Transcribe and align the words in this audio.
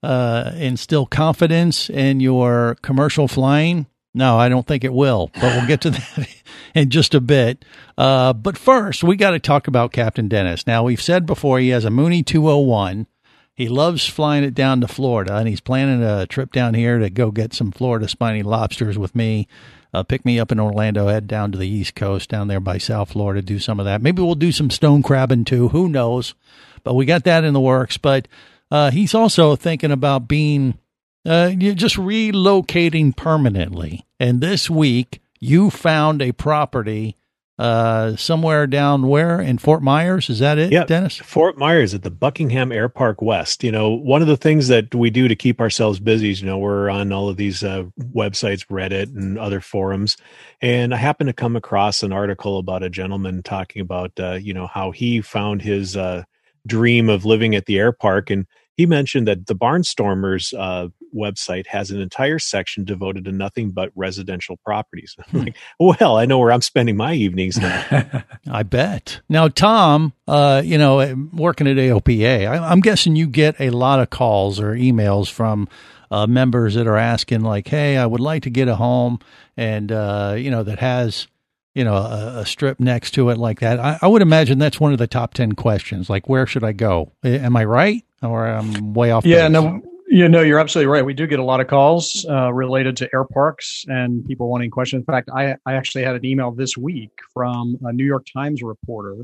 uh, 0.04 0.52
instill 0.56 1.05
confidence 1.05 1.90
in 1.90 2.20
your 2.20 2.76
commercial 2.82 3.28
flying. 3.28 3.86
No, 4.14 4.38
I 4.38 4.50
don't 4.50 4.68
think 4.68 4.84
it 4.84 4.94
will, 4.94 5.32
but 5.34 5.55
we'll 5.55 5.68
get 5.68 5.82
to 5.82 5.90
that 5.92 6.28
in 6.74 6.90
just 6.90 7.14
a 7.14 7.22
bit. 7.22 7.64
Uh, 7.98 8.34
but 8.34 8.58
first, 8.58 9.04
we 9.04 9.16
got 9.16 9.32
to 9.32 9.40
talk 9.40 9.68
about 9.68 9.94
Captain 9.94 10.27
Dennis. 10.27 10.68
Now, 10.68 10.84
we've 10.84 11.02
said 11.02 11.26
before 11.26 11.60
he 11.60 11.70
has 11.70 11.86
a 11.86 11.90
Mooney 11.90 12.24
201. 12.24 13.08
He 13.56 13.70
loves 13.70 14.06
flying 14.06 14.44
it 14.44 14.54
down 14.54 14.82
to 14.82 14.88
Florida, 14.88 15.38
and 15.38 15.48
he's 15.48 15.62
planning 15.62 16.04
a 16.04 16.28
trip 16.28 16.52
down 16.52 16.74
here 16.74 17.00
to 17.00 17.10
go 17.10 17.32
get 17.32 17.54
some 17.54 17.72
Florida 17.72 18.08
spiny 18.08 18.44
lobsters 18.44 18.98
with 18.98 19.16
me. 19.16 19.48
Uh, 19.94 20.04
pick 20.04 20.26
me 20.26 20.38
up 20.38 20.52
in 20.52 20.60
Orlando, 20.60 21.08
head 21.08 21.26
down 21.26 21.54
to 21.54 21.58
the 21.58 21.68
East 21.68 21.96
Coast, 21.96 22.30
down 22.30 22.50
there 22.50 22.60
by 22.60 22.78
South 22.78 23.14
Florida, 23.14 23.42
do 23.42 23.60
some 23.60 23.80
of 23.80 23.86
that. 23.86 24.02
Maybe 24.02 24.22
we'll 24.22 24.36
do 24.36 24.52
some 24.52 24.70
stone 24.70 25.02
crabbing 25.02 25.46
too. 25.46 25.70
Who 25.70 25.88
knows? 25.88 26.36
But 26.84 26.96
we 26.96 27.06
got 27.06 27.24
that 27.24 27.46
in 27.46 27.54
the 27.54 27.62
works. 27.62 27.98
But 27.98 28.28
uh, 28.70 28.92
he's 28.92 29.16
also 29.16 29.56
thinking 29.56 29.92
about 29.92 30.28
being 30.28 30.78
uh, 31.26 31.52
just 31.52 31.96
relocating 31.96 33.16
permanently. 33.16 34.06
And 34.20 34.42
this 34.42 34.70
week, 34.70 35.22
you 35.40 35.70
found 35.70 36.22
a 36.22 36.34
property 36.34 37.16
uh, 37.58 38.16
somewhere 38.18 38.68
down 38.68 39.08
where 39.08 39.40
in 39.40 39.58
Fort 39.58 39.82
Myers. 39.82 40.30
Is 40.30 40.40
that 40.40 40.58
it, 40.58 40.72
Yeah, 40.72 40.84
Dennis? 40.84 41.18
Fort 41.18 41.58
Myers 41.58 41.94
at 41.94 42.04
the 42.04 42.12
Buckingham 42.12 42.72
Air 42.72 42.90
Park 42.90 43.22
West. 43.22 43.64
You 43.64 43.72
know, 43.72 43.90
one 43.92 44.22
of 44.22 44.28
the 44.28 44.38
things 44.38 44.68
that 44.68 44.94
we 44.94 45.10
do 45.10 45.28
to 45.28 45.36
keep 45.36 45.62
ourselves 45.62 46.00
busy 46.00 46.32
is, 46.32 46.42
you 46.42 46.48
know, 46.48 46.58
we're 46.58 46.90
on 46.90 47.12
all 47.12 47.30
of 47.30 47.38
these 47.38 47.64
uh, 47.64 47.84
websites, 48.14 48.66
Reddit 48.68 49.16
and 49.16 49.38
other 49.38 49.62
forums. 49.62 50.18
And 50.62 50.94
I 50.94 50.98
happened 50.98 51.30
to 51.30 51.34
come 51.34 51.56
across 51.56 52.04
an 52.04 52.12
article 52.12 52.58
about 52.58 52.84
a 52.84 52.90
gentleman 52.90 53.42
talking 53.42 53.82
about, 53.82 54.12
uh, 54.20 54.34
you 54.34 54.54
know, 54.54 54.68
how 54.68 54.92
he 54.92 55.22
found 55.22 55.62
his 55.62 55.96
uh, 55.96 56.24
dream 56.68 57.10
of 57.10 57.26
living 57.26 57.56
at 57.56 57.66
the 57.66 57.80
air 57.80 57.94
park. 57.94 58.30
And 58.30 58.48
he 58.77 58.85
mentioned 58.85 59.27
that 59.27 59.48
the 59.48 59.55
Barnstormers 59.55 60.54
uh, 60.57 60.90
website 61.15 61.68
has 61.68 61.91
an 61.91 62.01
entire 62.01 62.40
section 62.40 62.84
devoted 62.84 63.26
to 63.26 63.31
nothing 63.31 63.71
but 63.71 63.91
residential 63.95 64.57
properties. 64.57 65.16
I'm 65.34 65.45
like, 65.45 65.56
well, 65.79 66.18
I 66.18 66.25
know 66.25 66.40
where 66.40 66.51
I'm 66.51 66.62
spending 66.62 66.97
my 66.97 67.13
evenings 67.13 67.57
now. 67.57 68.23
I 68.51 68.63
bet. 68.63 69.22
Now, 69.29 69.47
Tom, 69.47 70.13
uh, 70.28 70.62
you 70.63 70.78
know, 70.78 70.97
working 71.34 71.68
at 71.68 71.78
AOPA, 71.78 72.47
I, 72.47 72.69
I'm 72.69 72.81
guessing 72.81 73.16
you 73.16 73.28
get 73.28 73.59
a 73.59 73.69
lot 73.69 74.00
of 74.00 74.09
calls 74.09 74.59
or 74.59 74.74
emails 74.74 75.31
from 75.31 75.69
uh, 76.12 76.28
members 76.28 76.75
that 76.75 76.88
are 76.88 76.97
asking, 76.97 77.41
like, 77.41 77.68
"Hey, 77.68 77.97
I 77.97 78.06
would 78.06 78.19
like 78.19 78.44
to 78.44 78.50
get 78.50 78.68
a 78.68 78.75
home, 78.75 79.19
and 79.58 79.91
uh, 79.91 80.35
you 80.38 80.52
know, 80.52 80.64
that 80.64 80.80
has." 80.80 81.28
You 81.74 81.84
know, 81.84 81.96
a, 81.96 82.40
a 82.40 82.46
strip 82.46 82.80
next 82.80 83.12
to 83.16 83.30
it 83.31 83.38
like 83.38 83.59
that. 83.59 83.81
I, 83.81 84.00
I 84.02 84.08
would 84.08 84.22
imagine 84.22 84.59
that's 84.59 84.80
one 84.80 84.94
of 84.94 84.97
the 84.97 85.08
top 85.08 85.34
ten 85.34 85.52
questions. 85.56 86.09
Like, 86.09 86.30
where 86.30 86.47
should 86.47 86.64
I 86.64 86.72
go? 86.72 87.12
Am 87.22 87.58
I 87.58 87.66
right, 87.66 88.02
or 88.25 88.47
I'm 88.47 88.94
way 88.94 89.12
off? 89.12 89.25
Yeah, 89.25 89.47
base? 89.47 89.53
no, 89.53 89.81
you 90.08 90.30
know, 90.30 90.41
you're 90.41 90.59
absolutely 90.59 90.88
right. 90.88 91.06
We 91.06 91.13
do 91.13 91.28
get 91.28 91.40
a 91.40 91.44
lot 91.44 91.62
of 91.62 91.68
calls 91.68 92.25
uh, 92.30 92.52
related 92.53 92.97
to 92.97 93.09
air 93.13 93.24
parks 93.25 93.86
and 93.88 94.25
people 94.25 94.50
wanting 94.50 94.69
questions. 94.69 95.02
In 95.02 95.06
fact, 95.06 95.30
I, 95.34 95.56
I 95.66 95.74
actually 95.74 96.03
had 96.03 96.16
an 96.16 96.25
email 96.25 96.52
this 96.52 96.78
week 96.78 97.12
from 97.34 97.78
a 97.84 97.91
New 97.91 98.06
York 98.06 98.25
Times 98.34 98.62
reporter 98.62 99.16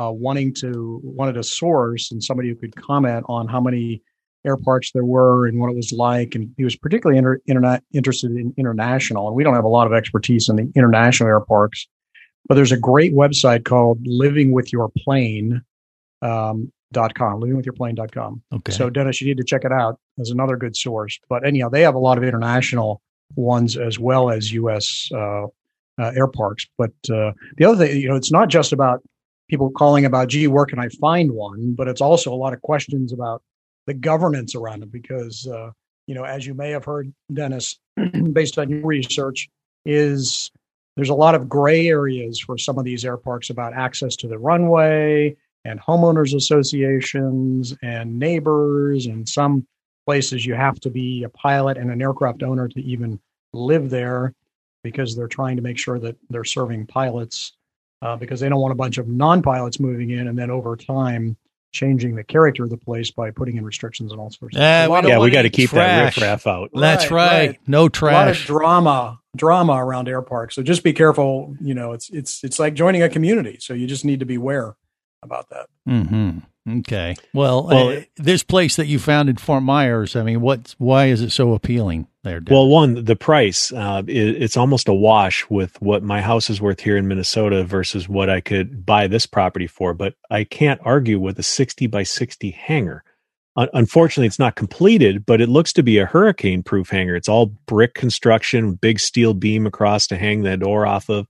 uh, 0.00 0.10
wanting 0.10 0.54
to 0.54 1.00
wanted 1.02 1.36
a 1.36 1.42
source 1.42 2.10
and 2.10 2.22
somebody 2.22 2.48
who 2.48 2.54
could 2.54 2.74
comment 2.76 3.24
on 3.28 3.48
how 3.48 3.60
many 3.60 4.02
air 4.46 4.56
parks 4.56 4.92
there 4.92 5.04
were 5.04 5.46
and 5.46 5.60
what 5.60 5.70
it 5.70 5.76
was 5.76 5.92
like. 5.92 6.34
And 6.34 6.54
he 6.56 6.64
was 6.64 6.76
particularly 6.76 7.18
inter, 7.18 7.40
internet, 7.46 7.82
interested 7.92 8.30
in 8.30 8.54
international. 8.56 9.26
And 9.28 9.36
we 9.36 9.44
don't 9.44 9.54
have 9.54 9.64
a 9.64 9.68
lot 9.68 9.86
of 9.86 9.92
expertise 9.92 10.48
in 10.48 10.56
the 10.56 10.72
international 10.74 11.28
air 11.28 11.40
parks, 11.40 11.86
but 12.48 12.54
there's 12.54 12.72
a 12.72 12.78
great 12.78 13.14
website 13.14 13.64
called 13.64 13.98
Living 14.04 14.52
with 14.52 14.72
Your 14.72 14.90
Plane. 14.96 15.62
Um, 16.22 16.72
dot 16.92 17.14
com, 17.14 17.40
livingwithyourplane.com. 17.40 18.42
Okay. 18.52 18.72
So 18.72 18.90
Dennis, 18.90 19.20
you 19.20 19.28
need 19.28 19.38
to 19.38 19.44
check 19.44 19.64
it 19.64 19.72
out 19.72 19.98
as 20.18 20.30
another 20.30 20.56
good 20.56 20.76
source. 20.76 21.18
But 21.28 21.46
anyhow, 21.46 21.68
they 21.68 21.82
have 21.82 21.94
a 21.94 21.98
lot 21.98 22.18
of 22.18 22.24
international 22.24 23.00
ones 23.36 23.76
as 23.76 23.98
well 23.98 24.30
as 24.30 24.52
U.S. 24.52 25.08
Uh, 25.14 25.46
uh, 26.00 26.12
air 26.16 26.26
parks. 26.26 26.66
But 26.78 26.92
uh, 27.10 27.32
the 27.56 27.64
other 27.64 27.86
thing, 27.86 28.00
you 28.00 28.08
know, 28.08 28.16
it's 28.16 28.32
not 28.32 28.48
just 28.48 28.72
about 28.72 29.02
people 29.48 29.70
calling 29.70 30.04
about, 30.04 30.28
gee, 30.28 30.46
where 30.46 30.66
can 30.66 30.78
I 30.78 30.88
find 31.00 31.32
one? 31.32 31.74
But 31.74 31.88
it's 31.88 32.00
also 32.00 32.32
a 32.32 32.36
lot 32.36 32.52
of 32.52 32.62
questions 32.62 33.12
about 33.12 33.42
the 33.86 33.94
governance 33.94 34.54
around 34.54 34.82
it 34.82 34.92
because, 34.92 35.46
uh, 35.46 35.70
you 36.06 36.14
know, 36.14 36.24
as 36.24 36.46
you 36.46 36.54
may 36.54 36.70
have 36.70 36.84
heard, 36.84 37.12
Dennis, 37.32 37.78
based 38.32 38.58
on 38.58 38.70
your 38.70 38.84
research, 38.84 39.48
is 39.84 40.50
there's 40.96 41.08
a 41.08 41.14
lot 41.14 41.34
of 41.34 41.48
gray 41.48 41.88
areas 41.88 42.40
for 42.40 42.58
some 42.58 42.78
of 42.78 42.84
these 42.84 43.04
air 43.04 43.16
parks 43.16 43.50
about 43.50 43.74
access 43.74 44.16
to 44.16 44.28
the 44.28 44.38
runway 44.38 45.36
and 45.64 45.80
homeowners 45.80 46.34
associations 46.34 47.76
and 47.82 48.18
neighbors 48.18 49.06
and 49.06 49.28
some 49.28 49.66
places 50.06 50.44
you 50.46 50.54
have 50.54 50.80
to 50.80 50.90
be 50.90 51.22
a 51.24 51.28
pilot 51.28 51.76
and 51.76 51.90
an 51.90 52.00
aircraft 52.02 52.42
owner 52.42 52.68
to 52.68 52.80
even 52.82 53.20
live 53.52 53.90
there 53.90 54.34
because 54.82 55.14
they're 55.14 55.28
trying 55.28 55.56
to 55.56 55.62
make 55.62 55.78
sure 55.78 55.98
that 55.98 56.16
they're 56.30 56.44
serving 56.44 56.86
pilots 56.86 57.52
uh, 58.02 58.16
because 58.16 58.40
they 58.40 58.48
don't 58.48 58.60
want 58.60 58.72
a 58.72 58.76
bunch 58.76 58.96
of 58.98 59.06
non-pilots 59.08 59.78
moving 59.78 60.10
in 60.10 60.28
and 60.28 60.38
then 60.38 60.50
over 60.50 60.74
time 60.74 61.36
changing 61.72 62.16
the 62.16 62.24
character 62.24 62.64
of 62.64 62.70
the 62.70 62.76
place 62.76 63.10
by 63.10 63.30
putting 63.30 63.56
in 63.56 63.64
restrictions 63.64 64.10
and 64.10 64.20
all 64.20 64.30
sorts 64.30 64.56
of 64.56 64.60
stuff. 64.60 64.88
A 64.88 64.90
we 64.90 64.98
of- 64.98 65.04
yeah, 65.04 65.18
we 65.18 65.30
got 65.30 65.42
to 65.42 65.50
keep 65.50 65.70
trash. 65.70 66.14
that 66.16 66.20
riffraff 66.20 66.46
out. 66.46 66.70
That's 66.74 67.10
Right, 67.10 67.26
right. 67.26 67.46
right. 67.48 67.60
No 67.66 67.82
a 67.82 68.00
lot 68.10 68.28
of 68.28 68.36
drama 68.38 69.18
drama 69.36 69.74
around 69.74 70.08
air 70.08 70.22
parks 70.22 70.56
so 70.56 70.62
just 70.62 70.82
be 70.82 70.92
careful 70.92 71.54
you 71.60 71.72
know 71.72 71.92
it's 71.92 72.10
it's 72.10 72.42
it's 72.42 72.58
like 72.58 72.74
joining 72.74 73.00
a 73.04 73.08
community 73.08 73.58
so 73.60 73.72
you 73.74 73.86
just 73.86 74.04
need 74.04 74.18
to 74.18 74.26
beware 74.26 74.74
about 75.22 75.48
that 75.50 75.66
Mm-hmm. 75.88 76.38
Okay. 76.68 77.16
Well, 77.32 77.66
Well, 77.66 77.88
uh, 77.88 78.00
this 78.16 78.42
place 78.42 78.76
that 78.76 78.86
you 78.86 78.98
found 78.98 79.28
in 79.28 79.36
Fort 79.36 79.62
Myers, 79.62 80.14
I 80.14 80.22
mean, 80.22 80.40
what? 80.40 80.74
Why 80.78 81.06
is 81.06 81.22
it 81.22 81.30
so 81.30 81.54
appealing 81.54 82.06
there? 82.22 82.40
Well, 82.48 82.68
one, 82.68 83.04
the 83.04 83.16
price, 83.16 83.72
uh, 83.72 84.02
it, 84.06 84.42
it's 84.42 84.56
almost 84.56 84.88
a 84.88 84.94
wash 84.94 85.48
with 85.48 85.80
what 85.80 86.02
my 86.02 86.20
house 86.20 86.50
is 86.50 86.60
worth 86.60 86.80
here 86.80 86.96
in 86.96 87.08
Minnesota 87.08 87.64
versus 87.64 88.08
what 88.08 88.28
I 88.28 88.40
could 88.40 88.84
buy 88.84 89.06
this 89.06 89.26
property 89.26 89.66
for. 89.66 89.94
But 89.94 90.14
I 90.30 90.44
can't 90.44 90.80
argue 90.84 91.18
with 91.18 91.38
a 91.38 91.42
60 91.42 91.86
by 91.86 92.02
60 92.02 92.50
hangar. 92.50 93.04
Un- 93.56 93.68
unfortunately, 93.72 94.26
it's 94.26 94.38
not 94.38 94.54
completed, 94.54 95.24
but 95.24 95.40
it 95.40 95.48
looks 95.48 95.72
to 95.72 95.82
be 95.82 95.98
a 95.98 96.06
hurricane 96.06 96.62
proof 96.62 96.90
hangar. 96.90 97.16
It's 97.16 97.28
all 97.28 97.46
brick 97.46 97.94
construction, 97.94 98.74
big 98.74 99.00
steel 99.00 99.32
beam 99.32 99.66
across 99.66 100.06
to 100.08 100.16
hang 100.16 100.42
the 100.42 100.56
door 100.58 100.86
off 100.86 101.08
of. 101.08 101.26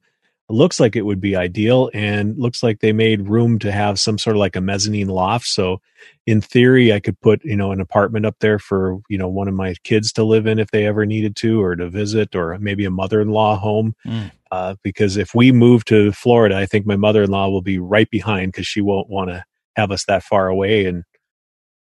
Looks 0.50 0.80
like 0.80 0.96
it 0.96 1.06
would 1.06 1.20
be 1.20 1.36
ideal 1.36 1.90
and 1.94 2.36
looks 2.36 2.62
like 2.62 2.80
they 2.80 2.92
made 2.92 3.28
room 3.28 3.58
to 3.60 3.70
have 3.70 4.00
some 4.00 4.18
sort 4.18 4.34
of 4.34 4.40
like 4.40 4.56
a 4.56 4.60
mezzanine 4.60 5.08
loft. 5.08 5.46
So 5.46 5.80
in 6.26 6.40
theory, 6.40 6.92
I 6.92 6.98
could 6.98 7.20
put, 7.20 7.44
you 7.44 7.56
know, 7.56 7.70
an 7.70 7.80
apartment 7.80 8.26
up 8.26 8.36
there 8.40 8.58
for, 8.58 8.98
you 9.08 9.16
know, 9.16 9.28
one 9.28 9.46
of 9.46 9.54
my 9.54 9.74
kids 9.84 10.12
to 10.14 10.24
live 10.24 10.46
in 10.46 10.58
if 10.58 10.72
they 10.72 10.86
ever 10.86 11.06
needed 11.06 11.36
to 11.36 11.62
or 11.62 11.76
to 11.76 11.88
visit 11.88 12.34
or 12.34 12.58
maybe 12.58 12.84
a 12.84 12.90
mother-in-law 12.90 13.56
home. 13.56 13.94
Mm. 14.04 14.32
Uh, 14.50 14.74
because 14.82 15.16
if 15.16 15.34
we 15.34 15.52
move 15.52 15.84
to 15.84 16.10
Florida, 16.10 16.56
I 16.56 16.66
think 16.66 16.84
my 16.84 16.96
mother-in-law 16.96 17.48
will 17.48 17.62
be 17.62 17.78
right 17.78 18.10
behind 18.10 18.52
because 18.52 18.66
she 18.66 18.80
won't 18.80 19.08
want 19.08 19.30
to 19.30 19.44
have 19.76 19.92
us 19.92 20.04
that 20.06 20.24
far 20.24 20.48
away. 20.48 20.86
And 20.86 21.04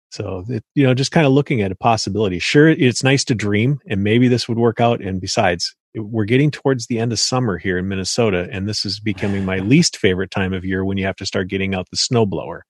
so, 0.09 0.44
it, 0.50 0.63
you 0.73 0.88
know, 0.88 0.95
just 0.95 1.11
kind 1.11 1.27
of 1.27 1.33
looking 1.33 1.61
at 1.61 1.71
a 1.71 1.75
possibility. 1.75 2.39
Sure, 2.39 2.68
it's 2.68 3.03
nice 3.03 3.23
to 3.25 3.35
dream 3.35 3.79
and 3.88 4.03
maybe 4.03 4.27
this 4.27 4.50
would 4.50 4.57
work 4.57 4.79
out. 4.79 5.01
And 5.01 5.21
besides, 5.21 5.75
we're 5.95 6.25
getting 6.25 6.51
towards 6.51 6.88
the 6.88 7.00
end 7.00 7.12
of 7.12 7.19
summer 7.19 7.57
here 7.57 7.77
in 7.77 7.88
Minnesota, 7.88 8.47
and 8.51 8.68
this 8.68 8.86
is 8.86 9.00
becoming 9.00 9.45
my 9.45 9.57
least 9.74 9.97
favorite 9.97 10.31
time 10.31 10.53
of 10.53 10.65
year 10.65 10.83
when 10.86 10.97
you 10.97 11.06
have 11.06 11.15
to 11.18 11.25
start 11.25 11.47
getting 11.47 11.74
out 11.75 11.88
the 11.92 11.97
snowblower. 11.97 12.62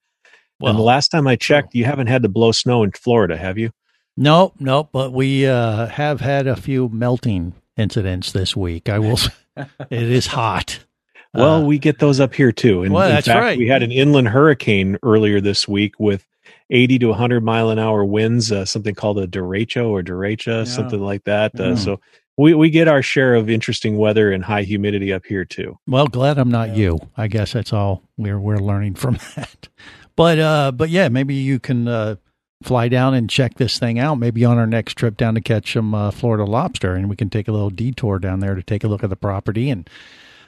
and 0.61 0.77
the 0.77 0.83
last 0.83 1.09
time 1.09 1.27
I 1.27 1.35
checked, 1.35 1.75
you 1.75 1.85
haven't 1.85 2.07
had 2.07 2.23
to 2.23 2.29
blow 2.29 2.51
snow 2.51 2.83
in 2.83 2.91
Florida, 2.91 3.37
have 3.37 3.57
you? 3.57 3.71
Nope, 4.17 4.53
nope. 4.59 4.89
But 4.93 5.11
we 5.11 5.45
uh, 5.45 5.87
have 5.87 6.21
had 6.21 6.47
a 6.47 6.55
few 6.55 6.87
melting 6.89 7.53
incidents 7.75 8.31
this 8.31 8.55
week. 8.55 8.87
I 8.87 8.99
will. 8.99 9.19
it 9.57 10.03
is 10.03 10.27
hot. 10.27 10.79
Well, 11.37 11.55
Uh, 11.55 11.61
we 11.65 11.79
get 11.79 11.99
those 11.99 12.21
up 12.21 12.33
here 12.33 12.53
too. 12.53 12.83
And 12.83 12.93
Well, 12.93 13.09
in 13.09 13.13
that's 13.13 13.27
fact, 13.27 13.41
right. 13.41 13.57
we 13.57 13.67
had 13.67 13.83
an 13.83 13.91
inland 13.91 14.29
hurricane 14.29 14.97
earlier 15.03 15.41
this 15.41 15.67
week 15.67 15.99
with 15.99 16.25
80 16.69 16.99
to 16.99 17.07
100 17.07 17.43
mile 17.43 17.69
an 17.71 17.77
hour 17.77 18.05
winds, 18.05 18.53
uh, 18.53 18.63
something 18.63 18.95
called 18.95 19.19
a 19.19 19.27
derecho 19.27 19.89
or 19.89 20.01
derecha, 20.01 20.59
Yeah. 20.59 20.63
something 20.63 21.01
like 21.01 21.25
that. 21.25 21.51
Uh, 21.59 21.73
Mm. 21.73 21.77
So 21.77 21.99
we, 22.37 22.53
we 22.53 22.69
get 22.69 22.87
our 22.87 23.01
share 23.01 23.35
of 23.35 23.49
interesting 23.49 23.97
weather 23.97 24.31
and 24.31 24.43
high 24.43 24.63
humidity 24.63 25.13
up 25.13 25.25
here 25.25 25.45
too. 25.45 25.77
Well, 25.87 26.07
glad 26.07 26.37
I'm 26.37 26.51
not 26.51 26.75
you. 26.75 26.99
I 27.15 27.27
guess 27.27 27.53
that's 27.53 27.73
all 27.73 28.03
we're 28.17 28.39
we're 28.39 28.57
learning 28.57 28.95
from 28.95 29.17
that. 29.35 29.67
But 30.15 30.39
uh, 30.39 30.71
but 30.71 30.89
yeah, 30.89 31.09
maybe 31.09 31.35
you 31.35 31.59
can 31.59 31.87
uh, 31.87 32.15
fly 32.63 32.87
down 32.87 33.13
and 33.13 33.29
check 33.29 33.55
this 33.55 33.79
thing 33.79 33.99
out. 33.99 34.15
Maybe 34.15 34.43
on 34.45 34.57
our 34.57 34.67
next 34.67 34.95
trip 34.95 35.17
down 35.17 35.35
to 35.35 35.41
catch 35.41 35.73
some 35.73 35.93
uh, 35.93 36.11
Florida 36.11 36.45
lobster, 36.45 36.95
and 36.95 37.09
we 37.09 37.15
can 37.15 37.29
take 37.29 37.47
a 37.47 37.51
little 37.51 37.69
detour 37.69 38.19
down 38.19 38.39
there 38.39 38.55
to 38.55 38.63
take 38.63 38.83
a 38.83 38.87
look 38.87 39.03
at 39.03 39.09
the 39.09 39.15
property 39.15 39.69
and 39.69 39.89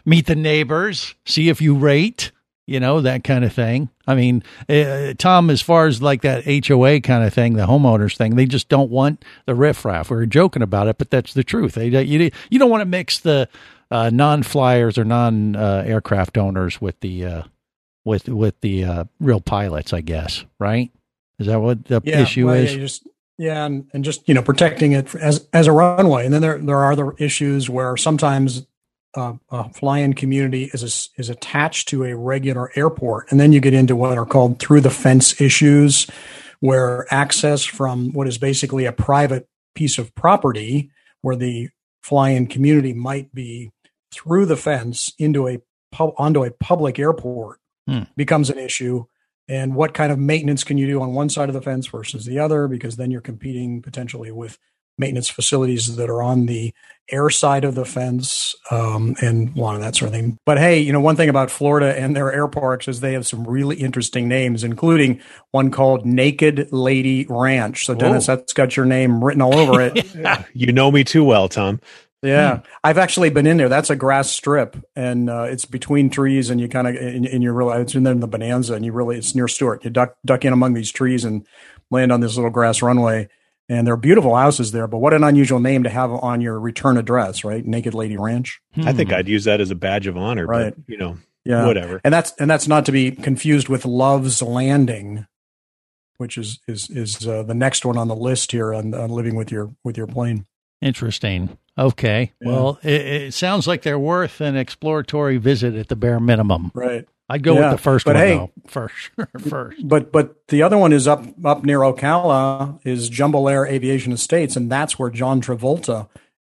meet 0.06 0.26
the 0.26 0.36
neighbors, 0.36 1.16
see 1.26 1.50
if 1.50 1.62
you 1.62 1.76
rate, 1.76 2.32
you 2.68 2.82
know, 2.82 3.00
that 3.02 3.24
kind 3.24 3.46
of 3.46 3.54
thing. 3.54 3.90
I 4.06 4.14
mean, 4.14 4.44
uh, 4.68 5.14
Tom, 5.18 5.50
as 5.50 5.62
far 5.62 5.88
as 5.88 6.02
like 6.02 6.22
that 6.22 6.44
HOA 6.46 7.00
kind 7.00 7.24
of 7.24 7.34
thing, 7.34 7.54
the 7.54 7.66
homeowners 7.66 8.18
thing, 8.18 8.36
they 8.36 8.46
just 8.46 8.68
don't 8.68 8.92
want 8.92 9.24
the 9.46 9.56
riffraff. 9.56 10.12
We 10.12 10.18
were 10.18 10.26
joking 10.26 10.62
about 10.62 10.88
it, 10.88 10.98
but 10.98 11.10
that's 11.10 11.34
the 11.34 11.46
truth. 11.46 11.76
They, 11.76 11.88
you, 11.88 12.30
you 12.50 12.60
don't 12.60 12.70
want 12.70 12.82
to 12.82 12.86
mix 12.86 13.20
the 13.20 13.48
uh, 13.90 14.10
non-flyers 14.12 14.98
or 14.98 15.06
non-aircraft 15.06 16.38
owners 16.38 16.82
with 16.82 17.00
the 17.00 17.26
uh, 17.26 17.44
with 18.04 18.28
with 18.28 18.60
the 18.60 18.84
uh, 18.84 19.04
real 19.22 19.42
pilots, 19.42 19.94
I 19.94 20.02
guess. 20.02 20.44
Right? 20.60 20.92
Is 21.40 21.48
that 21.48 21.62
what 21.62 21.86
the 21.86 22.02
yeah, 22.04 22.22
issue 22.22 22.48
well, 22.48 22.56
is? 22.56 22.74
Yeah, 22.74 22.80
just 22.80 23.08
yeah, 23.38 23.66
and, 23.66 23.90
and 23.94 24.04
just 24.04 24.28
you 24.28 24.34
know 24.34 24.42
protecting 24.42 24.92
it 24.92 25.16
as 25.16 25.48
as 25.54 25.68
a 25.68 25.72
runway, 25.72 26.26
and 26.26 26.34
then 26.34 26.42
there 26.42 26.58
there 26.58 26.78
are 26.78 26.92
other 26.92 27.14
issues 27.18 27.70
where 27.70 27.96
sometimes 27.96 28.67
uh, 29.18 29.34
a 29.50 29.70
fly-in 29.74 30.14
community 30.14 30.70
is 30.74 30.84
a, 30.84 31.22
is 31.22 31.30
attached 31.30 31.88
to 31.90 32.06
a 32.06 32.16
regular 32.16 32.72
airport, 32.76 33.32
and 33.32 33.40
then 33.40 33.52
you 33.52 33.60
get 33.60 33.74
into 33.74 33.96
what 33.96 34.18
are 34.18 34.26
called 34.26 34.60
through 34.60 34.82
the 34.82 34.90
fence 34.90 35.42
issues, 35.42 36.08
where 36.60 37.06
access 37.12 37.64
from 37.66 38.14
what 38.14 38.28
is 38.28 38.38
basically 38.38 38.86
a 38.86 38.92
private 38.94 39.48
piece 39.76 39.98
of 39.98 40.14
property, 40.16 40.90
where 41.22 41.36
the 41.36 41.70
fly-in 42.04 42.48
community 42.48 42.94
might 42.94 43.34
be 43.34 43.72
through 44.14 44.46
the 44.46 44.56
fence 44.56 45.12
into 45.20 45.48
a 45.48 45.60
pub, 45.92 46.14
onto 46.18 46.44
a 46.44 46.52
public 46.52 47.00
airport, 47.00 47.60
Hmm. 47.88 48.04
becomes 48.16 48.50
an 48.50 48.60
issue. 48.60 49.06
And 49.48 49.74
what 49.74 49.94
kind 49.94 50.12
of 50.12 50.20
maintenance 50.20 50.66
can 50.66 50.78
you 50.78 50.88
do 50.88 51.02
on 51.02 51.14
one 51.14 51.30
side 51.30 51.48
of 51.48 51.54
the 51.54 51.62
fence 51.62 51.88
versus 51.88 52.26
the 52.26 52.38
other? 52.38 52.68
Because 52.68 52.98
then 52.98 53.12
you're 53.12 53.22
competing 53.22 53.82
potentially 53.82 54.30
with 54.30 54.58
maintenance 54.98 55.30
facilities 55.30 55.96
that 55.96 56.10
are 56.10 56.22
on 56.22 56.46
the 56.46 56.74
air 57.10 57.30
side 57.30 57.64
of 57.64 57.74
the 57.74 57.86
fence 57.86 58.54
um, 58.70 59.16
and 59.22 59.56
a 59.56 59.62
lot 59.62 59.76
of 59.76 59.82
that 59.82 59.96
sort 59.96 60.10
of 60.10 60.14
thing 60.14 60.38
but 60.46 60.58
hey 60.58 60.78
you 60.78 60.92
know 60.92 61.00
one 61.00 61.16
thing 61.16 61.30
about 61.30 61.50
florida 61.50 61.98
and 61.98 62.14
their 62.14 62.34
air 62.34 62.50
parks 62.50 62.90
is 62.90 63.00
they 63.00 63.14
have 63.14 63.26
some 63.26 63.48
really 63.48 63.78
interesting 63.78 64.28
names 64.28 64.62
including 64.62 65.22
one 65.52 65.72
called 65.72 66.06
naked 66.06 66.68
lady 66.74 67.26
ranch 67.30 67.86
so 67.86 67.94
dennis 67.96 68.28
Whoa. 68.28 68.36
that's 68.36 68.52
got 68.52 68.76
your 68.76 68.86
name 68.86 69.24
written 69.24 69.42
all 69.42 69.56
over 69.56 69.80
it 69.80 70.06
You 70.54 70.72
know 70.72 70.92
me 70.92 71.04
too 71.04 71.24
well, 71.24 71.48
Tom. 71.48 71.80
yeah, 72.22 72.62
I've 72.84 72.98
actually 72.98 73.30
been 73.30 73.48
in 73.48 73.58
there. 73.58 73.70
That's 73.70 73.90
a 73.90 73.96
grass 73.96 74.30
strip, 74.30 74.76
and 74.96 75.30
uh, 75.30 75.44
it's 75.44 75.66
between 75.66 76.10
trees, 76.10 76.50
and 76.50 76.60
you 76.60 76.68
kind 76.68 76.88
of 76.88 76.96
and, 76.96 77.26
and 77.26 77.44
you 77.44 77.52
really 77.52 77.80
it's 77.82 77.96
in 77.96 78.04
there 78.04 78.14
in 78.14 78.20
the 78.20 78.28
Bonanza, 78.28 78.74
and 78.74 78.84
you 78.84 78.92
really 78.92 79.18
it's 79.18 79.36
near 79.36 79.48
Stuart. 79.48 79.84
You 79.84 79.92
duck 79.92 80.16
duck 80.26 80.44
in 80.44 80.54
among 80.54 80.74
these 80.74 80.92
trees 80.92 81.24
and 81.24 81.46
land 81.92 82.12
on 82.12 82.22
this 82.22 82.36
little 82.36 82.52
grass 82.52 82.82
runway, 82.82 83.30
and 83.70 83.86
there 83.86 83.94
are 83.94 83.98
beautiful 83.98 84.36
houses 84.36 84.72
there. 84.72 84.88
But 84.88 84.98
what 85.00 85.14
an 85.14 85.24
unusual 85.24 85.60
name 85.60 85.84
to 85.84 85.90
have 85.90 86.12
on 86.12 86.42
your 86.42 86.60
return 86.60 86.98
address, 86.98 87.44
right? 87.44 87.66
Naked 87.66 87.94
Lady 87.94 88.18
Ranch. 88.18 88.60
I 88.78 88.94
think 88.94 89.10
Hmm. 89.10 89.16
I'd 89.16 89.28
use 89.28 89.44
that 89.46 89.60
as 89.62 89.72
a 89.72 89.76
badge 89.76 90.08
of 90.08 90.18
honor, 90.18 90.46
Right. 90.46 90.74
but 90.76 90.84
you 90.92 90.98
know, 90.98 91.18
Yeah, 91.46 91.66
whatever. 91.66 92.00
and 92.04 92.14
that's 92.14 92.34
and 92.40 92.50
that's 92.50 92.68
not 92.68 92.86
to 92.86 92.92
be 92.92 93.12
confused 93.12 93.70
with 93.70 93.86
Love's 93.86 94.42
Landing, 94.42 95.26
which 96.18 96.38
is 96.38 96.60
is 96.68 96.90
is 96.90 97.28
uh, 97.28 97.44
the 97.44 97.54
next 97.54 97.86
one 97.86 97.98
on 97.98 98.08
the 98.08 98.16
list 98.16 98.52
here 98.52 98.74
on, 98.74 98.94
on 98.94 99.10
living 99.10 99.36
with 99.36 99.52
your 99.52 99.74
with 99.84 99.98
your 99.98 100.08
plane. 100.08 100.46
Interesting. 100.82 101.58
Okay. 101.78 102.34
Yeah. 102.42 102.48
Well, 102.48 102.80
it, 102.84 103.02
it 103.02 103.34
sounds 103.34 103.68
like 103.68 103.82
they're 103.84 104.00
worth 104.00 104.42
an 104.42 104.56
exploratory 104.56 105.38
visit 105.38 105.76
at 105.76 105.88
the 105.90 105.96
bare 105.96 106.20
minimum. 106.20 106.72
Right. 106.74 107.06
I'd 107.30 107.44
go 107.44 107.56
Yeah, 107.56 107.72
with 107.72 107.80
the 107.80 107.84
first 107.84 108.06
but 108.06 108.16
one 108.16 108.26
hey- 108.26 108.36
though. 108.38 108.52
For 108.68 108.90
sure. 108.96 109.30
First. 109.40 109.88
But 109.88 110.12
but 110.12 110.48
the 110.48 110.62
other 110.64 110.78
one 110.78 110.94
is 110.94 111.08
up 111.08 111.24
up 111.44 111.64
near 111.64 111.80
Ocala 111.80 112.80
is 112.86 113.10
Jumbolair 113.10 113.70
Aviation 113.70 114.12
Estates, 114.14 114.56
and 114.56 114.72
that's 114.72 114.98
where 114.98 115.10
John 115.10 115.42
Travolta 115.42 116.08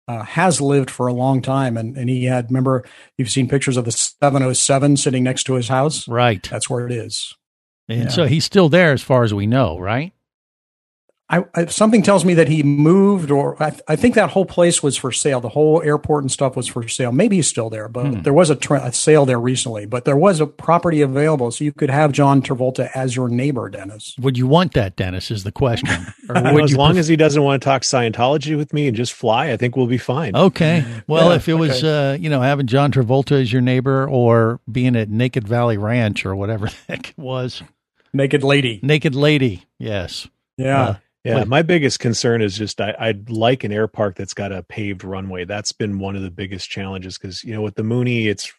uh, 0.08 0.24
has 0.24 0.60
lived 0.62 0.92
for 0.92 1.08
a 1.08 1.14
long 1.14 1.42
time. 1.42 1.78
And 1.78 1.98
and 1.98 2.10
he 2.10 2.26
had 2.26 2.50
remember 2.50 2.84
you've 3.18 3.30
seen 3.30 3.48
pictures 3.48 3.78
of 3.78 3.86
the 3.86 3.92
707 3.92 4.98
sitting 4.98 5.24
next 5.24 5.44
to 5.46 5.54
his 5.54 5.68
house. 5.70 6.08
Right. 6.08 6.44
That's 6.50 6.70
where 6.70 6.86
it 6.86 6.92
is. 6.92 7.34
And 7.88 8.04
Yeah. 8.04 8.10
so 8.10 8.26
he's 8.26 8.44
still 8.46 8.68
there 8.70 8.92
as 8.92 9.02
far 9.04 9.24
as 9.24 9.34
we 9.34 9.46
know, 9.48 9.78
right? 9.80 10.12
I, 11.28 11.44
I 11.56 11.66
something 11.66 12.04
tells 12.04 12.24
me 12.24 12.36
that 12.36 12.48
he 12.48 12.62
moved, 12.62 13.32
or 13.32 13.62
I, 13.62 13.76
I 13.88 13.96
think 13.96 14.14
that 14.14 14.30
whole 14.30 14.46
place 14.46 14.84
was 14.84 14.96
for 14.96 15.12
sale. 15.12 15.42
The 15.42 15.50
whole 15.50 15.82
airport 15.82 16.24
and 16.24 16.32
stuff 16.32 16.56
was 16.56 16.68
for 16.68 16.88
sale. 16.88 17.12
Maybe 17.12 17.38
he's 17.38 17.48
still 17.48 17.72
there, 17.72 17.88
but 17.90 18.06
Hmm. 18.06 18.22
there 18.22 18.32
was 18.34 18.52
a, 18.52 18.56
tra- 18.56 18.84
a 18.84 18.94
sale 18.94 19.26
there 19.26 19.40
recently. 19.40 19.88
But 19.88 20.06
there 20.06 20.16
was 20.16 20.40
a 20.40 20.46
property 20.46 21.02
available, 21.02 21.50
so 21.50 21.64
you 21.64 21.72
could 21.72 21.90
have 21.90 22.12
John 22.12 22.44
Travolta 22.44 22.92
as 22.94 23.16
your 23.16 23.28
neighbor, 23.28 23.70
Dennis. 23.70 24.16
Would 24.20 24.38
you 24.38 24.46
want 24.46 24.74
that, 24.76 24.96
Dennis? 24.96 25.32
Is 25.32 25.44
the 25.44 25.52
question. 25.52 25.90
Or 26.30 26.36
You 26.38 26.42
know, 26.44 26.54
would 26.54 26.64
as 26.66 26.72
you 26.72 26.78
long 26.78 26.92
pref- 26.94 27.00
as 27.02 27.08
he 27.08 27.16
doesn't 27.16 27.42
want 27.42 27.62
to 27.62 27.66
talk 27.66 27.82
Scientology 27.84 28.56
with 28.58 28.74
me 28.74 28.88
and 28.88 28.96
just 28.98 29.14
fly, 29.14 29.52
I 29.52 29.58
think 29.58 29.76
we'll 29.76 29.86
be 29.88 29.98
fine. 30.00 30.36
Okay. 30.36 30.84
Well, 31.08 31.30
Yeah, 31.30 31.36
if 31.36 31.48
it 31.50 31.54
was, 31.56 31.84
uh, 31.84 32.18
you 32.20 32.30
know, 32.30 32.42
having 32.42 32.66
John 32.68 32.92
Travolta 32.92 33.34
as 33.42 33.52
your 33.54 33.62
neighbor 33.62 34.08
or 34.10 34.60
being 34.72 34.96
at 34.96 35.10
Naked 35.10 35.48
Valley 35.48 35.78
Ranch 35.78 36.26
or 36.26 36.36
whatever 36.36 36.68
the 36.70 36.76
heck 36.88 37.10
it 37.10 37.18
was, 37.18 37.62
Naked 38.14 38.44
lady. 38.44 38.80
Naked 38.84 39.14
Lady. 39.16 39.64
Yes. 39.80 40.28
Yeah. 40.58 40.82
Uh, 40.82 40.96
Yeah, 41.26 41.44
my 41.44 41.62
biggest 41.64 42.00
concern 42.00 42.42
is 42.42 42.58
just 42.58 42.80
I, 42.80 42.96
I'd 43.00 43.30
like 43.30 43.64
an 43.64 43.72
air 43.72 43.88
park 43.88 44.16
that's 44.16 44.34
got 44.34 44.52
a 44.52 44.64
paved 44.64 45.04
runway. 45.04 45.44
That's 45.46 45.72
been 45.72 46.00
one 46.00 46.16
of 46.16 46.22
the 46.22 46.32
biggest 46.32 46.70
challenges 46.70 47.18
because 47.18 47.44
you 47.44 47.54
know 47.54 47.62
with 47.62 47.76
the 47.76 47.84
Mooney, 47.84 48.28
it's 48.28 48.54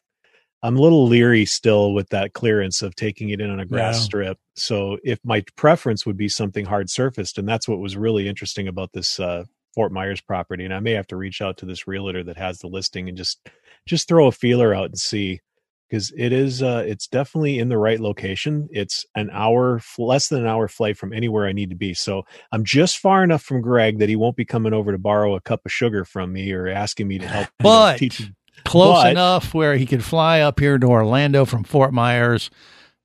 I'm 0.63 0.77
a 0.77 0.81
little 0.81 1.07
leery 1.07 1.45
still 1.45 1.93
with 1.95 2.09
that 2.09 2.33
clearance 2.33 2.83
of 2.83 2.97
taking 2.97 3.29
it 3.31 3.41
in 3.41 3.51
on 3.51 3.61
a 3.61 3.67
grass 3.67 3.97
Yeah. 3.97 4.03
strip. 4.03 4.39
So 4.57 4.99
if 5.05 5.19
my 5.25 5.45
preference 5.57 6.05
would 6.07 6.17
be 6.17 6.29
something 6.29 6.65
hard 6.65 6.91
surfaced, 6.91 7.39
and 7.39 7.49
that's 7.49 7.69
what 7.69 7.79
was 7.79 7.97
really 7.97 8.27
interesting 8.29 8.67
about 8.67 8.93
this 8.93 9.21
uh, 9.21 9.45
Fort 9.75 9.93
Myers 9.93 10.21
property, 10.21 10.65
and 10.65 10.75
I 10.75 10.81
may 10.81 10.93
have 10.93 11.07
to 11.09 11.17
reach 11.17 11.41
out 11.41 11.59
to 11.59 11.67
this 11.67 11.87
realtor 11.87 12.25
that 12.25 12.37
has 12.39 12.59
the 12.59 12.69
listing 12.69 13.09
and 13.09 13.17
just 13.17 13.49
just 13.87 14.09
throw 14.09 14.27
a 14.27 14.33
feeler 14.33 14.75
out 14.75 14.87
and 14.87 14.99
see 14.99 15.41
because 15.89 16.13
it 16.17 16.33
is 16.33 16.63
uh, 16.63 16.85
it's 16.87 17.07
definitely 17.07 17.59
in 17.59 17.69
the 17.69 17.79
right 17.79 18.01
location. 18.01 18.69
It's 18.73 19.05
an 19.15 19.31
hour 19.33 19.81
less 19.99 20.29
than 20.29 20.41
an 20.43 20.47
hour 20.47 20.69
flight 20.69 20.97
from 20.99 21.13
anywhere 21.13 21.47
I 21.47 21.53
need 21.53 21.71
to 21.71 21.77
be. 21.77 21.95
So 21.95 22.25
I'm 22.53 22.65
just 22.65 22.99
far 22.99 23.23
enough 23.25 23.43
from 23.43 23.61
Greg 23.61 23.99
that 24.01 24.09
he 24.09 24.17
won't 24.17 24.37
be 24.37 24.45
coming 24.45 24.73
over 24.73 24.93
to 24.93 24.99
borrow 24.99 25.35
a 25.37 25.41
cup 25.41 25.65
of 25.65 25.73
sugar 25.73 26.05
from 26.05 26.33
me 26.33 26.53
or 26.53 26.69
asking 26.69 27.09
me 27.09 27.19
to 27.19 27.27
help 27.29 27.49
But- 27.59 27.99
teach 27.99 28.19
him. 28.19 28.35
Close 28.65 29.03
But- 29.05 29.13
enough 29.13 29.55
where 29.55 29.77
he 29.77 29.87
could 29.87 30.03
fly 30.03 30.41
up 30.41 30.59
here 30.59 30.77
to 30.79 30.87
Orlando 30.87 31.45
from 31.45 31.63
Fort 31.63 31.93
Myers 31.93 32.51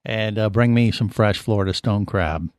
and 0.04 0.40
uh, 0.40 0.50
bring 0.50 0.74
me 0.74 0.90
some 0.92 1.10
fresh 1.10 1.38
Florida 1.38 1.74
stone 1.74 2.06
crab 2.06 2.50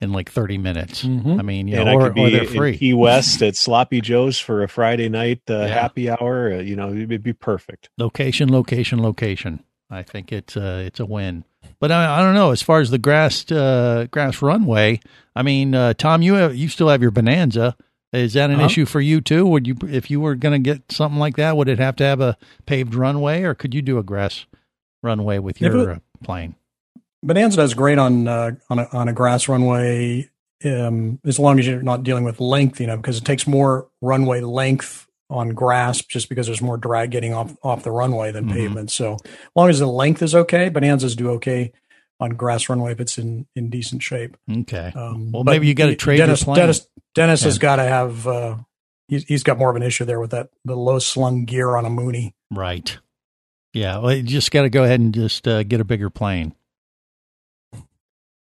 in 0.00 0.12
like 0.12 0.30
30 0.30 0.58
minutes. 0.58 1.02
Mhm. 1.04 1.38
I 1.38 1.42
mean, 1.42 1.66
you 1.66 1.76
know, 1.82 1.92
or, 1.94 2.16
or 2.16 2.30
they're 2.30 2.44
free. 2.44 2.76
Key 2.76 2.92
West 2.92 3.42
at 3.42 3.56
Sloppy 3.56 4.00
Joe's 4.00 4.38
for 4.38 4.62
a 4.62 4.68
Friday 4.68 5.08
night 5.08 5.40
uh, 5.50 5.60
Yeah. 5.60 5.66
happy 5.68 6.10
hour. 6.10 6.52
Uh, 6.52 6.58
you 6.58 6.76
know, 6.76 6.92
it'd 6.92 7.22
be 7.22 7.32
perfect. 7.32 7.88
location, 7.98 8.52
location, 8.52 9.02
location. 9.02 9.64
I 9.92 10.02
think 10.02 10.32
it's 10.32 10.56
uh, 10.56 10.82
it's 10.86 10.98
a 11.00 11.06
win. 11.06 11.44
But 11.78 11.92
I, 11.92 12.18
I 12.18 12.22
don't 12.22 12.34
know 12.34 12.50
as 12.50 12.62
far 12.62 12.80
as 12.80 12.90
the 12.90 12.98
grass 12.98 13.50
uh, 13.52 14.06
grass 14.10 14.40
runway. 14.42 15.00
I 15.36 15.42
mean, 15.42 15.74
uh, 15.74 15.94
Tom, 15.94 16.22
you 16.22 16.34
have, 16.34 16.56
you 16.56 16.68
still 16.68 16.88
have 16.88 17.02
your 17.02 17.10
Bonanza. 17.10 17.76
Is 18.12 18.32
that 18.34 18.50
an 18.50 18.56
Uh-huh. 18.56 18.66
issue 18.66 18.84
for 18.86 19.00
you 19.00 19.20
too? 19.20 19.46
Would 19.46 19.66
you, 19.66 19.76
if 19.88 20.10
you 20.10 20.20
were 20.20 20.34
going 20.34 20.52
to 20.52 20.58
get 20.58 20.90
something 20.92 21.18
like 21.18 21.36
that, 21.36 21.56
would 21.56 21.68
it 21.68 21.78
have 21.78 21.96
to 21.96 22.04
have 22.04 22.20
a 22.20 22.36
paved 22.66 22.94
runway, 22.94 23.42
or 23.42 23.54
could 23.54 23.74
you 23.74 23.80
do 23.82 23.98
a 23.98 24.02
grass 24.02 24.44
runway 25.02 25.38
with 25.38 25.60
your 25.60 25.90
it- 25.90 25.96
uh, 25.96 25.98
plane? 26.24 26.54
Bonanza 27.22 27.56
does 27.58 27.74
great 27.74 27.98
on 27.98 28.26
uh, 28.26 28.52
on 28.68 28.78
a, 28.80 28.88
on 28.92 29.08
a 29.08 29.12
grass 29.12 29.46
runway, 29.48 30.28
um, 30.64 31.20
as 31.24 31.38
long 31.38 31.58
as 31.60 31.66
you're 31.66 31.82
not 31.82 32.02
dealing 32.02 32.24
with 32.24 32.40
length, 32.40 32.80
you 32.80 32.86
know, 32.86 32.96
because 32.96 33.16
it 33.18 33.24
takes 33.24 33.46
more 33.46 33.88
runway 34.00 34.40
length 34.40 35.06
on 35.32 35.50
grass 35.50 36.02
just 36.02 36.28
because 36.28 36.46
there's 36.46 36.62
more 36.62 36.76
drag 36.76 37.10
getting 37.10 37.32
off 37.34 37.56
off 37.62 37.82
the 37.82 37.90
runway 37.90 38.30
than 38.32 38.46
Mhm. 38.48 38.52
pavement. 38.52 38.90
So, 38.90 39.14
as 39.14 39.30
long 39.56 39.68
as 39.70 39.78
the 39.78 39.86
length 39.86 40.22
is 40.22 40.34
okay, 40.34 40.68
Bonanzas 40.70 41.16
do 41.16 41.30
okay 41.30 41.72
on 42.20 42.30
grass 42.30 42.68
runway 42.68 42.92
if 42.92 43.00
it's 43.00 43.18
in 43.18 43.46
in 43.56 43.70
decent 43.70 44.02
shape. 44.02 44.36
Okay. 44.50 44.92
Um, 44.94 45.32
Well, 45.32 45.44
maybe 45.44 45.66
you 45.66 45.74
gotta 45.74 45.96
trade 45.96 46.18
your 46.18 46.26
Dennis. 46.26 46.44
plane. 46.44 46.56
Dennis, 46.56 46.86
Dennis 47.14 47.42
has 47.44 47.58
got 47.58 47.76
to 47.76 47.82
have. 47.84 48.26
Uh, 48.26 48.56
he's, 49.08 49.24
he's 49.24 49.42
got 49.42 49.58
more 49.58 49.70
of 49.70 49.76
an 49.76 49.82
issue 49.82 50.04
there 50.04 50.20
with 50.20 50.30
that 50.30 50.50
the 50.64 50.76
low 50.76 50.98
slung 50.98 51.44
gear 51.44 51.76
on 51.76 51.84
a 51.84 51.90
Mooney. 51.90 52.34
Right. 52.50 52.96
Yeah. 53.72 53.98
Well, 53.98 54.14
you 54.14 54.22
just 54.22 54.50
got 54.50 54.62
to 54.62 54.70
go 54.70 54.84
ahead 54.84 55.00
and 55.00 55.14
just 55.14 55.48
uh, 55.48 55.62
get 55.62 55.80
a 55.80 55.84
bigger 55.84 56.10
plane. 56.10 56.54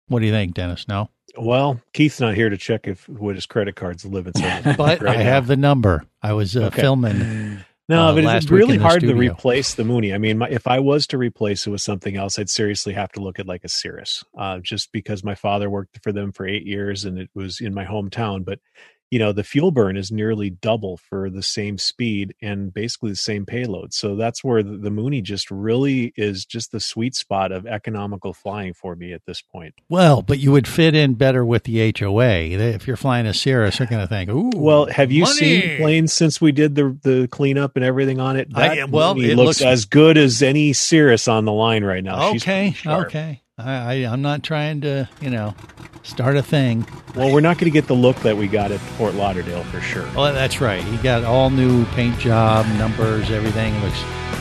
What 0.08 0.20
do 0.22 0.26
you 0.26 0.32
think, 0.32 0.54
Dennis? 0.54 0.88
No, 0.88 1.10
Well, 1.40 1.82
Keith's 1.94 2.20
not 2.20 2.36
here 2.36 2.50
to 2.50 2.58
check 2.58 2.88
if 2.88 3.08
what 3.10 3.36
his 3.36 3.46
credit 3.46 3.76
card's 3.76 4.06
live 4.06 4.30
So 4.36 4.74
but 4.78 5.02
right 5.02 5.18
I 5.18 5.24
now. 5.24 5.30
have 5.30 5.48
the 5.48 5.58
number. 5.58 6.04
I 6.22 6.34
was 6.34 6.56
uh, 6.56 6.66
Okay. 6.66 6.82
filming 6.82 7.60
No, 7.90 8.10
uh, 8.10 8.16
but 8.16 8.24
it's 8.36 8.52
really 8.52 8.76
in 8.76 8.82
hard 8.82 9.02
to 9.02 9.16
replace 9.16 9.76
the 9.76 9.86
Mooney. 9.86 10.14
I 10.14 10.18
mean, 10.18 10.40
my, 10.40 10.50
if 10.50 10.68
I 10.68 10.80
was 10.80 11.08
to 11.08 11.18
replace 11.18 11.66
it 11.66 11.70
with 11.70 11.82
something 11.82 12.18
else, 12.18 12.38
I'd 12.38 12.50
seriously 12.50 12.94
have 12.94 13.12
to 13.14 13.22
look 13.22 13.40
at 13.40 13.48
like 13.48 13.64
a 13.64 13.70
Cirrus, 13.70 14.26
uh, 14.38 14.60
just 14.60 14.92
because 14.92 15.24
my 15.24 15.36
father 15.36 15.70
worked 15.70 16.00
for 16.04 16.12
them 16.12 16.34
for 16.34 16.46
eight 16.46 16.66
years 16.66 17.06
and 17.06 17.18
it 17.18 17.30
was 17.34 17.62
in 17.62 17.74
my 17.74 17.86
hometown. 17.86 18.44
But 18.44 18.60
you 19.10 19.20
know, 19.20 19.32
the 19.32 19.44
fuel 19.44 19.72
burn 19.72 19.96
is 19.98 20.12
nearly 20.12 20.50
double 20.50 20.98
for 20.98 21.30
the 21.30 21.42
same 21.44 21.78
speed 21.78 22.36
and 22.42 22.74
basically 22.74 23.10
the 23.12 23.16
same 23.16 23.46
payload. 23.46 23.94
So 23.94 24.16
that's 24.16 24.44
where 24.44 24.62
the, 24.62 24.78
the 24.78 24.90
Mooney 24.92 25.22
just 25.22 25.50
really 25.50 26.12
is 26.18 26.44
just 26.46 26.72
the 26.72 26.80
sweet 26.80 27.16
spot 27.16 27.52
of 27.52 27.66
economical 27.66 28.34
flying 28.34 28.74
for 28.74 28.96
me 28.96 29.14
at 29.14 29.22
this 29.26 29.42
point. 29.42 29.76
Well, 29.90 30.22
but 30.22 30.40
you 30.40 30.52
would 30.52 30.68
fit 30.68 30.94
in 30.96 31.14
better 31.14 31.46
with 31.46 31.64
the 31.64 31.94
HOA. 31.98 32.28
If 32.52 32.86
you're 32.88 32.98
flying 32.98 33.26
a 33.26 33.34
Cirrus, 33.34 33.80
you're 33.80 33.88
going 33.88 34.02
to 34.02 34.08
think, 34.08 34.30
"Ooh, 34.30 34.52
Well, 34.56 34.88
have 34.88 35.12
you 35.12 35.24
money." 35.24 35.34
seen 35.36 35.78
planes 35.78 36.12
since 36.14 36.42
we 36.42 36.52
did 36.52 36.76
the 36.76 36.98
the 37.04 37.28
cleanup 37.30 37.76
and 37.76 37.86
everything 37.86 38.20
on 38.20 38.36
it? 38.36 38.50
I- 38.54 38.76
That 38.76 38.90
well, 38.90 39.16
Mooney 39.16 39.32
it 39.32 39.36
looks, 39.38 39.62
looks- 39.62 39.62
as 39.62 39.86
good 39.86 40.18
as 40.18 40.42
any 40.42 40.74
Cirrus 40.74 41.28
on 41.28 41.46
the 41.46 41.54
line 41.54 41.84
right 41.84 42.04
now. 42.04 42.32
Okay, 42.36 42.76
okay. 42.86 43.42
I, 43.60 43.72
I, 43.72 43.94
I'm 44.14 44.22
not 44.22 44.44
trying 44.44 44.82
to, 44.82 45.10
you 45.20 45.32
know, 45.32 45.56
start 46.04 46.38
a 46.38 46.44
thing. 46.44 46.86
Well, 47.16 47.34
we're 47.34 47.42
not 47.42 47.58
going 47.58 47.66
to 47.66 47.74
get 47.74 47.88
the 47.88 47.96
look 47.96 48.18
that 48.18 48.38
we 48.38 48.48
got 48.48 48.72
at 48.72 48.80
Fort 48.80 49.16
Lauderdale 49.16 49.64
for 49.64 49.82
sure. 49.82 50.08
Well, 50.16 50.32
that's 50.32 50.62
right. 50.62 50.84
He 50.84 50.98
got 50.98 51.24
all 51.24 51.50
new 51.50 51.84
paint 51.86 52.20
job, 52.20 52.68
numbers, 52.78 53.32
everything 53.32 53.74
looks 53.82 53.98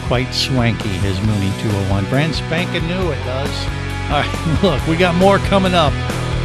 quite 0.06 0.30
swanky. 0.32 0.90
His 0.90 1.18
Mooney 1.20 1.50
201, 1.62 2.04
brand 2.10 2.34
spanking 2.34 2.86
new. 2.86 3.10
It 3.10 3.24
does. 3.24 3.64
All 4.10 4.20
right, 4.20 4.60
look, 4.62 4.86
we 4.86 4.98
got 4.98 5.14
more 5.14 5.38
coming 5.38 5.72
up 5.72 5.94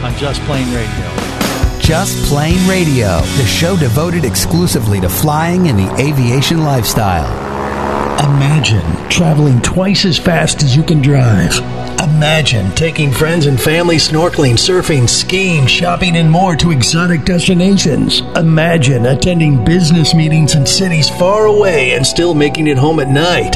on 0.01 0.15
Just 0.15 0.39
Plane 0.43 0.73
Radio. 0.73 1.77
Just 1.81 2.25
Plane 2.29 2.65
Radio, 2.69 3.19
the 3.35 3.45
show 3.45 3.75
devoted 3.75 4.23
exclusively 4.23 5.01
to 5.01 5.09
flying 5.09 5.67
and 5.67 5.77
the 5.77 5.93
aviation 6.01 6.63
lifestyle. 6.63 7.27
Imagine 8.29 9.09
traveling 9.09 9.61
twice 9.61 10.05
as 10.05 10.17
fast 10.17 10.63
as 10.63 10.73
you 10.73 10.83
can 10.83 11.01
drive. 11.01 11.51
Imagine 12.01 12.72
taking 12.72 13.12
friends 13.12 13.46
and 13.46 13.62
family 13.62 13.98
snorkeling, 13.98 14.53
surfing, 14.53 15.08
skiing, 15.08 15.67
shopping, 15.67 16.17
and 16.17 16.31
more 16.31 16.55
to 16.55 16.72
exotic 16.72 17.25
destinations. 17.25 18.22
Imagine 18.36 19.05
attending 19.05 19.63
business 19.63 20.15
meetings 20.15 20.55
in 20.55 20.65
cities 20.65 21.12
far 21.12 21.46
away 21.46 21.91
and 21.91 22.03
still 22.03 22.34
making 22.34 22.65
it 22.65 22.77
home 22.79 23.00
at 23.01 23.10
night. 23.10 23.55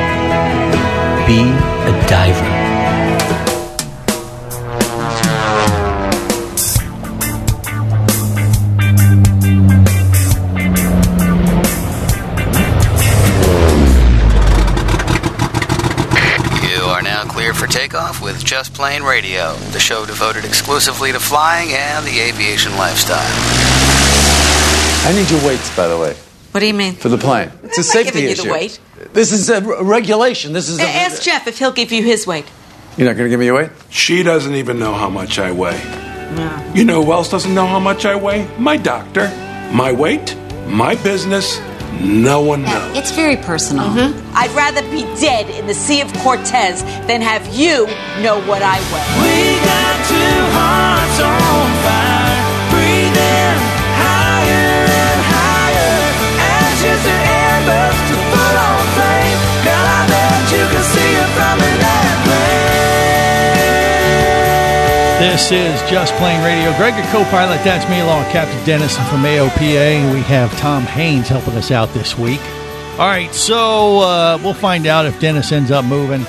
Be 1.31 1.39
a 1.43 2.05
diver. 2.09 2.49
You 16.63 16.83
are 16.87 17.01
now 17.01 17.23
cleared 17.25 17.55
for 17.57 17.67
takeoff 17.67 18.21
with 18.21 18.43
Just 18.45 18.73
Plane 18.73 19.03
Radio, 19.03 19.55
the 19.71 19.79
show 19.79 20.05
devoted 20.05 20.45
exclusively 20.45 21.11
to 21.11 21.19
flying 21.19 21.69
and 21.71 22.05
the 22.05 22.19
aviation 22.19 22.75
lifestyle. 22.77 23.17
I 25.07 25.13
need 25.15 25.29
your 25.29 25.45
weights, 25.45 25.75
by 25.75 25.87
the 25.87 25.97
way, 25.97 26.13
What 26.51 26.59
do 26.61 26.67
you 26.67 26.73
mean? 26.73 26.93
for 26.93 27.09
the 27.09 27.17
plane. 27.17 27.51
It's 27.63 27.77
a 27.77 27.81
I'm 27.81 27.85
not 27.85 27.85
safety 27.85 28.21
giving 28.21 28.45
you 28.45 28.55
issue. 28.55 28.81
The 29.01 29.09
weight. 29.09 29.13
This 29.13 29.31
is 29.31 29.49
a 29.49 29.61
regulation. 29.83 30.53
This 30.53 30.69
is 30.69 30.79
a. 30.79 30.83
Ask 30.83 31.23
Jeff 31.23 31.47
if 31.47 31.57
he'll 31.59 31.71
give 31.71 31.91
you 31.91 32.03
his 32.03 32.25
weight. 32.25 32.45
You're 32.97 33.07
not 33.07 33.15
going 33.15 33.25
to 33.25 33.29
give 33.29 33.39
me 33.39 33.45
your 33.45 33.55
weight? 33.55 33.71
She 33.89 34.23
doesn't 34.23 34.55
even 34.55 34.77
know 34.77 34.93
how 34.93 35.09
much 35.09 35.39
I 35.39 35.51
weigh. 35.51 35.81
You 36.73 36.85
know 36.85 37.03
who 37.03 37.11
else 37.11 37.29
doesn't 37.29 37.53
know 37.53 37.67
how 37.67 37.79
much 37.79 38.05
I 38.05 38.15
weigh? 38.15 38.47
My 38.57 38.77
doctor. 38.77 39.29
My 39.73 39.93
weight, 39.93 40.35
my 40.67 40.95
business, 40.95 41.57
no 42.01 42.41
one 42.41 42.63
knows. 42.63 42.97
It's 42.97 43.11
very 43.11 43.37
personal. 43.37 43.85
Mm-hmm. 43.85 44.35
I'd 44.35 44.51
rather 44.51 44.81
be 44.91 45.03
dead 45.19 45.49
in 45.49 45.65
the 45.65 45.73
Sea 45.73 46.01
of 46.01 46.11
Cortez 46.15 46.83
than 47.07 47.21
have 47.21 47.47
you 47.55 47.87
know 48.21 48.41
what 48.47 48.61
I 48.61 48.79
weigh. 48.91 49.07
We 49.23 49.55
got 49.63 49.95
two 50.11 50.39
hearts 50.51 51.19
on 51.23 51.71
fire, 51.87 52.10
This 65.21 65.51
is 65.51 65.79
Just 65.87 66.15
Plane 66.15 66.43
Radio. 66.43 66.75
Greg, 66.77 66.95
your 66.95 67.05
co-pilot. 67.11 67.63
That's 67.63 67.87
me, 67.91 67.99
along 67.99 68.23
with 68.23 68.31
Captain 68.31 68.65
Dennison 68.65 69.05
from 69.05 69.21
AOPA. 69.21 70.11
We 70.11 70.21
have 70.21 70.51
Tom 70.57 70.81
Haynes 70.81 71.27
helping 71.27 71.53
us 71.53 71.69
out 71.69 71.89
this 71.89 72.17
week. 72.17 72.41
All 72.93 73.07
right, 73.07 73.31
so 73.31 73.99
uh, 73.99 74.39
we'll 74.41 74.55
find 74.55 74.87
out 74.87 75.05
if 75.05 75.19
Dennis 75.19 75.51
ends 75.51 75.69
up 75.69 75.85
moving 75.85 76.25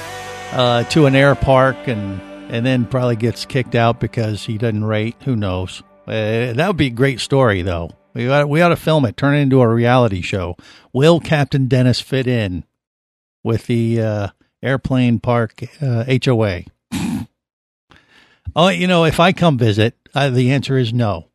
uh, 0.53 0.85
to 0.91 1.07
an 1.07 1.17
air 1.17 1.35
park 1.35 1.89
and 1.89 2.21
and 2.51 2.67
then 2.67 2.85
probably 2.85 3.17
gets 3.17 3.47
kicked 3.47 3.75
out 3.75 3.99
because 3.99 4.45
he 4.45 4.59
doesn't 4.59 4.85
rate. 4.85 5.17
Who 5.25 5.37
knows? 5.37 5.83
Uh, 6.07 6.53
that 6.53 6.67
would 6.67 6.77
be 6.77 6.89
a 6.89 6.91
great 6.91 7.21
story, 7.21 7.63
though. 7.63 7.93
We 8.13 8.29
ought, 8.29 8.47
we 8.47 8.61
ought 8.61 8.69
to 8.69 8.77
film 8.77 9.07
it, 9.07 9.17
turn 9.17 9.35
it 9.35 9.41
into 9.41 9.63
a 9.63 9.69
reality 9.69 10.21
show. 10.21 10.59
Will 10.93 11.19
Captain 11.19 11.67
Dennis 11.67 12.03
fit 12.03 12.27
in 12.27 12.65
with 13.43 13.69
the 13.69 14.03
uh, 14.03 14.29
airplane 14.63 15.19
park 15.19 15.63
uh, 15.81 16.05
HOA? 16.23 16.65
Oh, 18.55 18.69
you 18.69 18.87
know, 18.87 19.05
if 19.05 19.21
I 19.21 19.33
come 19.33 19.59
visit, 19.59 19.97
uh, 20.15 20.31
the 20.31 20.53
answer 20.53 20.77
is 20.77 20.93
no. 20.93 21.29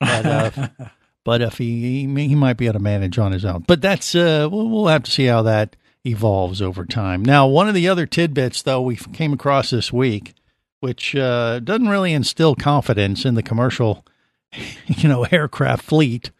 But, 0.00 0.26
uh, 0.26 0.68
but 1.24 1.42
if 1.42 1.58
he, 1.58 2.06
he 2.06 2.28
he 2.28 2.34
might 2.34 2.56
be 2.56 2.66
able 2.66 2.74
to 2.74 2.78
manage 2.80 3.18
on 3.18 3.32
his 3.32 3.44
own. 3.44 3.64
But 3.66 3.80
that's 3.80 4.14
uh, 4.14 4.48
we'll, 4.50 4.68
we'll 4.68 4.86
have 4.86 5.04
to 5.04 5.10
see 5.10 5.26
how 5.26 5.42
that 5.42 5.76
evolves 6.04 6.62
over 6.62 6.84
time. 6.84 7.24
Now, 7.24 7.46
one 7.46 7.68
of 7.68 7.74
the 7.74 7.88
other 7.88 8.06
tidbits 8.06 8.62
though 8.62 8.82
we 8.82 8.96
came 8.96 9.32
across 9.32 9.70
this 9.70 9.92
week, 9.92 10.34
which 10.80 11.14
uh, 11.16 11.60
doesn't 11.60 11.88
really 11.88 12.12
instill 12.12 12.54
confidence 12.54 13.24
in 13.24 13.34
the 13.34 13.42
commercial, 13.42 14.04
you 14.86 15.08
know, 15.08 15.24
aircraft 15.24 15.84
fleet. 15.84 16.30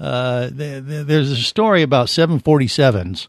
Uh, 0.00 0.48
th- 0.50 0.84
th- 0.86 1.06
there's 1.06 1.30
a 1.30 1.36
story 1.36 1.82
about 1.82 2.08
747s 2.08 3.28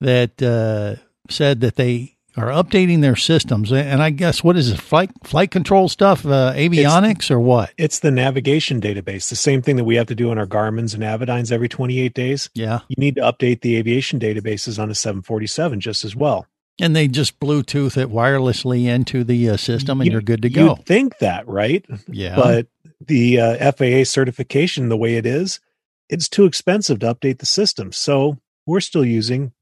that 0.00 0.40
uh, 0.42 1.02
said 1.28 1.60
that 1.60 1.76
they 1.76 2.15
are 2.36 2.48
updating 2.48 3.00
their 3.00 3.16
systems, 3.16 3.72
and 3.72 4.02
I 4.02 4.10
guess 4.10 4.44
what 4.44 4.56
is 4.56 4.70
it? 4.70 4.80
Flight 4.80 5.10
flight 5.24 5.50
control 5.50 5.88
stuff, 5.88 6.26
uh, 6.26 6.52
avionics, 6.54 7.30
or 7.30 7.40
what? 7.40 7.72
It's 7.78 8.00
the 8.00 8.10
navigation 8.10 8.80
database, 8.80 9.28
the 9.28 9.36
same 9.36 9.62
thing 9.62 9.76
that 9.76 9.84
we 9.84 9.96
have 9.96 10.06
to 10.08 10.14
do 10.14 10.30
on 10.30 10.38
our 10.38 10.46
Garmin's 10.46 10.94
and 10.94 11.02
Avidynes 11.02 11.50
every 11.50 11.68
28 11.68 12.12
days. 12.14 12.50
Yeah, 12.54 12.80
you 12.88 12.96
need 12.98 13.16
to 13.16 13.22
update 13.22 13.62
the 13.62 13.76
aviation 13.76 14.20
databases 14.20 14.78
on 14.80 14.90
a 14.90 14.94
747 14.94 15.80
just 15.80 16.04
as 16.04 16.14
well. 16.14 16.46
And 16.78 16.94
they 16.94 17.08
just 17.08 17.40
Bluetooth 17.40 17.96
it 17.96 18.10
wirelessly 18.10 18.84
into 18.84 19.24
the 19.24 19.50
uh, 19.50 19.56
system, 19.56 20.02
and 20.02 20.10
you, 20.10 20.18
are 20.18 20.22
good 20.22 20.42
to 20.42 20.50
go. 20.50 20.74
Think 20.74 21.18
that, 21.18 21.48
right? 21.48 21.84
Yeah, 22.08 22.36
but 22.36 22.66
the 23.00 23.40
uh, 23.40 23.72
FAA 23.72 24.04
certification, 24.04 24.90
the 24.90 24.96
way 24.96 25.16
it 25.16 25.24
is, 25.24 25.60
it's 26.08 26.28
too 26.28 26.44
expensive 26.44 26.98
to 27.00 27.14
update 27.14 27.38
the 27.38 27.46
system. 27.46 27.92
So 27.92 28.38
we're 28.66 28.80
still 28.80 29.04
using 29.04 29.52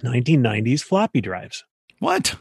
1990s 0.00 0.82
floppy 0.82 1.20
drives. 1.20 1.64
What? 1.98 2.36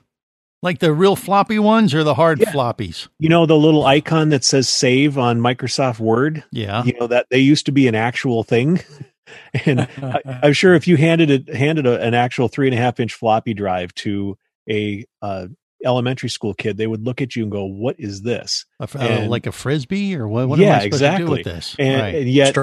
Like 0.63 0.79
the 0.79 0.91
real 0.91 1.15
floppy 1.15 1.59
ones 1.59 1.93
or 1.93 2.03
the 2.03 2.15
hard 2.15 2.39
yeah. 2.39 2.51
floppies? 2.51 3.07
You 3.19 3.29
know, 3.29 3.45
the 3.45 3.57
little 3.57 3.85
icon 3.85 4.29
that 4.29 4.43
says 4.43 4.69
save 4.69 5.17
on 5.17 5.39
Microsoft 5.39 5.99
Word? 5.99 6.43
Yeah. 6.51 6.83
You 6.83 6.93
know, 6.99 7.07
that 7.07 7.27
they 7.29 7.39
used 7.39 7.67
to 7.67 7.71
be 7.71 7.87
an 7.87 7.95
actual 7.95 8.43
thing. 8.43 8.81
and 9.65 9.81
I, 9.81 10.21
am 10.43 10.53
sure 10.53 10.73
if 10.73 10.87
you 10.87 10.97
handed 10.97 11.29
it, 11.29 11.53
handed 11.53 11.85
a, 11.85 12.01
an 12.01 12.13
actual 12.13 12.47
three 12.47 12.67
and 12.67 12.73
a 12.73 12.77
half 12.77 12.99
inch 12.99 13.13
floppy 13.13 13.53
drive 13.53 13.93
to 13.95 14.37
a, 14.69 15.05
uh, 15.21 15.47
elementary 15.85 16.29
school 16.29 16.53
kid, 16.53 16.77
they 16.77 16.87
would 16.87 17.03
look 17.03 17.21
at 17.21 17.35
you 17.35 17.43
and 17.43 17.51
go, 17.51 17.65
"What 17.65 17.99
is 17.99 18.21
this?" 18.21 18.65
Uh, 18.79 18.87
and, 18.99 19.29
like 19.29 19.45
a 19.45 19.51
frisbee, 19.51 20.15
or 20.15 20.27
what? 20.27 20.47
what 20.47 20.59
yeah, 20.59 20.67
am 20.67 20.73
I 20.73 20.77
supposed 20.79 20.93
exactly. 20.95 21.19
to 21.19 21.25
do 21.25 21.31
with 21.31 21.43
this? 21.43 21.75
And, 21.77 22.01
right. 22.01 22.15
and 22.15 22.29
yet, 22.29 22.55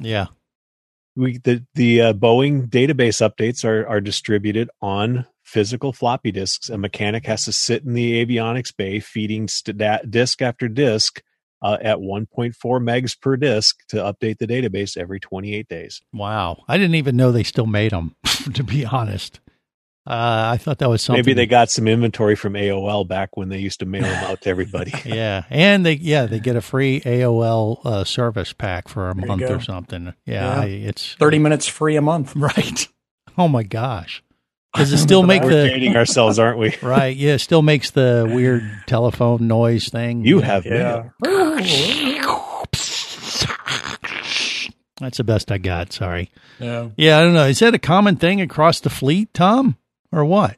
yeah, 0.00 0.26
we 1.16 1.38
the 1.38 1.64
the 1.74 2.00
uh, 2.00 2.12
Boeing 2.12 2.68
database 2.68 3.26
updates 3.26 3.64
are 3.64 3.86
are 3.86 4.00
distributed 4.00 4.70
on 4.80 5.26
physical 5.42 5.92
floppy 5.92 6.32
disks. 6.32 6.68
A 6.68 6.78
mechanic 6.78 7.26
has 7.26 7.44
to 7.44 7.52
sit 7.52 7.84
in 7.84 7.94
the 7.94 8.24
avionics 8.24 8.74
bay 8.76 9.00
feeding 9.00 9.46
st- 9.48 10.10
disk 10.10 10.42
after 10.42 10.68
disk 10.68 11.22
uh, 11.62 11.78
at 11.80 11.98
1.4 11.98 12.54
megs 12.54 13.18
per 13.18 13.36
disk 13.36 13.78
to 13.88 13.96
update 13.96 14.38
the 14.38 14.46
database 14.46 14.96
every 14.96 15.20
28 15.20 15.68
days. 15.68 16.02
Wow, 16.12 16.64
I 16.68 16.76
didn't 16.76 16.96
even 16.96 17.16
know 17.16 17.32
they 17.32 17.42
still 17.42 17.66
made 17.66 17.92
them. 17.92 18.16
to 18.54 18.62
be 18.62 18.84
honest. 18.84 19.40
Uh, 20.06 20.52
I 20.52 20.58
thought 20.58 20.78
that 20.80 20.90
was 20.90 21.00
something. 21.00 21.20
Maybe 21.20 21.32
they 21.32 21.46
got 21.46 21.70
some 21.70 21.88
inventory 21.88 22.36
from 22.36 22.52
AOL 22.52 23.08
back 23.08 23.38
when 23.38 23.48
they 23.48 23.56
used 23.58 23.80
to 23.80 23.86
mail 23.86 24.02
them 24.02 24.24
out 24.24 24.42
to 24.42 24.50
everybody. 24.50 24.92
yeah, 25.06 25.44
and 25.48 25.84
they 25.86 25.94
yeah 25.94 26.26
they 26.26 26.40
get 26.40 26.56
a 26.56 26.60
free 26.60 27.00
AOL 27.00 27.80
uh, 27.86 28.04
service 28.04 28.52
pack 28.52 28.88
for 28.88 29.08
a 29.08 29.14
There 29.14 29.26
month 29.26 29.42
or 29.50 29.60
something. 29.60 30.12
Yeah, 30.26 30.56
Yeah. 30.56 30.60
I- 30.60 30.66
it's 30.66 31.14
30 31.14 31.38
minutes 31.38 31.66
free 31.66 31.96
a 31.96 32.02
month. 32.02 32.36
right. 32.36 32.86
Oh 33.38 33.48
my 33.48 33.62
gosh, 33.62 34.22
does 34.74 34.92
it 34.92 34.98
still 34.98 35.22
make 35.26 35.42
We're 35.42 35.62
the 35.62 35.68
dating 35.68 35.96
ourselves, 35.96 36.38
aren't 36.38 36.58
we? 36.58 36.76
right? 36.82 37.16
Yeah, 37.16 37.32
it 37.34 37.38
still 37.38 37.62
makes 37.62 37.90
the 37.92 38.30
weird 38.30 38.62
telephone 38.86 39.48
noise 39.48 39.88
thing. 39.88 40.22
You 40.26 40.40
Yeah. 40.40 40.44
have 40.46 40.66
Yeah. 40.66 41.04
That's 45.00 45.16
the 45.18 45.24
best 45.24 45.50
I 45.50 45.58
got. 45.58 45.92
Sorry. 45.92 46.30
Yeah. 46.60 46.90
Yeah, 46.96 47.18
I 47.18 47.22
don't 47.22 47.34
know. 47.34 47.46
Is 47.46 47.58
that 47.60 47.74
a 47.74 47.78
common 47.78 48.16
thing 48.16 48.40
across 48.40 48.80
the 48.80 48.90
fleet, 48.90 49.32
Tom, 49.34 49.76
or 50.14 50.24
what? 50.24 50.56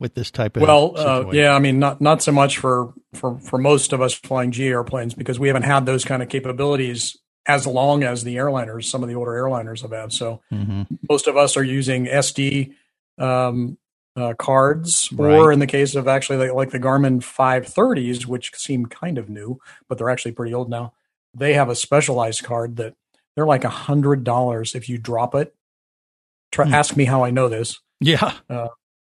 With 0.00 0.14
this 0.14 0.30
type 0.30 0.56
of 0.56 0.62
Well, 0.62 0.92
uh, 0.96 1.30
yeah, 1.32 1.54
I 1.54 1.58
mean, 1.58 1.78
not 1.80 2.00
not 2.00 2.22
so 2.22 2.30
much 2.30 2.58
for 2.58 2.92
for 3.14 3.38
for 3.40 3.58
most 3.58 3.92
of 3.92 4.00
us 4.00 4.14
flying 4.14 4.52
G 4.52 4.68
airplanes 4.68 5.14
because 5.14 5.40
we 5.40 5.48
haven't 5.48 5.64
had 5.64 5.86
those 5.86 6.04
kind 6.04 6.22
of 6.22 6.28
capabilities 6.28 7.16
as 7.46 7.66
long 7.66 8.04
as 8.04 8.22
the 8.24 8.36
airliners, 8.36 8.84
some 8.84 9.02
of 9.02 9.08
the 9.08 9.14
older 9.16 9.32
airliners 9.32 9.82
have 9.82 9.90
had. 9.92 10.12
So 10.12 10.40
Mhm. 10.52 10.86
most 11.08 11.26
of 11.26 11.36
us 11.36 11.56
are 11.56 11.64
using 11.64 12.06
SD 12.06 12.74
um, 13.18 13.76
uh, 14.14 14.34
cards, 14.38 15.08
or 15.18 15.50
in 15.52 15.58
the 15.58 15.66
case 15.66 15.94
of 15.96 16.06
actually 16.06 16.36
like, 16.38 16.52
like 16.54 16.70
the 16.70 16.78
Garmin 16.78 17.20
530s, 17.20 18.26
which 18.26 18.54
seem 18.54 18.86
kind 18.86 19.18
of 19.18 19.28
new, 19.28 19.58
but 19.88 19.98
they're 19.98 20.10
actually 20.10 20.32
pretty 20.32 20.54
old 20.54 20.68
now. 20.70 20.92
They 21.34 21.54
have 21.54 21.68
a 21.68 21.74
specialized 21.74 22.44
card 22.44 22.76
that 22.76 22.94
they're 23.34 23.46
like 23.46 23.64
a 23.64 23.68
hundred 23.70 24.22
dollars 24.24 24.74
if 24.76 24.88
you 24.88 24.98
drop 24.98 25.34
it. 25.34 25.54
Try, 26.52 26.66
Hmm. 26.66 26.74
Ask 26.74 26.96
me 26.96 27.04
how 27.06 27.24
I 27.24 27.30
know 27.30 27.48
this. 27.48 27.80
Yeah. 28.00 28.32
Uh, 28.48 28.68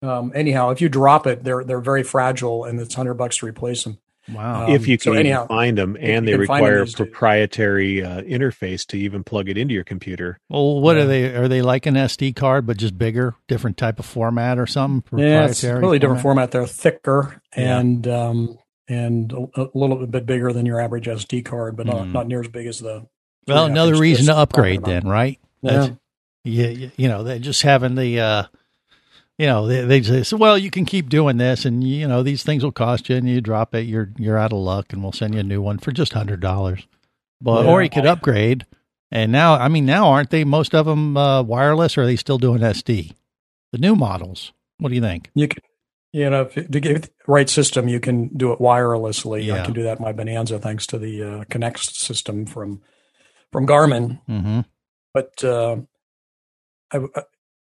um, 0.02 0.32
anyhow, 0.34 0.70
if 0.70 0.80
you 0.80 0.88
drop 0.88 1.26
it, 1.26 1.44
they're 1.44 1.64
they're 1.64 1.80
very 1.80 2.02
fragile, 2.02 2.64
and 2.64 2.80
it's 2.80 2.94
hundred 2.94 3.14
bucks 3.14 3.38
to 3.38 3.46
replace 3.46 3.84
them. 3.84 3.98
Wow. 4.32 4.66
Um, 4.66 4.72
if 4.72 4.86
you 4.86 4.96
can 4.96 5.14
even 5.14 5.26
anyhow, 5.26 5.46
find 5.48 5.76
them, 5.76 5.96
and 5.98 6.26
they 6.28 6.32
can 6.32 6.46
find 6.46 6.64
them 6.64 6.72
require 6.72 6.82
a 6.82 6.86
proprietary 6.86 8.04
uh, 8.04 8.20
interface 8.22 8.86
to 8.88 8.98
even 8.98 9.24
plug 9.24 9.48
it 9.48 9.58
into 9.58 9.74
your 9.74 9.82
computer. 9.84 10.38
Well, 10.48 10.80
what 10.80 10.96
are 10.96 11.06
they? 11.06 11.34
Are 11.34 11.48
they 11.48 11.62
like 11.62 11.86
an 11.86 11.94
SD 11.94 12.36
card, 12.36 12.66
but 12.66 12.76
just 12.76 12.96
bigger, 12.96 13.34
different 13.48 13.76
type 13.76 13.98
of 13.98 14.06
format 14.06 14.58
or 14.58 14.66
something? 14.66 15.18
Yeah, 15.18 15.46
it's 15.46 15.62
a 15.62 15.66
Proprietary 15.66 15.80
really 15.80 15.98
different 15.98 16.22
format. 16.22 16.50
They're 16.50 16.66
thicker 16.66 17.40
Yeah. 17.56 17.78
and 17.78 18.06
um, 18.08 18.58
and 18.88 19.32
a, 19.32 19.62
a 19.62 19.68
little 19.74 20.06
bit 20.06 20.26
bigger 20.26 20.52
than 20.52 20.66
your 20.66 20.80
average 20.80 21.06
SD 21.06 21.44
card, 21.44 21.76
but 21.76 21.86
not, 21.86 21.96
Mhm. 22.06 22.12
not 22.12 22.26
near 22.28 22.40
as 22.40 22.48
big 22.48 22.66
as 22.66 22.78
the. 22.80 23.06
Well, 23.46 23.66
another 23.66 23.96
reason 23.96 24.26
to 24.26 24.36
upgrade, 24.36 24.84
then, 24.84 25.08
right? 25.08 25.38
Yeah. 25.62 25.70
That's- 25.72 25.92
Yeah, 26.44 26.68
you, 26.68 26.90
you 26.96 27.08
know, 27.08 27.22
they 27.24 27.38
just 27.38 27.62
having 27.62 27.94
the, 27.96 28.20
uh, 28.20 28.42
you 29.40 29.46
know, 29.46 29.66
they, 29.66 30.00
they 30.02 30.22
say, 30.22 30.36
well, 30.36 30.58
you 30.58 30.70
can 30.70 30.84
keep 30.84 31.08
doing 31.08 31.38
this, 31.38 31.64
and 31.64 31.82
you 31.82 32.06
know, 32.06 32.22
these 32.22 32.42
things 32.42 32.62
will 32.62 32.72
cost 32.72 33.08
you, 33.08 33.16
and 33.16 33.26
you 33.26 33.40
drop 33.40 33.74
it, 33.74 33.86
you're 33.86 34.10
you're 34.18 34.36
out 34.36 34.52
of 34.52 34.58
luck, 34.58 34.92
and 34.92 35.02
we'll 35.02 35.12
send 35.12 35.32
you 35.32 35.40
a 35.40 35.42
new 35.42 35.62
one 35.62 35.78
for 35.78 35.92
just 35.92 36.12
hundred 36.12 36.40
dollars. 36.40 36.86
But 37.40 37.64
or 37.64 37.82
you 37.82 37.88
could 37.88 38.04
upgrade. 38.04 38.66
And 39.10 39.32
now, 39.32 39.54
I 39.54 39.68
mean, 39.68 39.86
now 39.86 40.08
aren't 40.08 40.28
they 40.28 40.44
most 40.44 40.74
of 40.74 40.84
them 40.84 41.16
uh, 41.16 41.42
wireless, 41.42 41.96
or 41.96 42.02
are 42.02 42.06
they 42.06 42.16
still 42.16 42.36
doing 42.36 42.60
SD? 42.60 43.14
The 43.72 43.78
new 43.78 43.96
models. 43.96 44.52
What 44.76 44.90
do 44.90 44.94
you 44.94 45.00
think? 45.00 45.30
You 45.34 45.48
can, 45.48 45.62
you 46.12 46.28
know, 46.28 46.42
if, 46.42 46.70
to 46.70 46.78
get 46.78 47.04
the 47.04 47.10
right 47.26 47.48
system, 47.48 47.88
you 47.88 47.98
can 47.98 48.28
do 48.36 48.52
it 48.52 48.58
wirelessly. 48.58 49.46
Yeah. 49.46 49.62
I 49.62 49.64
can 49.64 49.72
do 49.72 49.84
that 49.84 50.00
in 50.00 50.04
my 50.04 50.12
Bonanza 50.12 50.58
thanks 50.58 50.86
to 50.88 50.98
the 50.98 51.22
uh, 51.22 51.44
Connect 51.48 51.78
system 51.78 52.44
from 52.44 52.82
from 53.50 53.66
Garmin. 53.66 54.20
Mm-hmm. 54.28 54.60
But 55.14 55.42
uh, 55.42 55.76
I, 56.92 56.98
I- 57.16 57.22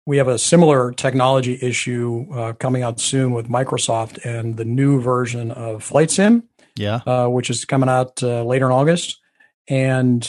we 0.06 0.18
have 0.18 0.28
a 0.28 0.38
similar 0.38 0.92
technology 0.92 1.58
issue 1.62 2.26
uh, 2.34 2.54
coming 2.54 2.84
out 2.84 3.00
soon 3.00 3.34
with 3.34 3.48
Microsoft 3.50 4.24
and 4.26 4.58
the 4.58 4.66
new 4.66 5.00
version 5.02 5.52
of 5.52 5.84
Flight 5.84 6.10
Sim, 6.12 6.44
Yeah. 6.76 7.02
uh, 7.06 7.28
which 7.28 7.50
is 7.50 7.66
coming 7.66 7.90
out 7.90 8.22
uh, 8.24 8.44
later 8.44 8.66
in 8.66 8.72
August. 8.72 9.20
And 9.68 10.28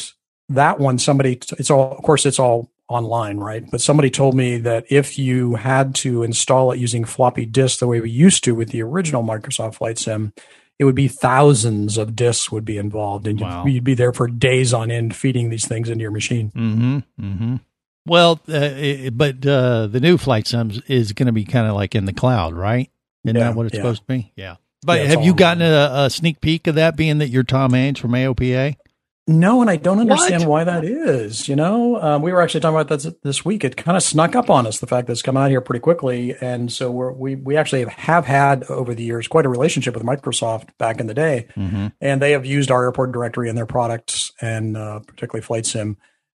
that 0.50 0.78
one, 0.78 0.98
somebody, 0.98 1.40
it's 1.58 1.70
all, 1.70 1.92
of 1.96 2.02
course, 2.04 2.26
it's 2.26 2.38
all 2.38 2.70
online, 2.88 3.38
right? 3.38 3.64
But 3.70 3.80
somebody 3.80 4.11
told 4.11 4.35
me 4.35 4.58
that 4.58 4.85
if 4.90 5.18
you 5.18 5.54
had 5.54 5.94
to 5.96 6.22
install 6.22 6.72
it 6.72 6.78
using 6.78 7.04
floppy 7.06 7.46
disk 7.46 7.78
the 7.78 7.87
way 7.87 8.00
we 8.00 8.11
used 8.11 8.44
to 8.44 8.54
with 8.54 8.68
the 8.68 8.82
original 8.82 9.22
Microsoft 9.22 9.76
Flight 9.76 9.98
Sim, 9.98 10.35
it 10.78 10.85
would 10.85 10.94
be 10.94 11.08
thousands 11.08 11.96
of 11.96 12.14
disks 12.14 12.52
would 12.52 12.64
be 12.64 12.76
involved, 12.76 13.26
and 13.26 13.40
Wow. 13.40 13.64
you'd, 13.64 13.74
you'd 13.74 13.85
be 13.85 13.94
there 13.94 14.12
for 14.12 14.26
days 14.26 14.74
on 14.74 14.90
end 14.90 15.14
feeding 15.16 15.48
these 15.48 15.66
things 15.66 15.88
into 15.88 16.02
your 16.02 16.11
machine. 16.11 16.50
Mm-hmm. 16.54 16.98
Mm-hmm. 17.24 17.56
Well, 18.06 18.40
uh, 18.48 18.54
it, 18.56 19.16
but 19.16 19.44
uh, 19.46 19.86
the 19.86 20.00
new 20.00 20.18
flight 20.18 20.46
sims 20.46 20.80
is 20.88 21.12
going 21.12 21.26
to 21.26 21.32
be 21.32 21.44
kind 21.44 21.66
of 21.68 21.74
like 21.74 21.94
in 21.94 22.04
the 22.04 22.12
cloud, 22.12 22.54
right? 22.54 22.90
Isn't 23.24 23.36
Yeah, 23.36 23.44
that 23.48 23.54
what 23.56 23.66
it's 23.66 23.74
yeah. 23.74 23.80
supposed 23.82 24.02
to 24.02 24.06
be? 24.08 24.32
Yeah. 24.36 24.56
But 24.84 25.00
Yeah, 25.00 25.06
have 25.08 25.24
you 25.24 25.34
gotten 25.34 25.62
a, 25.62 25.90
a 26.06 26.10
sneak 26.10 26.40
peek 26.40 26.66
of 26.66 26.74
that, 26.74 26.96
being 26.96 27.18
that 27.18 27.28
you're 27.28 27.44
Tom 27.44 27.72
Haynes 27.74 28.00
from 28.00 28.10
AOPA? 28.12 28.76
No, 29.28 29.60
and 29.60 29.70
I 29.70 29.76
don't 29.76 30.00
understand 30.00 30.42
What? 30.42 30.48
why 30.48 30.64
that 30.64 30.84
is. 30.84 31.46
You 31.48 31.54
know, 31.54 32.02
um, 32.02 32.22
we 32.22 32.32
were 32.32 32.42
actually 32.42 32.58
talking 32.58 32.74
about 32.74 32.88
that 32.88 33.08
this- 33.08 33.14
this 33.22 33.44
week. 33.44 33.62
It 33.62 33.76
kind 33.76 33.96
of 33.96 34.02
snuck 34.02 34.34
up 34.34 34.50
on 34.50 34.66
us 34.66 34.80
the 34.80 34.88
fact 34.88 35.06
that 35.06 35.12
it's 35.12 35.22
come 35.22 35.36
out 35.36 35.50
here 35.50 35.60
pretty 35.60 35.78
quickly, 35.78 36.34
and 36.40 36.72
so 36.72 36.90
we're, 36.90 37.12
we 37.12 37.36
we 37.36 37.56
actually 37.56 37.84
have 37.84 38.26
had 38.26 38.64
over 38.64 38.92
the 38.96 39.04
years 39.04 39.28
quite 39.28 39.46
a 39.46 39.48
relationship 39.48 39.94
with 39.94 40.02
Microsoft 40.02 40.70
back 40.76 40.98
in 40.98 41.06
the 41.06 41.14
day, 41.14 41.46
Mm-hmm. 41.56 41.86
and 42.00 42.20
they 42.20 42.32
have 42.32 42.44
used 42.44 42.72
our 42.72 42.82
airport 42.82 43.12
directory 43.12 43.48
in 43.48 43.54
their 43.54 43.64
products, 43.64 44.32
and 44.40 44.76
uh, 44.76 44.98
particularly 45.06 45.42
Flight 45.42 45.66
Sim, 45.66 45.96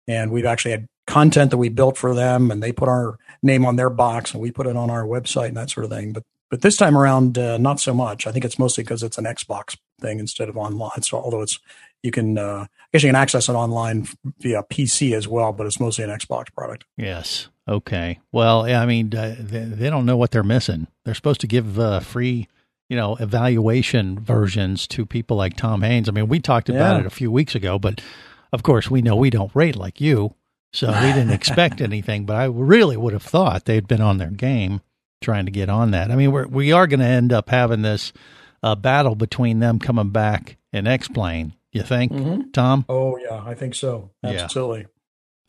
and 0.08 0.32
we've 0.32 0.46
actually 0.46 0.72
had 0.72 0.88
content 1.08 1.52
that 1.52 1.58
we 1.58 1.70
built 1.70 1.98
for 1.98 2.14
them, 2.16 2.52
and 2.52 2.62
they 2.64 2.72
put 2.72 2.90
our 2.90 3.18
name 3.42 3.66
on 3.66 3.76
their 3.76 3.90
box, 3.90 4.34
and 4.34 4.42
we 4.42 4.52
put 4.52 4.68
it 4.68 4.76
on 4.76 4.90
our 4.90 5.04
website 5.04 5.48
and 5.50 5.58
that 5.58 5.70
sort 5.70 5.86
of 5.86 5.92
thing. 5.92 6.14
But 6.14 6.24
but 6.50 6.62
this 6.62 6.78
time 6.78 6.96
around, 6.98 7.38
uh, 7.38 7.58
not 7.58 7.80
so 7.80 7.94
much. 7.96 8.28
I 8.28 8.32
think 8.32 8.46
it's 8.46 8.60
mostly 8.60 8.84
because 8.84 9.02
it's 9.02 9.18
an 9.18 9.26
Xbox 9.26 9.76
thing 10.00 10.20
instead 10.20 10.50
of 10.50 10.58
online. 10.58 11.02
So 11.02 11.18
although 11.18 11.42
it's 11.42 11.60
you 12.04 12.12
can 12.12 12.38
uh, 12.38 12.66
I 12.68 12.68
guess 12.92 13.04
you 13.04 13.10
can 13.10 13.16
access 13.16 13.50
it 13.50 13.54
online 13.54 14.08
via 14.40 14.62
PC 14.64 15.16
as 15.16 15.28
well, 15.28 15.52
but 15.52 15.66
it's 15.66 15.80
mostly 15.80 16.04
an 16.04 16.12
Xbox 16.12 16.54
product. 16.54 16.86
Yes. 16.98 17.48
Okay. 17.68 18.20
Well, 18.32 18.66
I 18.66 18.86
mean, 18.86 19.16
uh, 19.16 19.36
they, 19.40 19.60
they 19.64 19.90
don't 19.90 20.06
know 20.06 20.18
what 20.18 20.32
they're 20.32 20.44
missing. 20.44 20.88
They're 21.06 21.16
supposed 21.16 21.40
to 21.42 21.48
give 21.48 21.80
uh, 21.80 22.02
free, 22.02 22.50
you 22.90 22.98
know, 22.98 23.16
evaluation 23.22 24.20
versions 24.20 24.86
to 24.88 25.06
people 25.06 25.38
like 25.38 25.56
Tom 25.56 25.82
Haynes. 25.82 26.10
I 26.10 26.12
mean, 26.12 26.28
we 26.28 26.40
talked 26.42 26.68
about 26.70 26.96
Yeah. 26.96 27.00
it 27.00 27.06
a 27.06 27.10
few 27.10 27.32
weeks 27.32 27.56
ago, 27.56 27.80
but 27.80 28.02
of 28.54 28.64
course, 28.64 28.90
we 28.90 29.02
know 29.02 29.18
we 29.18 29.30
don't 29.30 29.54
rate 29.54 29.76
like 29.76 30.00
you, 30.00 30.34
so 30.72 30.88
we 30.88 31.12
didn't 31.12 31.32
expect 31.40 31.82
anything. 31.82 32.26
But 32.26 32.38
I 32.38 32.46
really 32.46 32.96
would 32.96 33.12
have 33.14 33.24
thought 33.24 33.66
they'd 33.66 33.88
been 33.88 34.00
on 34.02 34.18
their 34.20 34.30
game 34.32 34.80
trying 35.22 35.46
to 35.46 35.52
get 35.52 35.70
on 35.70 35.92
that. 35.92 36.12
I 36.12 36.16
mean, 36.16 36.32
we're, 36.32 36.48
we 36.48 36.72
are 36.72 36.88
going 36.88 37.00
to 37.02 37.06
end 37.06 37.34
up 37.34 37.50
having 37.50 37.82
this 37.82 38.14
uh, 38.62 38.76
battle 38.76 39.16
between 39.16 39.60
them 39.60 39.80
coming 39.80 40.10
back 40.12 40.56
and 40.72 40.88
X-Plane. 40.88 41.54
You 41.74 41.82
think, 41.82 42.12
Mhm. 42.12 42.54
Tom? 42.54 42.86
Oh 42.88 43.18
yeah, 43.18 43.44
I 43.46 43.56
think 43.56 43.74
so. 43.74 44.12
Yeah. 44.24 44.44
Absolutely. 44.44 44.86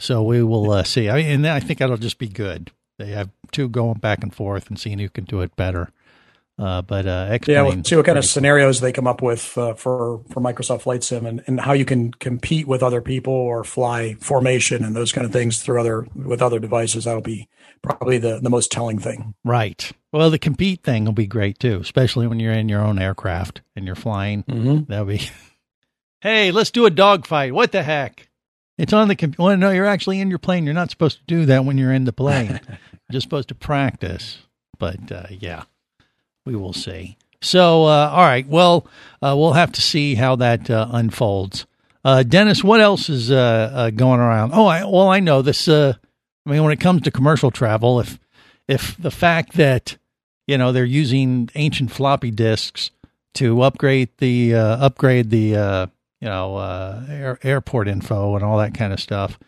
So 0.00 0.22
we 0.22 0.42
will 0.42 0.70
uh, 0.70 0.82
see. 0.82 1.10
I 1.10 1.16
mean, 1.16 1.26
and 1.26 1.46
I 1.46 1.60
think 1.60 1.78
that'll 1.80 1.96
just 1.98 2.18
be 2.18 2.28
good. 2.28 2.70
They 2.98 3.08
have 3.08 3.28
two 3.52 3.68
going 3.68 3.98
back 3.98 4.22
and 4.22 4.34
forth 4.34 4.68
and 4.68 4.78
seeing 4.78 4.98
who 4.98 5.08
can 5.10 5.24
do 5.24 5.40
it 5.42 5.54
better. 5.56 5.90
Uh, 6.56 6.82
but 6.82 7.06
uh, 7.06 7.38
Yeah, 7.46 7.62
we'll 7.62 7.82
see 7.82 7.96
what 7.96 8.06
kind 8.06 8.16
of 8.16 8.24
scenarios 8.24 8.80
they 8.80 8.92
come 8.92 9.08
up 9.08 9.22
with 9.22 9.58
uh, 9.58 9.74
for 9.74 10.20
for 10.30 10.40
Microsoft 10.40 10.82
Flight 10.82 11.02
Sim 11.02 11.26
and, 11.26 11.42
and 11.46 11.60
how 11.60 11.72
you 11.72 11.84
can 11.84 12.12
compete 12.12 12.68
with 12.68 12.82
other 12.82 13.00
people 13.00 13.32
or 13.32 13.64
fly 13.64 14.14
formation 14.20 14.84
and 14.84 14.94
those 14.94 15.10
kind 15.10 15.26
of 15.26 15.32
things 15.32 15.62
through 15.62 15.80
other 15.80 16.06
with 16.14 16.40
other 16.40 16.60
devices. 16.60 17.04
That'll 17.04 17.22
be 17.22 17.48
probably 17.82 18.18
the 18.18 18.38
the 18.40 18.50
most 18.50 18.70
telling 18.70 19.00
thing. 19.00 19.34
Right. 19.44 19.90
Well, 20.12 20.30
the 20.30 20.38
compete 20.38 20.84
thing 20.84 21.04
will 21.06 21.12
be 21.12 21.26
great 21.26 21.58
too, 21.58 21.80
especially 21.80 22.28
when 22.28 22.38
you're 22.38 22.52
in 22.52 22.68
your 22.68 22.82
own 22.82 23.00
aircraft 23.00 23.62
and 23.74 23.84
you're 23.84 23.96
flying. 23.96 24.44
Mm-hmm. 24.44 24.84
That'll 24.84 25.06
be. 25.06 25.28
hey, 26.20 26.52
let's 26.52 26.70
do 26.70 26.86
a 26.86 26.90
dogfight. 26.90 27.52
What 27.52 27.72
the 27.72 27.82
heck? 27.82 28.28
It's 28.78 28.92
on 28.92 29.08
the 29.08 29.16
computer. 29.16 29.42
Well, 29.42 29.56
no, 29.56 29.70
you're 29.70 29.86
actually 29.86 30.20
in 30.20 30.30
your 30.30 30.38
plane. 30.38 30.64
You're 30.64 30.74
not 30.74 30.90
supposed 30.90 31.18
to 31.18 31.24
do 31.26 31.46
that 31.46 31.64
when 31.64 31.78
you're 31.78 31.92
in 31.92 32.04
the 32.04 32.12
plane. 32.12 32.60
you're 32.68 32.78
just 33.12 33.24
supposed 33.24 33.48
to 33.48 33.54
practice. 33.54 34.38
But 34.78 35.10
uh, 35.12 35.26
yeah, 35.30 35.64
we 36.44 36.56
will 36.56 36.72
see. 36.72 37.16
So, 37.44 37.84
uh, 37.84 38.10
all 38.10 38.22
right. 38.22 38.46
Well, 38.48 38.86
uh, 39.22 39.34
we'll 39.36 39.52
have 39.52 39.72
to 39.72 39.82
see 39.82 40.14
how 40.14 40.36
that 40.36 40.70
uh, 40.70 40.88
unfolds. 40.92 41.66
Uh, 42.02 42.22
Dennis, 42.22 42.64
what 42.64 42.80
else 42.80 43.08
is 43.08 43.30
uh, 43.30 43.70
uh, 43.72 43.90
going 43.90 44.20
around? 44.20 44.52
Oh, 44.54 44.66
I, 44.66 44.84
well, 44.84 45.08
I 45.08 45.20
know 45.20 45.42
this. 45.42 45.68
I 45.68 45.94
mean, 46.46 46.62
when 46.62 46.72
it 46.72 46.80
comes 46.80 47.02
to 47.02 47.10
commercial 47.10 47.50
travel, 47.50 48.00
if 48.00 48.18
if 48.66 48.96
the 48.96 49.10
fact 49.10 49.54
that 49.54 49.96
you 50.46 50.58
know 50.58 50.72
they're 50.72 50.84
using 50.84 51.50
ancient 51.54 51.90
floppy 51.90 52.30
disks 52.30 52.90
to 53.34 53.62
upgrade 53.62 54.10
the 54.18 54.54
upgrade 54.54 55.30
the 55.30 55.88
you 56.20 56.28
know 56.28 56.58
air, 57.08 57.38
airport 57.42 57.88
info 57.88 58.34
and 58.34 58.44
all 58.44 58.58
that 58.58 58.74
kind 58.74 58.92
of 58.92 59.00
stuff, 59.00 59.38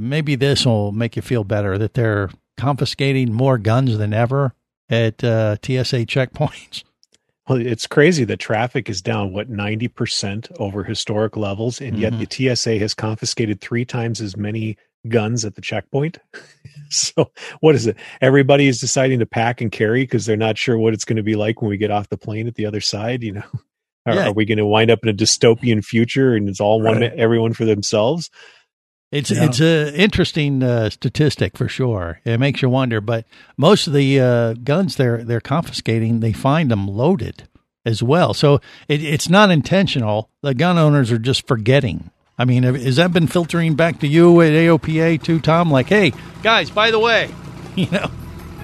maybe 0.00 0.36
this 0.36 0.64
will 0.64 0.92
make 0.92 1.16
you 1.16 1.22
feel 1.22 1.44
better 1.44 1.76
that 1.76 1.92
they're 1.94 2.30
confiscating 2.56 3.32
more 3.32 3.58
guns 3.58 3.98
than 3.98 4.14
ever 4.14 4.54
at 4.90 5.22
uh, 5.24 5.56
TSA 5.62 6.06
checkpoints. 6.06 6.84
Well, 7.48 7.58
it's 7.66 7.86
crazy 7.86 8.24
that 8.24 8.40
traffic 8.40 8.90
is 8.90 9.00
down 9.00 9.32
what 9.32 9.48
ninety 9.48 9.88
percent 9.88 10.50
over 10.58 10.84
historic 10.84 11.34
levels, 11.34 11.80
and 11.80 11.98
yet 11.98 12.12
Mhm. 12.12 12.18
the 12.28 12.54
TSA 12.54 12.78
has 12.78 12.92
confiscated 12.92 13.62
three 13.62 13.86
times 13.86 14.20
as 14.20 14.36
many 14.36 14.76
guns 15.08 15.46
at 15.46 15.54
the 15.54 15.62
checkpoint. 15.62 16.18
so, 16.90 17.30
what 17.60 17.74
is 17.74 17.86
it? 17.86 17.96
Everybody 18.20 18.66
is 18.66 18.80
deciding 18.82 19.20
to 19.20 19.24
pack 19.24 19.62
and 19.62 19.72
carry 19.72 20.02
because 20.02 20.26
they're 20.26 20.36
not 20.36 20.58
sure 20.58 20.76
what 20.76 20.92
it's 20.92 21.06
going 21.06 21.16
to 21.16 21.22
be 21.22 21.36
like 21.36 21.62
when 21.62 21.70
we 21.70 21.78
get 21.78 21.90
off 21.90 22.10
the 22.10 22.18
plane 22.18 22.48
at 22.48 22.54
the 22.56 22.66
other 22.66 22.82
side. 22.82 23.22
You 23.22 23.32
know, 23.32 23.44
are, 24.06 24.14
Yeah. 24.14 24.26
are 24.28 24.32
we 24.34 24.44
going 24.44 24.58
to 24.58 24.66
wind 24.66 24.90
up 24.90 24.98
in 25.02 25.08
a 25.08 25.14
dystopian 25.14 25.82
future 25.82 26.34
and 26.34 26.50
it's 26.50 26.60
all 26.60 26.82
one 26.82 27.00
Right. 27.00 27.14
everyone 27.14 27.54
for 27.54 27.64
themselves? 27.64 28.28
It's 29.10 29.30
Yeah. 29.30 29.44
it's 29.46 29.60
a 29.60 29.94
interesting 29.98 30.62
uh, 30.62 30.90
statistic 30.90 31.56
for 31.56 31.68
sure. 31.68 32.20
It 32.24 32.38
makes 32.38 32.60
you 32.62 32.68
wonder, 32.68 33.00
but 33.00 33.24
most 33.56 33.86
of 33.86 33.92
the 33.94 34.20
uh, 34.20 34.52
guns 34.54 34.96
they're 34.96 35.24
they're 35.24 35.40
confiscating, 35.40 36.20
they 36.20 36.32
find 36.32 36.70
them 36.70 36.86
loaded 36.86 37.48
as 37.86 38.02
well. 38.02 38.34
So 38.34 38.60
it, 38.86 39.02
it's 39.02 39.28
not 39.30 39.50
intentional. 39.50 40.28
The 40.42 40.52
gun 40.54 40.76
owners 40.76 41.10
are 41.10 41.18
just 41.18 41.46
forgetting. 41.46 42.10
I 42.38 42.44
mean, 42.44 42.62
has 42.62 42.96
that 42.96 43.12
been 43.12 43.26
filtering 43.26 43.74
back 43.74 43.98
to 44.00 44.06
you 44.06 44.40
at 44.42 44.52
AOPA 44.52 45.22
too, 45.22 45.40
Tom? 45.40 45.70
Like, 45.70 45.88
hey 45.88 46.12
guys, 46.42 46.70
by 46.70 46.90
the 46.90 46.98
way, 46.98 47.30
you 47.76 47.90
know, 47.90 48.10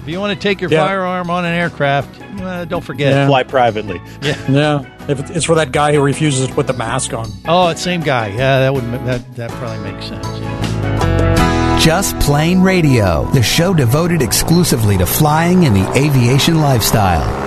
if 0.05 0.09
you 0.11 0.21
want 0.21 0.39
to 0.39 0.43
take 0.49 0.61
your 0.61 0.71
Yeah. 0.71 0.87
firearm 0.87 1.31
on 1.31 1.47
an 1.47 1.55
aircraft, 1.55 2.21
uh, 2.43 2.67
don't 2.67 2.85
forget. 2.85 3.13
Yeah. 3.13 3.27
Fly 3.27 3.43
privately. 3.43 4.01
Yeah, 4.21 4.37
Yeah. 4.49 4.85
if 5.09 5.31
it's 5.31 5.47
for 5.47 5.55
that 5.55 5.73
guy 5.73 5.95
who 5.95 6.03
refuses 6.03 6.47
to 6.47 6.53
put 6.55 6.67
the 6.67 6.75
mask 6.75 7.15
on. 7.15 7.31
Oh, 7.49 7.69
it's 7.69 7.81
same 7.81 8.03
guy. 8.03 8.27
Yeah, 8.29 8.61
that 8.61 8.75
would 8.75 8.85
that 9.07 9.37
that 9.37 9.51
probably 9.53 9.91
makes 9.91 10.07
sense. 10.07 10.27
Yeah. 10.27 11.79
Just 11.81 12.19
Plane 12.21 12.61
Radio, 12.61 13.25
the 13.33 13.43
show 13.43 13.73
devoted 13.75 14.21
exclusively 14.23 14.97
to 14.99 15.07
flying 15.07 15.65
and 15.65 15.75
the 15.75 15.91
aviation 15.99 16.61
lifestyle. 16.61 17.43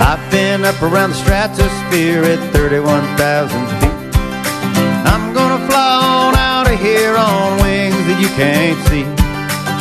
I've 0.00 0.30
been 0.30 0.64
up 0.64 0.80
around 0.82 1.10
the 1.10 1.16
stratosphere 1.16 2.22
at 2.24 2.52
31,000 2.52 3.80
feet. 3.80 3.83
I'm 5.04 5.32
gonna 5.32 5.64
fly 5.68 5.94
on 6.02 6.34
out 6.34 6.66
of 6.72 6.80
here 6.80 7.16
on 7.16 7.60
wings 7.62 7.94
that 8.08 8.18
you 8.20 8.28
can't 8.36 8.80
see. 8.88 9.04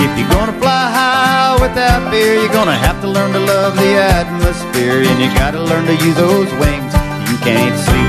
If 0.04 0.12
you're 0.20 0.30
gonna 0.30 0.58
fly 0.60 0.92
high 0.92 1.58
without 1.62 2.12
fear, 2.12 2.36
you're 2.36 2.52
gonna 2.52 2.76
have 2.76 3.02
to 3.02 3.08
learn 3.08 3.32
to 3.34 3.40
love 3.40 3.76
the 3.76 3.96
atmosphere, 3.96 5.02
and 5.02 5.22
you 5.22 5.28
gotta 5.34 5.62
learn 5.62 5.86
to 5.86 5.96
use 6.06 6.16
those 6.16 6.52
wings 6.60 6.94
you 7.32 7.38
can't 7.40 7.80
see. 7.80 8.04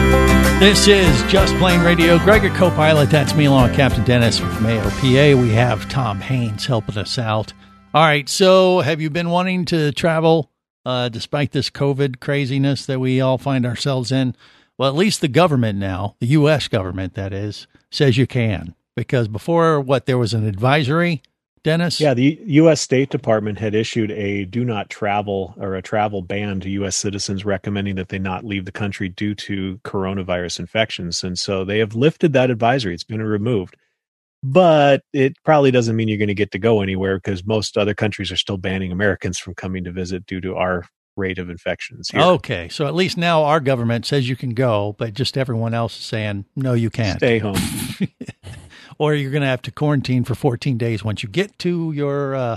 This 0.61 0.87
is 0.87 1.23
Just 1.31 1.55
Plane 1.57 1.81
Radio. 1.81 2.19
Gregor 2.19 2.51
co-pilot. 2.51 3.11
That's 3.11 3.35
me 3.35 3.47
along 3.47 3.69
with 3.69 3.77
Captain 3.77 4.05
Dennis 4.05 4.39
from 4.39 4.49
AOPA. 4.49 5.41
We 5.41 5.51
have 5.51 5.89
Tom 5.89 6.21
Haynes 6.21 6.67
helping 6.67 6.99
us 6.99 7.19
out. 7.19 7.53
All 7.93 8.03
right. 8.03 8.29
So 8.29 8.81
have 8.81 9.01
you 9.01 9.11
been 9.11 9.31
wanting 9.31 9.65
to 9.67 9.93
travel 9.93 10.51
uh, 10.85 11.09
despite 11.09 11.53
this 11.53 11.71
COVID 11.71 12.21
craziness 12.21 12.87
that 12.87 13.01
we 13.01 13.21
all 13.21 13.39
find 13.39 13.65
ourselves 13.65 14.13
in? 14.13 14.37
Well, 14.79 14.89
at 14.89 14.97
least 14.97 15.21
the 15.21 15.29
government 15.29 15.79
now, 15.79 16.17
the 16.21 16.27
U.S. 16.29 16.69
government, 16.69 17.15
that 17.15 17.33
is, 17.33 17.67
says 17.91 18.17
you 18.17 18.27
can. 18.27 18.75
Because 18.97 19.29
before, 19.29 19.81
what, 19.81 20.07
there 20.07 20.19
was 20.19 20.35
an 20.35 20.47
advisory, 20.47 21.23
Dennis? 21.65 22.01
Yeah, 22.01 22.15
the 22.15 22.41
U.S. 22.45 22.81
State 22.81 23.11
Department 23.11 23.59
had 23.59 23.75
issued 23.75 24.11
a 24.13 24.45
do 24.45 24.65
not 24.65 24.91
travel 24.91 25.55
or 25.57 25.75
a 25.75 25.83
travel 25.83 26.23
ban 26.23 26.61
to 26.61 26.71
U.S. 26.71 26.95
citizens, 26.95 27.45
recommending 27.45 27.95
that 27.97 28.11
they 28.11 28.19
not 28.19 28.45
leave 28.45 28.67
the 28.67 28.73
country 28.73 29.09
due 29.09 29.35
to 29.37 29.81
coronavirus 29.85 30.61
infections. 30.61 31.25
And 31.25 31.39
so 31.39 31.65
they 31.65 31.79
have 31.79 31.95
lifted 31.95 32.33
that 32.35 32.51
advisory. 32.51 32.95
It's 32.95 33.05
been 33.05 33.23
removed. 33.23 33.77
But 34.43 35.03
it 35.15 35.37
probably 35.43 35.71
doesn't 35.71 35.97
mean 35.97 36.07
you're 36.07 36.19
going 36.19 36.29
to 36.29 36.35
get 36.35 36.51
to 36.53 36.59
go 36.59 36.83
anywhere 36.83 37.17
because 37.17 37.47
most 37.47 37.79
other 37.79 37.95
countries 37.95 38.31
are 38.31 38.37
still 38.37 38.59
banning 38.59 38.93
Americans 38.93 39.39
from 39.39 39.55
coming 39.55 39.85
to 39.85 39.93
visit 39.93 40.27
due 40.27 40.43
to 40.43 40.55
our 40.57 40.85
rate 41.17 41.39
of 41.39 41.51
infections 41.51 42.09
here. 42.11 42.23
Okay. 42.23 42.69
So 42.69 42.87
at 42.87 42.95
least 42.95 43.17
now 43.17 43.45
our 43.45 43.61
government 43.61 44.07
says 44.07 44.29
you 44.29 44.37
can 44.37 44.51
go, 44.55 44.95
but 44.99 45.15
just 45.15 45.39
everyone 45.39 45.75
else 45.75 45.97
is 45.99 46.05
saying, 46.05 46.45
no, 46.57 46.73
you 46.73 46.91
can't. 46.91 47.19
Stay 47.19 47.39
home. 47.39 47.57
or 48.99 49.15
you're 49.15 49.31
going 49.31 49.43
to 49.43 49.49
have 49.49 49.63
to 49.63 49.71
quarantine 49.71 50.25
for 50.25 50.35
14 50.35 50.79
days 50.79 51.05
once 51.05 51.23
you 51.23 51.29
get 51.29 51.59
to 51.61 51.93
your 51.93 52.35
uh, 52.35 52.57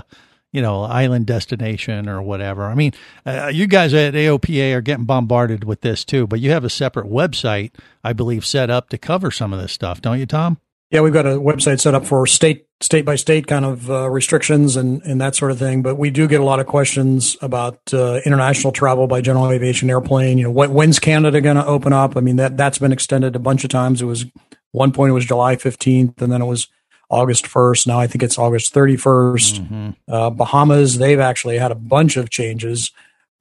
you 0.52 0.62
know 0.62 0.82
island 0.82 1.26
destination 1.26 2.08
or 2.08 2.22
whatever 2.22 2.64
i 2.64 2.74
mean 2.74 2.92
uh, 3.26 3.50
you 3.52 3.66
guys 3.66 3.92
at 3.92 4.14
aopa 4.14 4.74
are 4.74 4.80
getting 4.80 5.04
bombarded 5.04 5.64
with 5.64 5.82
this 5.82 6.04
too 6.04 6.26
but 6.26 6.40
you 6.40 6.50
have 6.50 6.64
a 6.64 6.70
separate 6.70 7.06
website 7.06 7.72
i 8.02 8.12
believe 8.12 8.46
set 8.46 8.70
up 8.70 8.88
to 8.88 8.98
cover 8.98 9.30
some 9.30 9.52
of 9.52 9.60
this 9.60 9.72
stuff 9.72 10.00
don't 10.00 10.18
you 10.18 10.26
tom 10.26 10.58
Yeah, 10.90 11.02
we've 11.02 11.12
got 11.12 11.26
a 11.26 11.38
website 11.38 11.80
set 11.80 11.94
up 11.94 12.06
for 12.06 12.26
state 12.26 12.66
state 12.80 13.04
by 13.04 13.16
state 13.16 13.46
kind 13.46 13.64
of 13.64 13.90
uh, 13.90 14.08
restrictions 14.08 14.76
and 14.76 15.02
and 15.02 15.20
that 15.20 15.34
sort 15.34 15.50
of 15.50 15.58
thing. 15.58 15.82
But 15.82 15.96
we 15.96 16.08
do 16.10 16.26
get 16.26 16.40
a 16.40 16.44
lot 16.44 16.60
of 16.60 16.66
questions 16.66 17.36
about 17.42 17.78
uh, 17.92 18.20
international 18.24 18.72
travel 18.72 19.06
by 19.06 19.20
general 19.20 19.50
aviation 19.50 19.90
airplane. 19.90 20.38
You 20.38 20.44
know, 20.44 20.50
what, 20.50 20.70
when's 20.70 20.98
Canada 20.98 21.42
going 21.42 21.56
to 21.56 21.66
open 21.66 21.92
up? 21.92 22.16
I 22.16 22.20
mean 22.20 22.36
that 22.36 22.56
that's 22.56 22.78
been 22.78 22.92
extended 22.92 23.36
a 23.36 23.40
bunch 23.40 23.64
of 23.64 23.70
times. 23.70 24.00
It 24.00 24.06
was 24.06 24.24
one 24.72 24.92
point 24.92 25.10
it 25.10 25.14
was 25.14 25.26
July 25.26 25.56
fifteenth, 25.56 26.22
and 26.22 26.32
then 26.32 26.40
it 26.40 26.46
was 26.46 26.68
August 27.10 27.46
first. 27.46 27.86
Now 27.86 27.98
I 27.98 28.06
think 28.06 28.22
it's 28.22 28.38
August 28.38 28.72
thirty 28.72 28.96
Uh, 30.08 30.30
Bahamas 30.30 30.96
they've 30.96 31.20
actually 31.20 31.58
had 31.58 31.70
a 31.70 31.74
bunch 31.74 32.16
of 32.16 32.30
changes 32.30 32.92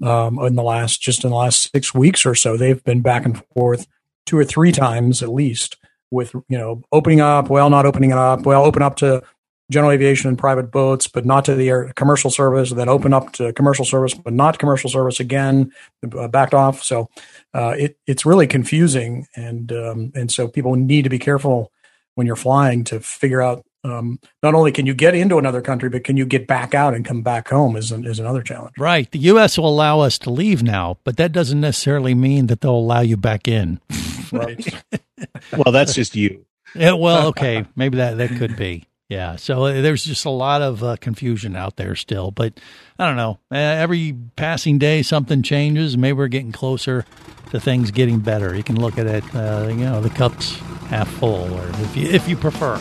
um, 0.04 0.38
in 0.40 0.56
the 0.56 0.64
last 0.64 1.02
just 1.02 1.24
in 1.24 1.30
the 1.30 1.36
last 1.38 1.72
six 1.72 1.94
weeks 1.94 2.26
or 2.26 2.36
so. 2.36 2.58
They've 2.58 2.84
been 2.84 3.02
back 3.02 3.26
and 3.26 3.42
forth 3.54 3.88
two 4.26 4.38
or 4.38 4.44
three 4.44 4.74
times 4.74 5.24
at 5.24 5.30
least 5.30 5.78
with 6.12 6.34
you 6.34 6.58
know 6.58 6.82
opening 6.92 7.22
up, 7.22 7.50
well, 7.50 7.70
not 7.70 7.86
opening 7.86 8.12
it 8.12 8.18
up, 8.18 8.46
well, 8.46 8.64
open 8.64 8.82
up 8.82 8.96
to 8.98 9.24
general 9.70 9.92
aviation 9.92 10.30
and 10.30 10.38
private 10.38 10.72
boats, 10.72 11.08
but 11.08 11.26
not 11.26 11.44
to 11.46 11.56
the 11.56 11.70
air 11.70 11.92
commercial 11.96 12.30
service. 12.30 12.72
Then 12.72 12.90
open 12.90 13.14
up 13.14 13.34
to 13.34 13.52
commercial 13.54 13.86
service, 13.86 14.14
but 14.14 14.34
not 14.34 14.60
commercial 14.60 14.90
service 14.90 15.20
again. 15.20 15.72
Uh, 16.18 16.28
backed 16.28 16.54
off. 16.54 16.84
So 16.84 17.10
uh, 17.54 17.76
it 17.78 17.98
it's 18.08 18.26
really 18.26 18.48
confusing, 18.48 19.28
and 19.36 19.72
um, 19.72 20.12
and 20.16 20.32
so 20.32 20.48
people 20.48 20.76
need 20.76 21.04
to 21.04 21.10
be 21.10 21.20
careful 21.20 21.72
when 22.16 22.28
you're 22.28 22.36
flying 22.36 22.84
to 22.86 23.00
figure 23.00 23.42
out. 23.42 23.64
Um, 23.84 24.20
not 24.44 24.54
only 24.54 24.72
can 24.72 24.86
you 24.86 24.94
get 24.94 25.16
into 25.16 25.38
another 25.38 25.62
country, 25.62 25.88
but 25.88 26.04
can 26.04 26.18
you 26.18 26.26
get 26.26 26.48
back 26.48 26.74
out 26.74 26.94
and 26.94 27.06
come 27.06 27.22
back 27.22 27.50
home 27.50 27.78
is, 27.78 27.92
an, 27.92 28.06
is 28.06 28.20
another 28.20 28.42
challenge. 28.42 28.74
right 28.78 29.12
the 29.12 29.20
us 29.20 29.58
will 29.58 29.70
allow 29.70 30.00
us 30.02 30.18
to 30.18 30.30
leave 30.30 30.62
now 30.62 30.98
but 31.04 31.16
that 31.18 31.32
doesn't 31.32 31.62
necessarily 31.62 32.14
mean 32.14 32.48
that 32.48 32.62
they'll 32.62 32.72
allow 32.72 33.02
you 33.02 33.16
back 33.16 33.48
in 33.48 33.80
Right. 34.32 34.84
well, 35.58 35.72
that's 35.72 35.94
just 35.94 36.16
you. 36.16 36.46
Yeah, 36.76 36.94
well, 36.94 37.28
okay, 37.28 37.66
maybe 37.76 37.98
that 37.98 38.18
that 38.18 38.32
could 38.38 38.56
be. 38.56 38.86
Yeah, 39.10 39.38
so 39.38 39.66
uh, 39.66 39.82
there's 39.82 40.04
just 40.04 40.26
a 40.26 40.30
lot 40.30 40.62
of 40.62 40.84
uh, 40.84 40.98
confusion 40.98 41.56
out 41.56 41.78
there 41.78 41.96
still, 41.96 42.30
but 42.30 42.60
I 43.00 43.08
don't 43.08 43.16
know. 43.16 43.40
Uh, 43.50 43.56
every 43.58 44.14
passing 44.36 44.80
day, 44.80 45.02
something 45.02 45.44
changes. 45.44 45.98
Maybe 45.98 46.14
we're 46.14 46.28
getting 46.28 46.52
closer 46.52 47.06
to 47.52 47.60
things 47.60 47.92
getting 47.92 48.20
better. 48.20 48.54
You 48.54 48.64
can 48.64 48.80
look 48.80 48.98
at 48.98 49.08
it, 49.08 49.24
uh, 49.34 49.68
you 49.70 49.78
know, 49.78 50.02
the 50.02 50.10
cup's 50.10 50.58
half 50.90 51.08
full, 51.08 51.54
or 51.54 51.70
if 51.70 51.96
you 51.96 52.10
if 52.10 52.28
you 52.28 52.36
prefer, 52.36 52.76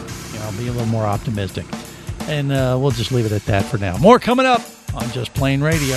know, 0.50 0.58
be 0.58 0.68
a 0.68 0.72
little 0.72 0.86
more 0.86 1.04
optimistic. 1.04 1.66
And 2.22 2.52
uh, 2.52 2.76
we'll 2.80 2.90
just 2.90 3.12
leave 3.12 3.26
it 3.26 3.32
at 3.32 3.44
that 3.46 3.64
for 3.64 3.78
now. 3.78 3.96
More 3.98 4.18
coming 4.18 4.46
up 4.46 4.62
on 4.94 5.10
Just 5.12 5.34
Plane 5.34 5.60
Radio. 5.62 5.96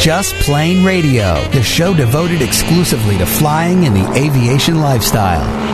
Just 0.00 0.34
Plane 0.36 0.84
Radio, 0.84 1.42
the 1.50 1.62
show 1.62 1.92
devoted 1.92 2.40
exclusively 2.40 3.18
to 3.18 3.26
flying 3.26 3.84
and 3.84 3.96
the 3.96 4.12
aviation 4.14 4.80
lifestyle. 4.80 5.67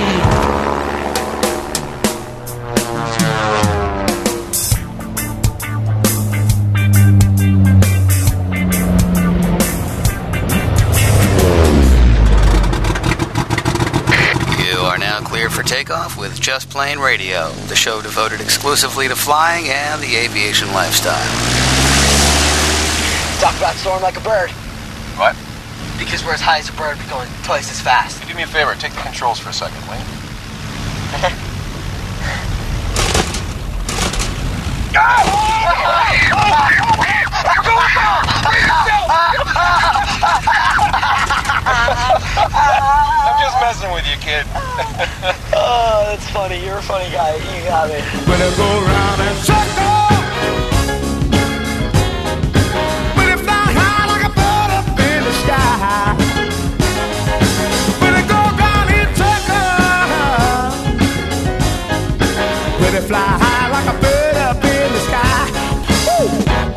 Takeoff 15.66 16.18
with 16.18 16.38
Just 16.40 16.68
Plane 16.68 16.98
Radio, 16.98 17.48
the 17.68 17.76
show 17.76 18.02
devoted 18.02 18.42
exclusively 18.42 19.08
to 19.08 19.16
flying 19.16 19.68
and 19.68 20.02
the 20.02 20.14
aviation 20.16 20.70
lifestyle. 20.72 21.14
Talk 23.40 23.56
about 23.56 23.74
soaring 23.76 24.02
like 24.02 24.18
a 24.18 24.20
bird. 24.20 24.50
What? 25.16 25.34
Because 25.98 26.22
we're 26.22 26.34
as 26.34 26.42
high 26.42 26.58
as 26.58 26.68
a 26.68 26.72
bird, 26.72 26.98
we're 26.98 27.08
going 27.08 27.28
twice 27.44 27.70
as 27.70 27.80
fast. 27.80 28.26
Do 28.28 28.34
me 28.34 28.42
a 28.42 28.46
favor, 28.46 28.74
take 28.74 28.92
the 28.92 29.00
controls 29.00 29.38
for 29.38 29.48
a 29.48 29.52
second, 29.54 29.80
will 29.88 29.96
you? 29.96 30.04
I'm 43.26 43.40
just 43.40 43.56
messing 43.60 43.90
with 43.92 44.06
you, 44.06 44.16
kid. 44.18 44.46
oh, 45.64 46.04
that's 46.08 46.28
funny. 46.30 46.64
You're 46.64 46.78
a 46.78 46.82
funny 46.82 47.10
guy. 47.10 47.36
You 47.36 47.64
got 47.64 47.90
it. 47.90 48.04
Better 48.26 48.50
go 48.56 48.68
round 48.84 49.20
and 49.20 49.38
circle. 49.38 50.04
Better 53.16 53.38
fly 53.42 53.64
high 53.78 54.06
like 54.12 54.24
a 54.24 54.32
bird 54.38 54.70
up 54.78 54.86
in 54.98 55.20
the 55.24 55.34
sky. 55.42 56.16
Better 58.00 58.24
go 58.28 58.40
circle. 59.20 59.66
Better 62.80 63.02
fly 63.08 63.26
high 63.42 63.68
like 63.70 63.88
a 63.94 64.00
bird 64.00 64.23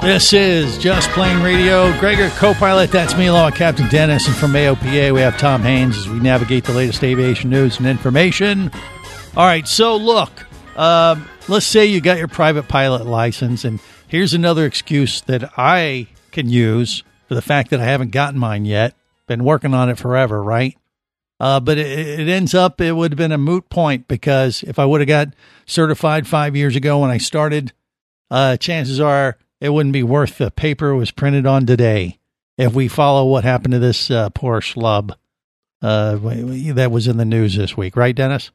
This 0.07 0.31
is 0.31 0.77
Just 0.77 1.09
Plane 1.09 1.43
Radio. 1.43 1.91
Gregor, 1.99 2.29
co-pilot, 2.37 2.91
that's 2.91 3.17
me 3.17 3.25
along 3.25 3.47
with 3.47 3.55
Captain 3.55 3.89
Dennis. 3.89 4.25
And 4.25 4.37
from 4.37 4.53
AOPA, 4.53 5.13
we 5.13 5.19
have 5.19 5.37
Tom 5.37 5.61
Haynes 5.63 5.97
as 5.97 6.07
we 6.07 6.21
navigate 6.21 6.63
the 6.63 6.71
latest 6.71 7.03
aviation 7.03 7.49
news 7.49 7.77
and 7.77 7.85
information. 7.85 8.71
All 9.35 9.45
right, 9.45 9.67
so 9.67 9.97
look, 9.97 10.31
um, 10.77 11.27
let's 11.49 11.65
say 11.65 11.87
you 11.87 11.99
got 11.99 12.19
your 12.19 12.29
private 12.29 12.69
pilot 12.69 13.05
license, 13.05 13.65
and 13.65 13.81
here's 14.07 14.33
another 14.33 14.65
excuse 14.65 15.19
that 15.23 15.51
I 15.57 16.07
can 16.31 16.47
use 16.47 17.03
for 17.27 17.35
the 17.35 17.41
fact 17.41 17.71
that 17.71 17.81
I 17.81 17.85
haven't 17.85 18.11
gotten 18.11 18.39
mine 18.39 18.63
yet. 18.63 18.95
Been 19.27 19.43
working 19.43 19.73
on 19.73 19.89
it 19.89 19.97
forever, 19.97 20.41
right? 20.41 20.77
Uh, 21.37 21.59
but 21.59 21.77
it, 21.77 22.21
it 22.21 22.29
ends 22.29 22.53
up 22.53 22.79
it 22.79 22.93
would 22.93 23.11
have 23.11 23.17
been 23.17 23.33
a 23.33 23.37
moot 23.37 23.69
point 23.69 24.07
because 24.07 24.63
if 24.63 24.79
I 24.79 24.85
would 24.85 25.01
have 25.01 25.09
got 25.09 25.33
certified 25.65 26.27
five 26.27 26.55
years 26.55 26.77
ago 26.77 26.99
when 26.99 27.11
I 27.11 27.17
started, 27.17 27.73
uh, 28.31 28.55
chances 28.55 29.01
are 29.01 29.37
it 29.59 29.69
wouldn't 29.69 29.93
be 29.93 30.03
worth 30.03 30.37
the 30.37 30.51
paper 30.51 30.89
it 30.89 30.97
was 30.97 31.11
printed 31.11 31.45
on 31.45 31.65
today. 31.65 32.19
If 32.57 32.73
we 32.73 32.87
follow 32.87 33.25
what 33.25 33.43
happened 33.43 33.73
to 33.73 33.79
this 33.79 34.09
uh, 34.09 34.29
poor 34.29 34.61
schlub 34.61 35.15
uh, 35.81 36.15
that 36.73 36.91
was 36.91 37.07
in 37.07 37.17
the 37.17 37.25
news 37.25 37.55
this 37.55 37.77
week, 37.77 37.95
right, 37.95 38.15
Dennis? 38.15 38.51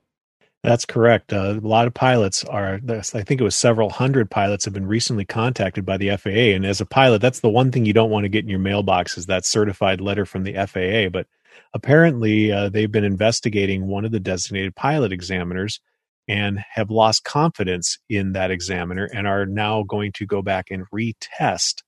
That's 0.62 0.84
correct. 0.84 1.32
Uh, 1.32 1.58
a 1.62 1.66
lot 1.66 1.88
of 1.88 1.94
pilots 1.94 2.44
are, 2.44 2.80
I 2.88 3.00
think 3.00 3.40
it 3.40 3.44
was 3.44 3.56
several 3.56 3.90
hundred 3.90 4.30
pilots 4.30 4.64
have 4.64 4.74
been 4.74 4.86
recently 4.86 5.24
contacted 5.24 5.84
by 5.84 5.96
the 5.96 6.16
FAA. 6.16 6.54
And 6.54 6.64
as 6.64 6.80
a 6.80 6.86
pilot, 6.86 7.20
that's 7.20 7.40
the 7.40 7.48
one 7.50 7.72
thing 7.72 7.84
you 7.84 7.92
don't 7.92 8.10
want 8.10 8.24
to 8.24 8.28
get 8.28 8.44
in 8.44 8.50
your 8.50 8.60
mailbox 8.60 9.18
is 9.18 9.26
that 9.26 9.44
certified 9.44 10.00
letter 10.00 10.24
from 10.24 10.44
the 10.44 10.54
FAA. 10.54 11.08
But 11.08 11.26
apparently, 11.74 12.52
uh, 12.52 12.68
they've 12.68 12.90
been 12.90 13.02
investigating 13.02 13.88
one 13.88 14.04
of 14.04 14.12
the 14.12 14.20
designated 14.20 14.76
pilot 14.76 15.12
examiners 15.12 15.80
and 16.28 16.64
have 16.72 16.90
lost 16.90 17.24
confidence 17.24 17.98
in 18.08 18.32
that 18.32 18.50
examiner 18.50 19.04
and 19.04 19.26
are 19.26 19.46
now 19.46 19.82
going 19.82 20.12
to 20.12 20.26
go 20.26 20.42
back 20.42 20.70
and 20.70 20.84
retest 20.94 21.82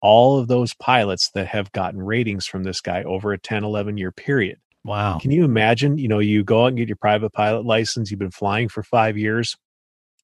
all 0.00 0.38
of 0.38 0.48
those 0.48 0.74
pilots 0.74 1.30
that 1.34 1.48
have 1.48 1.72
gotten 1.72 2.00
ratings 2.02 2.46
from 2.46 2.64
this 2.64 2.80
guy 2.80 3.02
over 3.02 3.32
a 3.32 3.38
10, 3.38 3.64
11 3.64 3.96
year 3.96 4.12
period. 4.12 4.58
Wow. 4.84 5.18
Can 5.18 5.30
you 5.30 5.44
imagine? 5.44 5.98
You 5.98 6.08
know, 6.08 6.20
you 6.20 6.44
go 6.44 6.64
out 6.64 6.68
and 6.68 6.76
get 6.76 6.88
your 6.88 6.96
private 6.96 7.32
pilot 7.32 7.64
license, 7.64 8.10
you've 8.10 8.20
been 8.20 8.30
flying 8.30 8.68
for 8.68 8.82
five 8.82 9.18
years, 9.18 9.56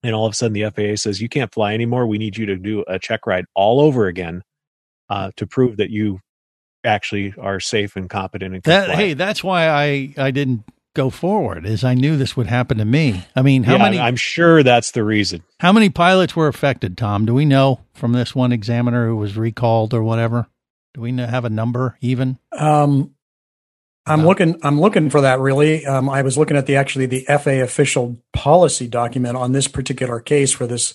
and 0.03 0.15
all 0.15 0.27
of 0.27 0.33
a 0.33 0.35
sudden 0.37 0.53
the 0.53 0.71
FAA 0.71 0.97
says 0.97 1.21
you 1.21 1.29
can't 1.29 1.53
fly 1.53 1.75
anymore. 1.75 2.07
We 2.07 2.19
need 2.19 2.37
you 2.37 2.47
to 2.47 2.57
do 2.57 2.85
a 2.87 2.99
check 2.99 3.27
ride 3.27 3.45
all 3.55 3.81
over 3.81 4.07
again 4.07 4.43
uh, 5.11 5.33
to 5.37 5.47
prove 5.47 5.79
that 5.79 5.91
you 5.91 6.21
actually 6.85 7.35
are 7.38 7.61
safe 7.61 7.97
and 7.97 8.09
competent 8.09 8.55
and 8.55 8.62
That 8.65 8.91
hey, 8.91 9.15
that's 9.15 9.43
why 9.43 9.69
I 9.69 10.15
I 10.17 10.31
didn't 10.31 10.65
go 10.95 11.11
forward, 11.11 11.65
is 11.67 11.85
I 11.85 11.95
knew 11.95 12.17
this 12.17 12.37
would 12.37 12.47
happen 12.49 12.79
to 12.79 12.85
me. 12.85 13.25
I 13.35 13.43
mean, 13.43 13.63
how 13.65 13.73
Yeah, 13.77 13.83
many 13.85 13.99
I'm 13.99 14.17
sure 14.17 14.63
that's 14.63 14.91
the 14.91 15.05
reason. 15.05 15.43
how 15.61 15.73
many 15.73 15.89
pilots 15.91 16.37
were 16.37 16.49
affected? 16.49 16.97
Tom, 16.99 17.25
do 17.27 17.35
we 17.35 17.45
know 17.45 17.81
from 17.95 18.13
this 18.13 18.35
one 18.35 18.53
examiner 18.53 19.07
who 19.07 19.17
was 19.17 19.37
recalled 19.37 19.95
or 19.95 20.03
whatever? 20.03 20.47
Do 20.95 21.01
we 21.01 21.17
have 21.17 21.45
a 21.45 21.51
number 21.51 21.97
even? 22.01 22.39
Um, 22.57 23.15
I'm 24.05 24.25
looking. 24.27 24.59
I'm 24.65 24.81
looking 24.81 25.11
for 25.11 25.21
that. 25.21 25.39
Really, 25.39 25.87
um, 25.87 26.11
I 26.11 26.23
was 26.23 26.37
looking 26.37 26.57
at 26.57 26.67
the 26.67 26.77
actually 26.77 27.07
the 27.07 27.25
FAA 27.27 27.63
official 27.63 28.17
policy 28.33 28.89
document 28.89 29.37
on 29.37 29.53
this 29.53 29.69
particular 29.69 30.19
case 30.21 30.51
for 30.53 30.67
this 30.67 30.95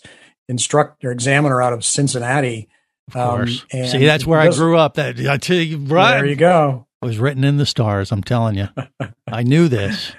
instructor 0.49 1.11
examiner 1.11 1.61
out 1.61 1.73
of 1.73 1.85
Cincinnati. 1.85 2.67
Of 3.09 3.15
Um, 3.15 3.37
course. 3.37 3.65
and 3.71 3.87
See, 3.89 4.05
that's 4.05 4.25
where 4.27 4.39
I 4.39 4.49
grew 4.49 4.77
up. 4.77 4.95
That 4.95 5.17
I 5.21 5.37
tell 5.37 5.55
you, 5.57 5.77
right? 5.77 6.15
There 6.17 6.25
you 6.25 6.35
go. 6.35 6.86
It 7.01 7.05
was 7.05 7.19
written 7.19 7.43
in 7.43 7.57
the 7.57 7.65
stars. 7.65 8.11
I'm 8.11 8.23
telling 8.23 8.55
you, 8.55 8.69
I 9.27 9.43
knew 9.43 9.67
this. 9.67 10.13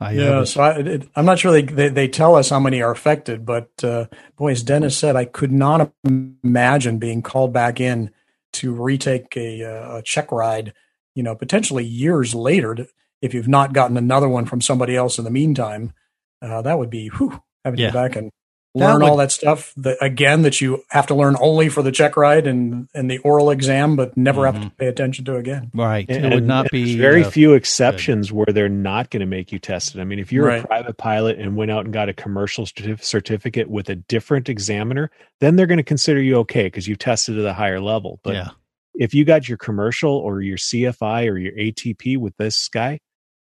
I 0.00 0.12
yeah, 0.12 0.44
so 0.44 0.60
I, 0.60 0.78
it, 0.78 1.08
I'm 1.16 1.24
not 1.24 1.38
sure 1.38 1.52
they, 1.52 1.62
they 1.62 1.88
they 1.88 2.08
tell 2.08 2.34
us 2.34 2.50
how 2.50 2.60
many 2.60 2.82
are 2.82 2.90
affected, 2.90 3.46
but 3.46 3.70
uh, 3.82 4.06
boy, 4.36 4.50
as 4.52 4.62
Dennis 4.62 4.98
said, 4.98 5.16
I 5.16 5.24
could 5.24 5.52
not 5.52 5.90
imagine 6.04 6.98
being 6.98 7.22
called 7.22 7.52
back 7.54 7.80
in 7.80 8.10
to 8.54 8.74
retake 8.74 9.34
a, 9.36 9.62
uh, 9.64 9.96
a 9.98 10.02
check 10.02 10.30
ride. 10.32 10.74
You 11.14 11.22
know, 11.22 11.34
potentially 11.34 11.84
years 11.84 12.34
later, 12.34 12.74
to, 12.74 12.86
if 13.22 13.32
you've 13.32 13.48
not 13.48 13.72
gotten 13.72 13.96
another 13.96 14.28
one 14.28 14.44
from 14.44 14.60
somebody 14.60 14.94
else 14.96 15.16
in 15.16 15.24
the 15.24 15.30
meantime, 15.30 15.94
uh, 16.42 16.60
that 16.60 16.78
would 16.78 16.90
be 16.90 17.08
whew, 17.08 17.40
having 17.64 17.80
Yeah. 17.80 17.86
to 17.86 17.92
go 17.94 18.02
back 18.02 18.16
and 18.16 18.30
That 18.76 18.84
learn 18.92 19.02
would- 19.02 19.08
all 19.10 19.16
that 19.16 19.32
stuff 19.32 19.72
that 19.78 19.96
again 20.00 20.42
that 20.42 20.60
you 20.60 20.84
have 20.90 21.06
to 21.08 21.14
learn 21.14 21.36
only 21.40 21.68
for 21.68 21.82
the 21.82 21.90
check 21.92 22.16
ride 22.16 22.46
and 22.46 22.88
and 22.94 23.10
the 23.10 23.18
oral 23.18 23.50
exam, 23.50 23.96
but 23.96 24.16
never 24.16 24.46
have 24.46 24.60
to 24.62 24.70
pay 24.70 24.86
attention 24.86 25.24
to 25.26 25.36
again. 25.36 25.70
right. 25.74 26.06
And- 26.08 26.24
it 26.26 26.34
would 26.34 26.46
not 26.46 26.70
be 26.70 26.96
very 26.96 27.24
uh, 27.24 27.30
few 27.30 27.54
exceptions 27.54 28.32
where 28.32 28.46
they're 28.46 28.68
not 28.68 29.10
going 29.10 29.20
to 29.20 29.26
make 29.26 29.52
you 29.52 29.58
test 29.58 29.94
it. 29.94 30.00
I 30.00 30.04
mean, 30.04 30.18
if 30.18 30.32
you're 30.32 30.46
Right. 30.46 30.62
a 30.64 30.66
private 30.66 30.96
pilot 30.96 31.38
and 31.38 31.56
went 31.56 31.70
out 31.70 31.84
and 31.84 31.92
got 31.92 32.08
a 32.08 32.12
commercial 32.14 32.66
certificate 33.00 33.68
with 33.70 33.88
a 33.88 33.94
different 33.96 34.48
examiner, 34.48 35.10
then 35.40 35.56
they're 35.56 35.66
going 35.66 35.78
to 35.78 35.82
consider 35.84 36.20
you 36.20 36.36
okay 36.38 36.64
because 36.64 36.86
you 36.88 36.96
tested 36.96 37.38
at 37.38 37.44
a 37.44 37.52
higher 37.52 37.80
level. 37.80 38.20
But 38.22 38.34
yeah. 38.34 38.48
if 38.94 39.14
you 39.14 39.24
got 39.24 39.48
your 39.48 39.58
commercial 39.58 40.12
or 40.12 40.40
your 40.40 40.56
CFI 40.58 41.28
or 41.30 41.38
your 41.38 41.52
ATP 41.52 42.16
with 42.18 42.36
this 42.36 42.68
guy, 42.68 43.00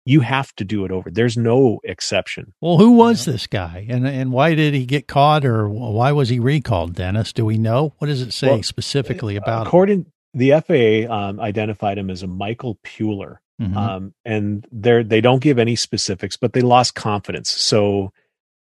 you 0.09 0.21
have 0.21 0.53
to 0.55 0.63
do 0.65 0.85
it 0.85 0.91
over. 0.91 1.11
There's 1.11 1.37
no 1.37 1.79
exception. 1.83 2.53
Well, 2.61 2.77
who 2.77 2.91
was 2.91 3.25
this 3.25 3.45
guy, 3.47 3.85
and 3.89 4.07
and 4.07 4.31
why 4.31 4.55
did 4.55 4.73
he 4.73 4.85
get 4.85 5.07
caught, 5.07 5.45
or 5.45 5.69
why 5.69 6.11
was 6.11 6.29
he 6.29 6.39
recalled? 6.39 6.95
Dennis, 6.95 7.31
do 7.33 7.45
we 7.45 7.57
know? 7.57 7.93
What 7.99 8.07
does 8.07 8.21
it 8.21 8.31
say 8.33 8.47
Well, 8.49 8.63
specifically 8.63 9.35
about? 9.35 9.61
him? 9.61 9.67
According 9.67 10.05
the 10.33 10.51
FAA 10.61 11.11
um, 11.13 11.39
identified 11.39 11.97
him 11.97 12.09
as 12.09 12.23
a 12.23 12.27
Michael 12.27 12.77
Puler, 12.85 13.37
Mhm. 13.61 13.75
um, 13.75 14.13
and 14.25 14.65
they 14.71 15.03
they 15.03 15.21
don't 15.21 15.41
give 15.43 15.59
any 15.59 15.75
specifics, 15.75 16.37
but 16.37 16.53
they 16.53 16.61
lost 16.61 16.95
confidence. 16.95 17.49
So, 17.49 18.11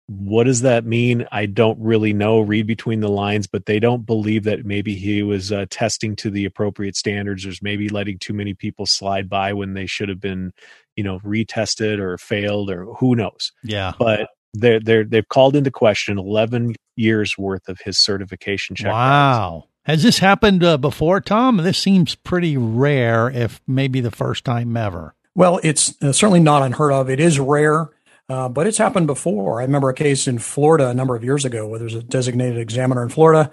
what 0.08 0.46
does 0.46 0.62
that 0.62 0.86
mean? 0.86 1.28
I 1.32 1.46
don't 1.46 1.78
really 1.80 2.14
know. 2.14 2.40
Read 2.40 2.66
between 2.66 3.00
the 3.00 3.10
lines, 3.10 3.46
but 3.46 3.66
they 3.68 3.80
don't 3.80 4.06
believe 4.08 4.44
that 4.46 4.66
maybe 4.66 4.96
he 4.96 5.22
was 5.22 5.52
uh, 5.52 5.68
testing 5.70 6.16
to 6.18 6.32
the 6.32 6.46
appropriate 6.46 6.96
standards, 6.96 7.46
or 7.46 7.52
maybe 7.62 7.90
letting 7.90 8.18
too 8.18 8.34
many 8.34 8.54
people 8.56 8.86
slide 8.88 9.30
by 9.30 9.54
when 9.54 9.74
they 9.76 9.86
should 9.86 10.10
have 10.10 10.20
been, 10.20 10.52
you 11.00 11.04
know, 11.04 11.20
retested 11.20 12.00
or 12.00 12.18
failed, 12.18 12.70
or 12.70 12.84
who 12.96 13.16
knows. 13.16 13.54
Yeah. 13.64 13.94
But 13.98 14.28
they're 14.54 14.82
they're 14.82 15.06
they've 15.06 15.30
called 15.30 15.56
into 15.56 15.72
question 15.72 16.20
eleven 16.20 16.76
years 16.98 17.38
worth 17.38 17.70
of 17.70 17.80
his 17.80 17.98
certification 17.98 18.76
check. 18.76 18.92
Wow. 18.92 19.70
Has 19.84 20.04
this 20.04 20.20
happened 20.20 20.62
uh, 20.62 20.78
before, 20.78 21.22
Tom? 21.22 21.56
This 21.56 21.78
seems 21.78 22.16
pretty 22.16 22.58
rare, 22.58 23.30
if 23.30 23.62
maybe 23.66 24.02
the 24.02 24.12
first 24.12 24.44
time 24.44 24.76
ever. 24.76 25.16
Well, 25.36 25.62
it's 25.64 25.96
uh, 26.04 26.12
certainly 26.12 26.42
not 26.42 26.64
unheard 26.64 26.92
of. 26.92 27.10
It 27.10 27.22
is 27.22 27.40
rare, 27.40 27.90
uh, 28.28 28.50
but 28.50 28.68
it's 28.68 28.78
happened 28.78 29.08
before. 29.08 29.62
I 29.62 29.64
remember 29.64 29.88
a 29.88 29.94
case 29.94 30.28
in 30.28 30.38
Florida 30.40 30.90
a 30.90 30.94
number 30.94 31.16
of 31.16 31.24
years 31.24 31.46
ago 31.46 31.66
where 31.66 31.80
there's 31.80 31.96
a 31.96 32.04
designated 32.04 32.58
examiner 32.58 33.04
in 33.04 33.10
Florida, 33.10 33.52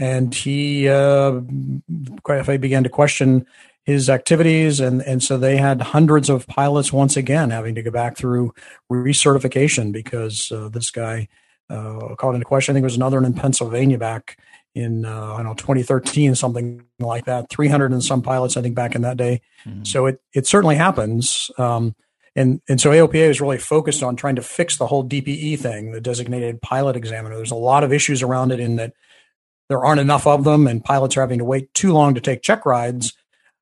and 0.00 0.34
he 0.34 0.88
uh, 0.88 1.40
FAA 2.26 2.56
began 2.56 2.82
to 2.82 2.90
question 2.90 3.46
his 3.88 4.10
activities, 4.10 4.80
and 4.80 5.00
and 5.00 5.22
so 5.22 5.38
they 5.38 5.56
had 5.56 5.80
hundreds 5.80 6.28
of 6.28 6.46
pilots 6.46 6.92
once 6.92 7.16
again 7.16 7.48
having 7.48 7.74
to 7.74 7.82
go 7.82 7.90
back 7.90 8.18
through 8.18 8.52
recertification 8.92 9.92
because 9.92 10.52
uh, 10.52 10.68
this 10.68 10.90
guy 10.90 11.26
uh, 11.70 12.14
called 12.16 12.34
into 12.34 12.44
question. 12.44 12.72
I 12.72 12.74
think 12.74 12.82
there 12.82 12.88
was 12.88 12.96
another 12.96 13.16
one 13.16 13.24
in 13.24 13.32
Pennsylvania 13.32 13.96
back 13.96 14.36
in 14.74 15.06
uh, 15.06 15.32
I 15.32 15.36
don't 15.38 15.46
know 15.46 15.54
2013, 15.54 16.34
something 16.34 16.84
like 16.98 17.24
that. 17.24 17.48
300 17.48 17.92
and 17.92 18.04
some 18.04 18.20
pilots, 18.20 18.58
I 18.58 18.60
think, 18.60 18.74
back 18.74 18.94
in 18.94 19.00
that 19.00 19.16
day. 19.16 19.40
Mm-hmm. 19.64 19.84
So 19.84 20.04
it 20.04 20.20
it 20.34 20.46
certainly 20.46 20.76
happens. 20.76 21.50
Um, 21.56 21.96
and 22.36 22.60
and 22.68 22.78
so 22.78 22.90
AOPA 22.90 23.30
is 23.30 23.40
really 23.40 23.56
focused 23.56 24.02
on 24.02 24.16
trying 24.16 24.36
to 24.36 24.42
fix 24.42 24.76
the 24.76 24.86
whole 24.86 25.02
DPE 25.02 25.60
thing, 25.60 25.92
the 25.92 26.00
designated 26.02 26.60
pilot 26.60 26.94
examiner. 26.94 27.36
There's 27.36 27.52
a 27.52 27.54
lot 27.54 27.84
of 27.84 27.94
issues 27.94 28.22
around 28.22 28.52
it 28.52 28.60
in 28.60 28.76
that 28.76 28.92
there 29.70 29.82
aren't 29.82 30.02
enough 30.02 30.26
of 30.26 30.44
them, 30.44 30.66
and 30.66 30.84
pilots 30.84 31.16
are 31.16 31.22
having 31.22 31.38
to 31.38 31.46
wait 31.46 31.72
too 31.72 31.94
long 31.94 32.14
to 32.16 32.20
take 32.20 32.42
check 32.42 32.66
rides. 32.66 33.14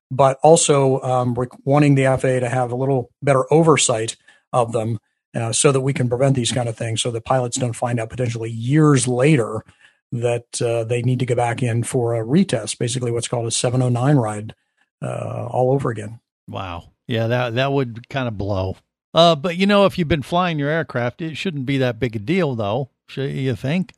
But 0.09 0.39
also 0.41 1.01
um, 1.01 1.35
wanting 1.65 1.95
the 1.95 2.05
FAA 2.05 2.39
to 2.39 2.49
have 2.49 2.71
a 2.71 2.75
little 2.75 3.11
better 3.21 3.51
oversight 3.51 4.15
of 4.53 4.71
them, 4.71 4.99
uh, 5.35 5.51
so 5.51 5.71
that 5.71 5.81
we 5.81 5.93
can 5.93 6.07
prevent 6.07 6.35
these 6.35 6.51
kind 6.51 6.69
of 6.69 6.77
things, 6.77 7.01
so 7.01 7.11
that 7.11 7.25
pilots 7.25 7.57
don't 7.57 7.73
find 7.73 7.99
out 7.99 8.09
potentially 8.09 8.49
years 8.49 9.07
later 9.07 9.63
that 10.11 10.61
uh, 10.61 10.83
they 10.85 11.01
need 11.01 11.19
to 11.19 11.25
go 11.25 11.35
back 11.35 11.61
in 11.61 11.83
for 11.83 12.15
a 12.15 12.25
retest, 12.25 12.77
basically 12.77 13.11
what's 13.11 13.27
called 13.27 13.45
a 13.45 13.51
709 13.51 14.15
ride, 14.15 14.55
uh, 15.01 15.47
all 15.51 15.73
over 15.73 15.89
again. 15.89 16.19
Wow. 16.47 16.91
Yeah, 17.07 17.27
that 17.27 17.55
that 17.55 17.71
would 17.71 18.09
kind 18.09 18.27
of 18.27 18.37
blow. 18.37 18.77
Uh, 19.13 19.35
but 19.35 19.57
you 19.57 19.65
know, 19.65 19.85
if 19.85 19.97
you've 19.97 20.07
been 20.07 20.21
flying 20.21 20.59
your 20.59 20.69
aircraft, 20.69 21.21
it 21.21 21.35
shouldn't 21.35 21.65
be 21.65 21.77
that 21.77 21.99
big 21.99 22.15
a 22.15 22.19
deal, 22.19 22.55
though. 22.55 22.89
Should 23.07 23.31
you 23.31 23.55
think? 23.55 23.93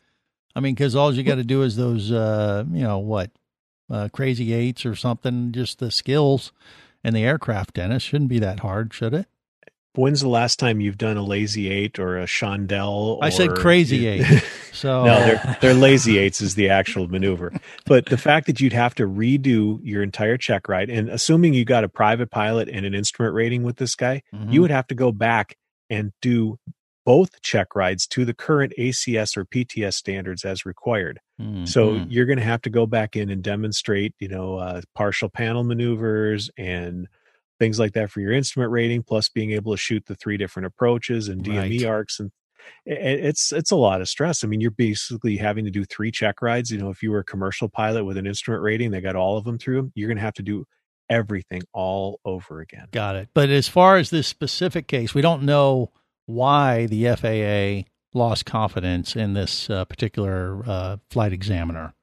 I 0.56 0.60
mean, 0.60 0.76
because 0.76 0.96
all 0.96 1.14
you 1.14 1.24
got 1.24 1.36
to 1.36 1.44
do 1.44 1.64
is 1.64 1.76
those, 1.76 2.12
uh, 2.12 2.64
you 2.72 2.84
know, 2.84 3.00
what, 3.00 3.32
uh, 3.90 4.10
crazy 4.14 4.54
eights 4.54 4.86
or 4.86 4.96
something. 4.96 5.52
Just 5.52 5.80
the 5.80 5.92
skills 5.92 6.52
and 7.04 7.16
the 7.16 7.24
aircraft, 7.24 7.74
Dennis 7.76 8.04
shouldn't 8.04 8.30
be 8.30 8.40
that 8.40 8.60
hard, 8.62 8.94
should 8.94 9.14
it? 9.14 9.28
When's 9.96 10.22
the 10.22 10.30
last 10.30 10.60
time 10.60 10.80
you've 10.80 10.98
done 11.00 11.18
a 11.18 11.24
lazy 11.24 11.70
eight 11.70 11.98
or 12.00 12.18
a 12.20 12.26
chandelle? 12.26 13.18
I 13.22 13.30
said 13.30 13.50
or- 13.50 13.56
crazy 13.56 14.08
eight. 14.08 14.26
So 14.72 15.04
no, 15.04 15.20
they're, 15.26 15.58
they're 15.62 15.74
lazy 15.74 16.20
eights 16.20 16.40
is 16.42 16.54
the 16.56 16.70
actual 16.70 17.08
maneuver. 17.10 17.52
But 17.88 18.06
the 18.06 18.20
fact 18.20 18.46
that 18.46 18.62
you'd 18.62 18.72
have 18.72 18.94
to 18.96 19.08
redo 19.08 19.80
your 19.84 20.04
entire 20.04 20.38
check 20.38 20.70
ride, 20.70 20.90
and 20.92 21.10
assuming 21.10 21.56
you 21.56 21.66
got 21.66 21.84
a 21.84 21.90
private 21.90 22.30
pilot 22.30 22.70
and 22.70 22.86
an 22.86 22.94
instrument 22.94 23.34
rating 23.34 23.64
with 23.64 23.78
this 23.78 23.96
guy, 23.96 24.22
Mhm. 24.34 24.54
you 24.54 24.62
would 24.62 24.70
have 24.72 24.86
to 24.88 24.96
go 24.96 25.12
back 25.12 25.58
and 25.90 26.14
do 26.22 26.60
both 27.10 27.42
check 27.42 27.76
rides 27.76 28.06
to 28.06 28.24
the 28.24 28.36
current 28.36 28.72
ACS 28.78 29.36
or 29.36 29.44
PTS 29.44 29.96
standards 29.96 30.46
as 30.46 30.64
required. 30.64 31.20
So 31.64 31.94
Mhm. 31.96 32.06
you're 32.08 32.28
going 32.28 32.38
to 32.38 32.46
have 32.46 32.62
to 32.62 32.70
go 32.70 32.86
back 32.86 33.16
in 33.16 33.32
and 33.32 33.42
demonstrate, 33.42 34.14
you 34.20 34.28
know, 34.28 34.58
uh, 34.58 34.82
partial 34.94 35.28
panel 35.28 35.64
maneuvers 35.64 36.52
and 36.56 37.08
things 37.58 37.80
like 37.80 37.94
that 37.94 38.12
for 38.12 38.22
your 38.22 38.32
instrument 38.32 38.72
rating, 38.72 39.02
plus 39.02 39.28
being 39.28 39.50
able 39.54 39.72
to 39.74 39.78
shoot 39.78 40.06
the 40.06 40.14
three 40.14 40.38
different 40.38 40.68
approaches 40.68 41.28
and 41.30 41.44
DME 41.44 41.80
Right. 41.84 41.86
arcs 41.90 42.20
and 42.20 42.30
it's 42.86 43.52
it's 43.52 43.72
a 43.72 43.76
lot 43.76 44.02
of 44.02 44.08
stress. 44.08 44.44
I 44.44 44.48
mean, 44.48 44.62
you're 44.62 44.70
basically 44.70 45.38
having 45.38 45.66
to 45.66 45.72
do 45.72 45.86
three 45.86 46.12
check 46.12 46.44
rides. 46.44 46.70
You 46.70 46.78
know, 46.78 46.92
if 46.92 47.02
you 47.02 47.10
were 47.10 47.20
a 47.20 47.24
commercial 47.24 47.70
pilot 47.70 48.04
with 48.06 48.18
an 48.18 48.28
instrument 48.28 48.62
rating, 48.62 48.92
they 48.92 49.02
got 49.02 49.16
all 49.16 49.36
of 49.38 49.46
them 49.46 49.58
through. 49.58 49.92
You're 49.96 50.10
going 50.10 50.18
to 50.18 50.24
have 50.30 50.36
to 50.36 50.44
do 50.44 50.66
everything 51.10 51.64
all 51.74 52.20
over 52.24 52.60
again. 52.62 52.86
Got 52.92 53.16
it. 53.16 53.30
But 53.34 53.50
as 53.50 53.68
far 53.68 53.98
as 53.98 54.12
this 54.12 54.28
specific 54.28 54.88
case, 54.88 55.16
we 55.16 55.22
don't 55.24 55.42
know 55.44 55.92
why 56.30 56.86
the 56.86 57.06
FAA 57.16 57.90
lost 58.18 58.46
confidence 58.46 59.16
in 59.16 59.34
this 59.34 59.70
uh, 59.70 59.84
particular 59.86 60.62
uh, 60.68 60.98
flight 61.10 61.34
examiner. 61.34 61.94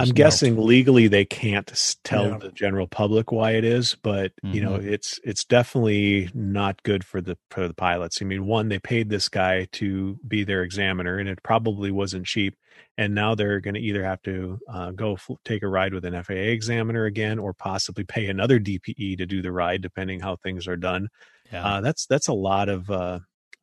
I'm 0.00 0.08
guessing 0.08 0.56
legally 0.56 1.06
they 1.06 1.24
can't 1.24 1.70
tell 2.02 2.30
Yeah. 2.30 2.38
the 2.38 2.50
general 2.50 2.88
public 2.88 3.30
why 3.30 3.52
it 3.52 3.62
is, 3.62 3.96
but 4.02 4.32
you 4.42 4.60
know 4.60 4.78
Mhm. 4.78 4.84
it's 4.90 5.20
it's 5.22 5.44
definitely 5.44 6.28
not 6.34 6.82
good 6.82 7.04
for 7.04 7.20
the 7.20 7.38
for 7.52 7.68
the 7.68 7.74
pilots. 7.74 8.20
I 8.20 8.24
mean, 8.24 8.46
one 8.46 8.68
they 8.68 8.80
paid 8.80 9.10
this 9.10 9.28
guy 9.28 9.66
to 9.72 10.18
be 10.26 10.42
their 10.42 10.64
examiner, 10.64 11.18
and 11.18 11.28
it 11.28 11.40
probably 11.44 11.92
wasn't 11.92 12.26
cheap. 12.26 12.56
And 12.98 13.14
now 13.14 13.36
they're 13.36 13.60
going 13.60 13.74
to 13.74 13.80
either 13.80 14.02
have 14.02 14.22
to 14.22 14.58
uh, 14.68 14.90
go 14.90 15.12
f- 15.14 15.30
take 15.44 15.62
a 15.62 15.68
ride 15.68 15.94
with 15.94 16.04
an 16.04 16.14
FAA 16.14 16.50
examiner 16.50 17.04
again, 17.04 17.38
or 17.38 17.54
possibly 17.54 18.02
pay 18.02 18.26
another 18.26 18.58
DPE 18.58 19.16
to 19.18 19.24
do 19.26 19.40
the 19.40 19.52
ride, 19.52 19.82
depending 19.82 20.18
how 20.18 20.34
things 20.34 20.66
are 20.66 20.76
done. 20.76 21.08
Yeah. 21.52 21.64
Uh, 21.64 21.80
that's 21.80 22.06
that's 22.06 22.26
a 22.26 22.34
lot 22.34 22.68
of 22.68 22.90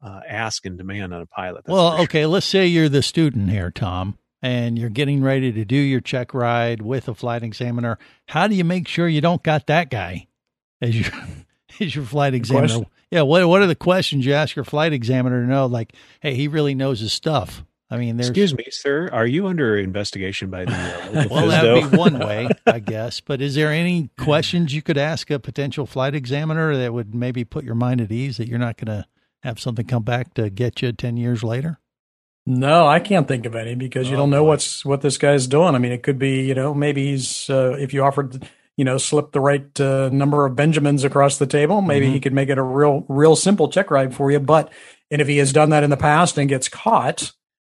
uh, 0.03 0.19
ask 0.27 0.65
and 0.65 0.77
demand 0.77 1.13
on 1.13 1.21
a 1.21 1.25
pilot. 1.25 1.63
that's 1.65 1.73
well, 1.73 1.91
for 1.91 1.97
sure. 1.97 2.03
okay, 2.03 2.25
let's 2.25 2.45
say 2.45 2.67
you're 2.67 2.89
the 2.89 3.01
student 3.01 3.49
here, 3.49 3.71
Tom, 3.71 4.17
and 4.41 4.77
you're 4.77 4.89
getting 4.89 5.23
ready 5.23 5.51
to 5.51 5.65
do 5.65 5.75
your 5.75 6.01
check 6.01 6.33
ride 6.33 6.81
with 6.81 7.07
a 7.07 7.15
flight 7.15 7.43
examiner. 7.43 7.97
How 8.27 8.47
do 8.47 8.55
you 8.55 8.63
make 8.63 8.87
sure 8.87 9.07
you 9.07 9.21
don't 9.21 9.41
got 9.43 9.67
that 9.67 9.89
guy 9.89 10.27
as 10.81 10.99
your 10.99 11.11
as 11.79 11.95
your 11.95 12.05
flight 12.05 12.33
examiner? 12.33 12.85
Yeah, 13.09 13.21
what 13.21 13.47
what 13.47 13.61
are 13.61 13.67
the 13.67 13.75
questions 13.75 14.25
you 14.25 14.33
ask 14.33 14.55
your 14.55 14.65
flight 14.65 14.91
examiner 14.91 15.41
to 15.41 15.47
know? 15.47 15.67
Like, 15.67 15.93
hey, 16.19 16.35
he 16.35 16.47
really 16.47 16.75
knows 16.75 16.99
his 16.99 17.13
stuff. 17.13 17.63
I 17.89 17.97
mean, 17.97 18.17
there's 18.17 18.29
Excuse 18.29 18.55
me, 18.55 18.65
sir. 18.71 19.07
Are 19.13 19.27
you 19.27 19.45
under 19.45 19.77
investigation 19.77 20.49
by 20.49 20.65
the 20.65 20.71
uh, 20.71 21.27
Well, 21.31 21.47
that'd 21.47 21.91
be 21.91 21.95
one 21.95 22.17
way, 22.17 22.49
I 22.65 22.79
guess. 22.79 23.21
But 23.21 23.39
is 23.39 23.53
there 23.53 23.71
any 23.71 24.09
questions 24.17 24.73
you 24.73 24.81
could 24.81 24.97
ask 24.97 25.29
a 25.29 25.37
potential 25.37 25.85
flight 25.85 26.15
examiner 26.15 26.75
that 26.75 26.91
would 26.91 27.13
maybe 27.13 27.45
put 27.45 27.63
your 27.63 27.75
mind 27.75 28.01
at 28.01 28.11
ease 28.11 28.37
that 28.37 28.47
you're 28.47 28.57
not 28.57 28.77
going 28.77 28.87
to 28.87 29.05
have 29.43 29.59
something 29.59 29.85
come 29.85 30.03
back 30.03 30.33
to 30.35 30.49
get 30.49 30.81
you 30.81 30.91
10 30.91 31.17
years 31.17 31.43
later? 31.43 31.79
No, 32.45 32.87
I 32.87 32.99
can't 32.99 33.27
think 33.27 33.45
of 33.45 33.55
any 33.55 33.75
because 33.75 34.09
you 34.09 34.15
Oh, 34.15 34.19
don't 34.19 34.29
know 34.29 34.43
boy. 34.43 34.49
what's 34.49 34.83
what 34.83 35.01
this 35.01 35.17
guy's 35.17 35.47
doing. 35.47 35.75
I 35.75 35.77
mean, 35.77 35.93
it 35.93 36.03
could 36.03 36.19
be 36.19 36.41
you 36.45 36.53
know 36.53 36.73
maybe 36.73 37.05
he's 37.11 37.49
uh, 37.49 37.77
if 37.79 37.93
you 37.93 38.03
offered 38.03 38.45
you 38.75 38.83
know 38.83 38.97
slip 38.97 39.31
the 39.31 39.39
right 39.39 39.79
uh, 39.79 40.09
number 40.11 40.45
of 40.45 40.55
Benjamins 40.55 41.03
across 41.05 41.37
the 41.37 41.45
table, 41.47 41.81
maybe 41.81 42.07
Mm-hmm. 42.07 42.13
he 42.15 42.19
could 42.19 42.33
make 42.33 42.49
it 42.49 42.57
a 42.57 42.61
real 42.63 43.05
real 43.07 43.35
simple 43.37 43.69
check 43.69 43.89
ride 43.91 44.13
for 44.13 44.29
you. 44.29 44.39
But 44.41 44.73
and 45.09 45.21
if 45.21 45.27
he 45.27 45.37
has 45.37 45.53
done 45.53 45.69
that 45.69 45.83
in 45.83 45.89
the 45.89 45.95
past 45.97 46.37
and 46.37 46.49
gets 46.49 46.67
caught, 46.67 47.31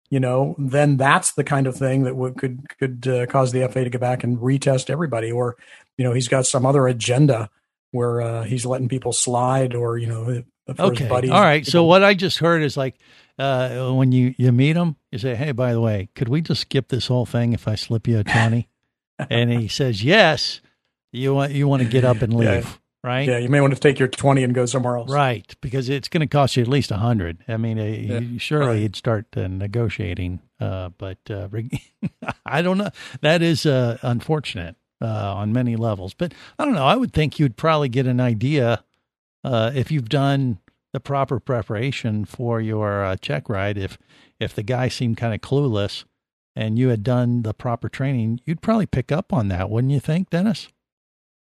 you 0.10 0.20
know, 0.20 0.56
then 0.58 0.98
that's 0.98 1.34
the 1.34 1.44
kind 1.44 1.68
of 1.68 1.76
thing 1.76 2.04
that 2.04 2.16
would 2.16 2.36
could 2.38 2.66
could 2.80 3.08
uh, 3.08 3.26
cause 3.28 3.52
the 3.52 3.68
FAA 3.68 3.84
to 3.84 3.90
go 3.92 4.00
back 4.00 4.24
and 4.24 4.40
retest 4.40 4.90
everybody, 4.90 5.32
or 5.32 5.58
you 5.98 6.04
know 6.04 6.14
he's 6.14 6.28
got 6.28 6.48
some 6.48 6.66
other 6.66 6.88
agenda 6.88 7.52
where 7.92 8.20
uh, 8.22 8.44
he's 8.44 8.66
letting 8.66 8.90
people 8.90 9.14
slide, 9.14 9.76
or 9.76 10.00
you 10.00 10.08
know. 10.08 10.44
Okay. 10.80 11.08
buddies. 11.08 11.32
All 11.32 11.42
right. 11.42 11.66
So 11.66 11.84
what 11.84 12.04
I 12.04 12.14
just 12.14 12.40
heard 12.40 12.64
is 12.64 12.76
like 12.78 12.96
uh, 13.38 13.92
when 13.92 14.12
you, 14.12 14.34
you 14.38 14.52
meet 14.52 14.76
him, 14.76 14.96
you 15.12 15.20
say, 15.20 15.36
hey, 15.36 15.52
by 15.52 15.74
the 15.74 15.82
way, 15.82 16.10
could 16.16 16.28
we 16.30 16.42
just 16.42 16.62
skip 16.62 16.88
this 16.88 17.08
whole 17.08 17.26
thing 17.26 17.54
if 17.54 17.68
I 17.68 17.76
slip 17.76 18.08
you 18.08 18.20
a 18.20 18.24
20? 18.24 18.68
and 19.30 19.52
he 19.52 19.68
says, 19.68 20.04
yes. 20.04 20.62
You 21.12 21.34
want, 21.34 21.52
you 21.54 21.68
want 21.68 21.82
to 21.84 21.88
get 21.88 22.04
up 22.04 22.22
and 22.22 22.34
leave, 22.34 22.48
Yeah. 22.48 22.66
right? 23.04 23.28
Yeah, 23.28 23.38
you 23.38 23.48
may 23.48 23.62
want 23.62 23.74
to 23.74 23.80
take 23.80 24.00
your 24.00 24.10
twenty 24.10 24.44
and 24.44 24.54
go 24.54 24.66
somewhere 24.66 24.98
else. 24.98 25.10
Right, 25.10 25.56
because 25.62 25.88
it's 25.88 26.10
going 26.10 26.20
to 26.22 26.28
cost 26.28 26.58
you 26.58 26.64
at 26.64 26.68
least 26.68 26.92
a 26.92 26.98
hundred. 26.98 27.38
I 27.48 27.56
mean, 27.56 27.80
uh, 27.80 27.84
Yeah, 27.84 28.20
you, 28.20 28.38
surely 28.38 28.66
right. 28.68 28.82
you'd 28.82 28.98
start 28.98 29.28
uh, 29.38 29.48
negotiating, 29.48 30.42
uh, 30.60 30.90
but 30.98 31.20
uh, 31.30 31.48
I 32.46 32.62
don't 32.62 32.78
know. 32.78 32.90
That 33.22 33.42
is 33.42 33.66
uh, 33.66 33.98
unfortunate 34.02 34.76
uh, 35.02 35.06
on 35.36 35.54
many 35.54 35.78
levels. 35.78 36.14
But 36.14 36.34
I 36.60 36.66
don't 36.66 36.74
know. 36.74 36.86
I 36.86 36.98
would 36.98 37.14
think 37.14 37.40
you'd 37.40 37.56
probably 37.56 37.88
get 37.88 38.08
an 38.08 38.20
idea 38.20 38.84
uh, 39.46 39.72
if 39.76 39.92
you've 39.92 40.10
done 40.10 40.60
the 40.96 41.00
proper 41.02 41.42
preparation 41.42 42.24
for 42.24 42.62
your 42.62 43.04
uh, 43.04 43.18
check 43.18 43.50
ride. 43.50 43.78
If 43.78 43.98
if 44.40 44.56
the 44.56 44.64
guy 44.64 44.88
seemed 44.88 45.18
kind 45.18 45.34
of 45.34 45.42
clueless 45.42 46.06
and 46.56 46.80
you 46.80 46.88
had 46.88 47.04
done 47.04 47.42
the 47.42 47.54
proper 47.54 47.90
training, 47.90 48.40
you'd 48.46 48.62
probably 48.62 48.86
pick 48.86 49.12
up 49.12 49.34
on 49.34 49.50
that, 49.50 49.70
wouldn't 49.70 49.92
you 49.92 50.00
think, 50.00 50.30
Dennis? 50.30 50.70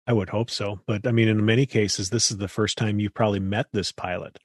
I 0.07 0.13
would 0.13 0.29
hope 0.29 0.49
so. 0.49 0.79
But 0.87 1.09
I 1.09 1.11
mean, 1.11 1.27
in 1.27 1.45
many 1.45 1.67
cases, 1.67 2.11
this 2.11 2.31
is 2.31 2.37
the 2.37 2.47
first 2.47 2.79
time 2.79 3.01
you've 3.01 3.15
probably 3.15 3.41
met 3.41 3.67
this 3.73 3.91
pilot. 3.91 4.39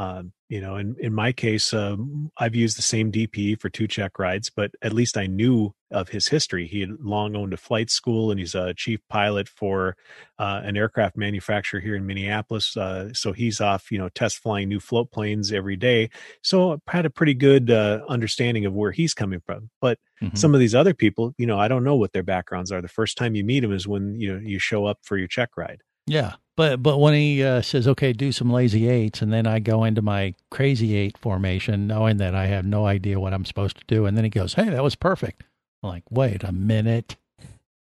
Um, 0.00 0.32
you 0.48 0.62
know, 0.62 0.76
in, 0.76 0.96
in 0.98 1.12
my 1.12 1.30
case, 1.30 1.74
um, 1.74 2.32
I've 2.38 2.54
used 2.54 2.78
the 2.78 2.82
same 2.82 3.12
DP 3.12 3.60
for 3.60 3.68
two 3.68 3.86
check 3.86 4.18
rides, 4.18 4.48
but 4.48 4.70
at 4.80 4.94
least 4.94 5.18
I 5.18 5.26
knew 5.26 5.74
of 5.90 6.08
his 6.08 6.28
history. 6.28 6.66
He 6.66 6.80
had 6.80 6.90
long 7.00 7.36
owned 7.36 7.52
a 7.52 7.58
flight 7.58 7.90
school 7.90 8.30
and 8.30 8.40
he's 8.40 8.54
a 8.54 8.72
chief 8.72 9.00
pilot 9.10 9.46
for 9.46 9.96
uh, 10.38 10.62
an 10.64 10.78
aircraft 10.78 11.18
manufacturer 11.18 11.80
here 11.80 11.94
in 11.96 12.06
Minneapolis. 12.06 12.76
Uh, 12.78 13.12
so 13.12 13.32
he's 13.32 13.60
off, 13.60 13.92
you 13.92 13.98
know, 13.98 14.08
test 14.08 14.38
flying 14.38 14.70
new 14.70 14.80
float 14.80 15.10
planes 15.12 15.52
every 15.52 15.76
day. 15.76 16.08
So 16.42 16.72
I 16.72 16.76
had 16.96 17.04
a 17.04 17.10
pretty 17.10 17.34
good 17.34 17.70
uh, 17.70 18.00
understanding 18.08 18.64
of 18.64 18.72
where 18.72 18.92
he's 18.92 19.12
coming 19.12 19.40
from. 19.40 19.68
But 19.82 19.98
Mhm. 20.22 20.36
some 20.36 20.54
of 20.54 20.60
these 20.60 20.74
other 20.74 20.92
people, 20.94 21.34
you 21.38 21.46
know, 21.46 21.58
I 21.58 21.68
don't 21.68 21.84
know 21.84 21.96
what 21.96 22.12
their 22.12 22.22
backgrounds 22.22 22.70
are. 22.72 22.82
The 22.82 22.88
first 22.88 23.16
time 23.18 23.34
you 23.34 23.42
meet 23.44 23.60
them 23.60 23.72
is 23.72 23.86
when 23.88 24.20
you 24.20 24.32
know 24.34 24.40
you 24.40 24.58
show 24.58 24.84
up 24.86 24.98
for 25.02 25.16
your 25.16 25.28
check 25.28 25.56
ride. 25.56 25.82
Yeah, 26.06 26.34
but 26.60 26.82
but 26.82 26.98
when 26.98 27.14
he 27.14 27.42
uh, 27.42 27.62
says, 27.62 27.88
"Okay, 27.88 28.12
do 28.12 28.32
some 28.32 28.52
lazy 28.52 28.86
eights," 28.86 29.22
and 29.22 29.32
then 29.32 29.46
I 29.46 29.60
go 29.60 29.82
into 29.82 30.02
my 30.02 30.34
crazy 30.50 30.94
eight 30.94 31.16
formation, 31.16 31.86
knowing 31.86 32.18
that 32.18 32.34
I 32.34 32.48
have 32.48 32.66
no 32.66 32.84
idea 32.84 33.18
what 33.18 33.32
I'm 33.32 33.46
supposed 33.46 33.78
to 33.78 33.84
do, 33.86 34.04
and 34.04 34.14
then 34.14 34.24
he 34.24 34.30
goes, 34.30 34.52
"Hey, 34.52 34.68
that 34.68 34.82
was 34.82 34.94
perfect." 34.94 35.42
I'm 35.82 35.88
like, 35.88 36.02
wait 36.10 36.44
a 36.44 36.52
minute. 36.52 37.16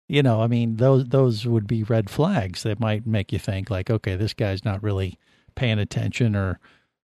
You 0.09 0.21
know, 0.21 0.41
I 0.41 0.47
mean, 0.47 0.75
those 0.75 1.05
those 1.05 1.45
would 1.45 1.65
be 1.65 1.83
red 1.83 2.09
flags 2.09 2.63
that 2.63 2.77
might 2.77 3.07
make 3.07 3.31
you 3.31 3.39
think, 3.39 3.69
like, 3.69 3.89
okay, 3.89 4.17
this 4.17 4.33
guy's 4.33 4.65
not 4.65 4.83
really 4.83 5.17
paying 5.55 5.79
attention, 5.79 6.35
or 6.35 6.59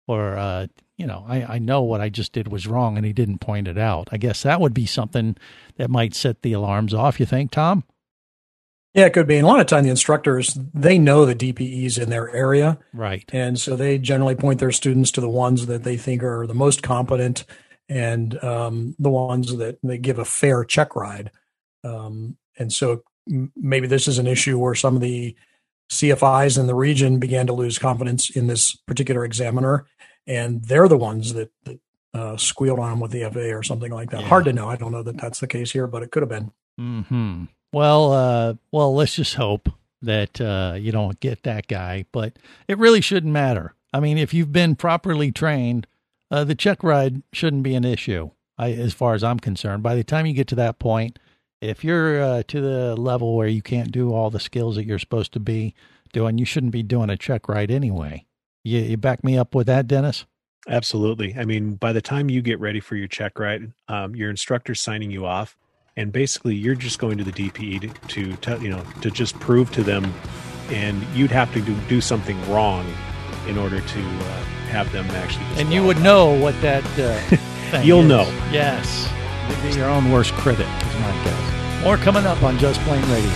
or 0.06 0.36
uh, 0.36 0.68
you 0.96 1.06
know, 1.08 1.24
I 1.26 1.56
I 1.56 1.58
know 1.58 1.82
what 1.82 2.00
I 2.00 2.10
just 2.10 2.32
did 2.32 2.46
was 2.46 2.68
wrong, 2.68 2.96
and 2.96 3.04
he 3.04 3.12
didn't 3.12 3.38
point 3.38 3.66
it 3.66 3.76
out. 3.76 4.08
I 4.12 4.18
guess 4.18 4.44
that 4.44 4.60
would 4.60 4.72
be 4.72 4.86
something 4.86 5.36
that 5.78 5.90
might 5.90 6.14
set 6.14 6.42
the 6.42 6.52
alarms 6.52 6.94
off. 6.94 7.18
You 7.18 7.26
think, 7.26 7.50
Tom? 7.50 7.82
Yeah, 8.94 9.06
it 9.06 9.12
could 9.12 9.26
be. 9.28 9.36
And 9.36 9.44
a 9.44 9.48
lot 9.48 9.60
of 9.60 9.66
time, 9.66 9.84
the 9.84 9.90
instructors 9.90 10.58
they 10.74 10.98
know 10.98 11.24
the 11.24 11.34
DPEs 11.34 11.96
in 12.00 12.10
their 12.10 12.28
area, 12.34 12.78
Right. 12.92 13.24
and 13.32 13.58
so 13.58 13.76
they 13.76 13.98
generally 13.98 14.34
point 14.34 14.58
their 14.58 14.72
students 14.72 15.10
to 15.12 15.20
the 15.20 15.28
ones 15.28 15.66
that 15.66 15.84
they 15.84 15.96
think 15.96 16.22
are 16.24 16.46
the 16.46 16.54
most 16.54 16.82
competent 16.82 17.44
and 17.88 18.42
um, 18.42 18.96
the 18.98 19.10
ones 19.10 19.56
that 19.56 19.78
they 19.82 19.98
give 19.98 20.18
a 20.18 20.24
fair 20.24 20.64
check 20.64 20.96
ride. 20.96 21.30
Um, 21.84 22.36
and 22.58 22.72
so 22.72 23.02
maybe 23.56 23.86
this 23.86 24.08
is 24.08 24.18
an 24.18 24.26
issue 24.26 24.58
where 24.58 24.74
some 24.74 24.96
of 24.96 25.00
the 25.02 25.36
CFIs 25.90 26.58
in 26.58 26.66
the 26.66 26.74
region 26.74 27.18
began 27.18 27.46
to 27.46 27.52
lose 27.52 27.78
confidence 27.78 28.30
in 28.30 28.46
this 28.46 28.74
particular 28.76 29.24
examiner, 29.24 29.86
and 30.26 30.64
they're 30.64 30.88
the 30.88 30.96
ones 30.98 31.32
that, 31.34 31.50
that 31.64 31.80
uh, 32.14 32.36
squealed 32.36 32.78
on 32.78 32.90
them 32.90 33.00
with 33.00 33.10
the 33.12 33.22
FAA 33.30 33.56
or 33.56 33.62
something 33.62 33.90
like 33.92 34.10
that. 34.10 34.20
Yeah. 34.22 34.28
Hard 34.28 34.44
to 34.46 34.52
know. 34.52 34.68
I 34.68 34.76
don't 34.76 34.92
know 34.92 35.02
that 35.02 35.16
that's 35.20 35.40
the 35.40 35.46
case 35.46 35.70
here, 35.72 35.86
but 35.86 36.02
it 36.02 36.10
could 36.10 36.22
have 36.22 36.28
been. 36.28 36.50
Hmm. 36.76 37.44
Well, 37.72 38.12
uh, 38.12 38.54
well, 38.72 38.94
let's 38.94 39.14
just 39.14 39.34
hope 39.34 39.68
that 40.02 40.40
uh, 40.40 40.74
you 40.78 40.92
don't 40.92 41.20
get 41.20 41.42
that 41.44 41.66
guy. 41.68 42.06
But 42.12 42.34
it 42.68 42.78
really 42.78 43.00
shouldn't 43.00 43.32
matter. 43.32 43.74
I 43.92 44.00
mean, 44.00 44.18
if 44.18 44.32
you've 44.32 44.52
been 44.52 44.76
properly 44.76 45.32
trained, 45.32 45.86
uh, 46.30 46.44
the 46.44 46.54
check 46.54 46.82
ride 46.82 47.22
shouldn't 47.32 47.62
be 47.62 47.74
an 47.74 47.84
issue, 47.84 48.30
I, 48.56 48.72
as 48.72 48.94
far 48.94 49.14
as 49.14 49.24
I'm 49.24 49.40
concerned. 49.40 49.82
By 49.82 49.94
the 49.94 50.04
time 50.04 50.26
you 50.26 50.32
get 50.32 50.46
to 50.48 50.54
that 50.56 50.78
point, 50.78 51.18
if 51.60 51.84
you're 51.84 52.22
uh, 52.22 52.42
to 52.48 52.60
the 52.60 52.96
level 52.96 53.36
where 53.36 53.48
you 53.48 53.62
can't 53.62 53.92
do 53.92 54.14
all 54.14 54.30
the 54.30 54.40
skills 54.40 54.76
that 54.76 54.86
you're 54.86 54.98
supposed 54.98 55.32
to 55.32 55.40
be 55.40 55.74
doing, 56.12 56.38
you 56.38 56.44
shouldn't 56.44 56.72
be 56.72 56.82
doing 56.82 57.10
a 57.10 57.16
check 57.16 57.48
ride 57.48 57.70
anyway. 57.70 58.24
You, 58.64 58.80
you 58.80 58.96
back 58.96 59.24
me 59.24 59.36
up 59.36 59.54
with 59.54 59.66
that, 59.66 59.86
Dennis? 59.86 60.24
Absolutely. 60.68 61.34
I 61.36 61.44
mean, 61.44 61.74
by 61.74 61.92
the 61.92 62.02
time 62.02 62.30
you 62.30 62.42
get 62.42 62.60
ready 62.60 62.80
for 62.80 62.94
your 62.94 63.08
check 63.08 63.38
ride, 63.38 63.72
um, 63.88 64.14
your 64.14 64.30
instructor's 64.30 64.80
signing 64.80 65.10
you 65.10 65.26
off, 65.26 65.56
and 65.96 66.12
basically 66.12 66.54
you're 66.54 66.74
just 66.74 66.98
going 66.98 67.18
to 67.18 67.24
the 67.24 67.32
DPE 67.32 67.80
to, 67.80 68.08
to 68.08 68.36
tell 68.36 68.62
you 68.62 68.70
know 68.70 68.82
to 69.02 69.10
just 69.10 69.38
prove 69.40 69.70
to 69.72 69.82
them, 69.82 70.12
and 70.70 71.02
you'd 71.14 71.30
have 71.30 71.52
to 71.54 71.60
do, 71.60 71.74
do 71.88 72.00
something 72.00 72.36
wrong 72.50 72.86
in 73.46 73.58
order 73.58 73.80
to 73.80 74.00
uh, 74.00 74.42
have 74.70 74.90
them 74.92 75.06
actually. 75.10 75.44
And 75.60 75.72
you 75.72 75.84
would 75.84 76.00
know 76.00 76.38
what 76.40 76.60
that 76.62 76.84
uh, 76.98 77.18
thing 77.70 77.86
You'll 77.86 78.02
is. 78.02 78.08
know. 78.08 78.22
Yes. 78.52 79.08
Be 79.62 79.76
your 79.76 79.88
own 79.90 80.12
worst 80.12 80.32
critic, 80.34 80.66
is 80.66 80.94
my 81.00 81.10
guess. 81.24 81.82
More 81.84 81.96
coming 81.96 82.24
up 82.24 82.42
on 82.44 82.56
Just 82.58 82.80
Plane 82.82 83.02
Radio. 83.10 83.30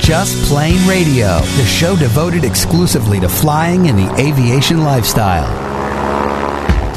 Just 0.00 0.48
Plane 0.48 0.88
Radio, 0.88 1.38
the 1.40 1.64
show 1.66 1.94
devoted 1.94 2.42
exclusively 2.42 3.20
to 3.20 3.28
flying 3.28 3.88
and 3.88 3.98
the 3.98 4.10
aviation 4.18 4.82
lifestyle. 4.82 5.46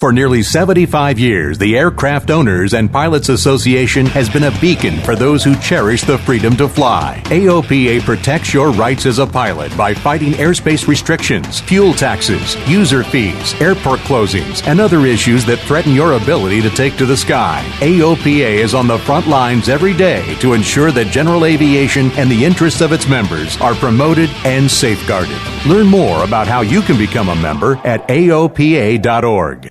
For 0.00 0.14
nearly 0.14 0.42
75 0.42 1.18
years, 1.18 1.58
the 1.58 1.76
Aircraft 1.76 2.30
Owners 2.30 2.72
and 2.72 2.90
Pilots 2.90 3.28
Association 3.28 4.06
has 4.06 4.30
been 4.30 4.44
a 4.44 4.58
beacon 4.58 4.98
for 5.00 5.14
those 5.14 5.44
who 5.44 5.54
cherish 5.56 6.04
the 6.04 6.16
freedom 6.16 6.56
to 6.56 6.68
fly. 6.68 7.20
AOPA 7.26 8.00
protects 8.00 8.54
your 8.54 8.70
rights 8.70 9.04
as 9.04 9.18
a 9.18 9.26
pilot 9.26 9.76
by 9.76 9.92
fighting 9.92 10.32
airspace 10.32 10.88
restrictions, 10.88 11.60
fuel 11.60 11.92
taxes, 11.92 12.56
user 12.66 13.04
fees, 13.04 13.52
airport 13.60 14.00
closings, 14.00 14.66
and 14.66 14.80
other 14.80 15.00
issues 15.04 15.44
that 15.44 15.58
threaten 15.58 15.92
your 15.92 16.14
ability 16.14 16.62
to 16.62 16.70
take 16.70 16.96
to 16.96 17.04
the 17.04 17.14
sky. 17.14 17.62
AOPA 17.80 18.54
is 18.54 18.72
on 18.72 18.86
the 18.86 19.00
front 19.00 19.26
lines 19.26 19.68
every 19.68 19.92
day 19.92 20.34
to 20.36 20.54
ensure 20.54 20.90
that 20.92 21.12
general 21.12 21.44
aviation 21.44 22.10
and 22.12 22.30
the 22.30 22.42
interests 22.42 22.80
of 22.80 22.92
its 22.92 23.06
members 23.06 23.60
are 23.60 23.74
promoted 23.74 24.30
and 24.46 24.70
safeguarded. 24.70 25.36
Learn 25.66 25.88
more 25.88 26.24
about 26.24 26.48
how 26.48 26.62
you 26.62 26.80
can 26.80 26.96
become 26.96 27.28
a 27.28 27.36
member 27.36 27.76
at 27.84 28.08
AOPA.org. 28.08 29.70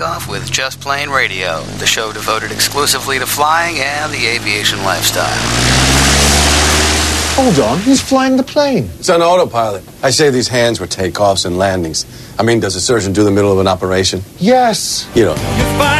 takeoff 0.00 0.30
with 0.30 0.50
Just 0.50 0.80
Plane 0.80 1.10
Radio, 1.10 1.60
the 1.76 1.84
show 1.84 2.10
devoted 2.10 2.52
exclusively 2.52 3.18
to 3.18 3.26
flying 3.26 3.76
and 3.80 4.10
the 4.10 4.28
aviation 4.28 4.78
lifestyle. 4.82 5.26
Hold 7.36 7.58
on, 7.58 7.78
who's 7.80 8.00
flying 8.00 8.38
the 8.38 8.42
plane? 8.42 8.88
It's 8.98 9.10
on 9.10 9.20
autopilot. 9.20 9.84
I 10.02 10.08
say 10.08 10.30
these 10.30 10.48
hands 10.48 10.80
were 10.80 10.86
takeoffs 10.86 11.44
and 11.44 11.58
landings. 11.58 12.06
I 12.38 12.44
mean, 12.44 12.60
does 12.60 12.76
a 12.76 12.80
surgeon 12.80 13.12
do 13.12 13.24
the 13.24 13.30
middle 13.30 13.52
of 13.52 13.58
an 13.58 13.68
operation? 13.68 14.22
Yes. 14.38 15.06
You 15.14 15.24
don't 15.24 15.36
know. 15.36 15.99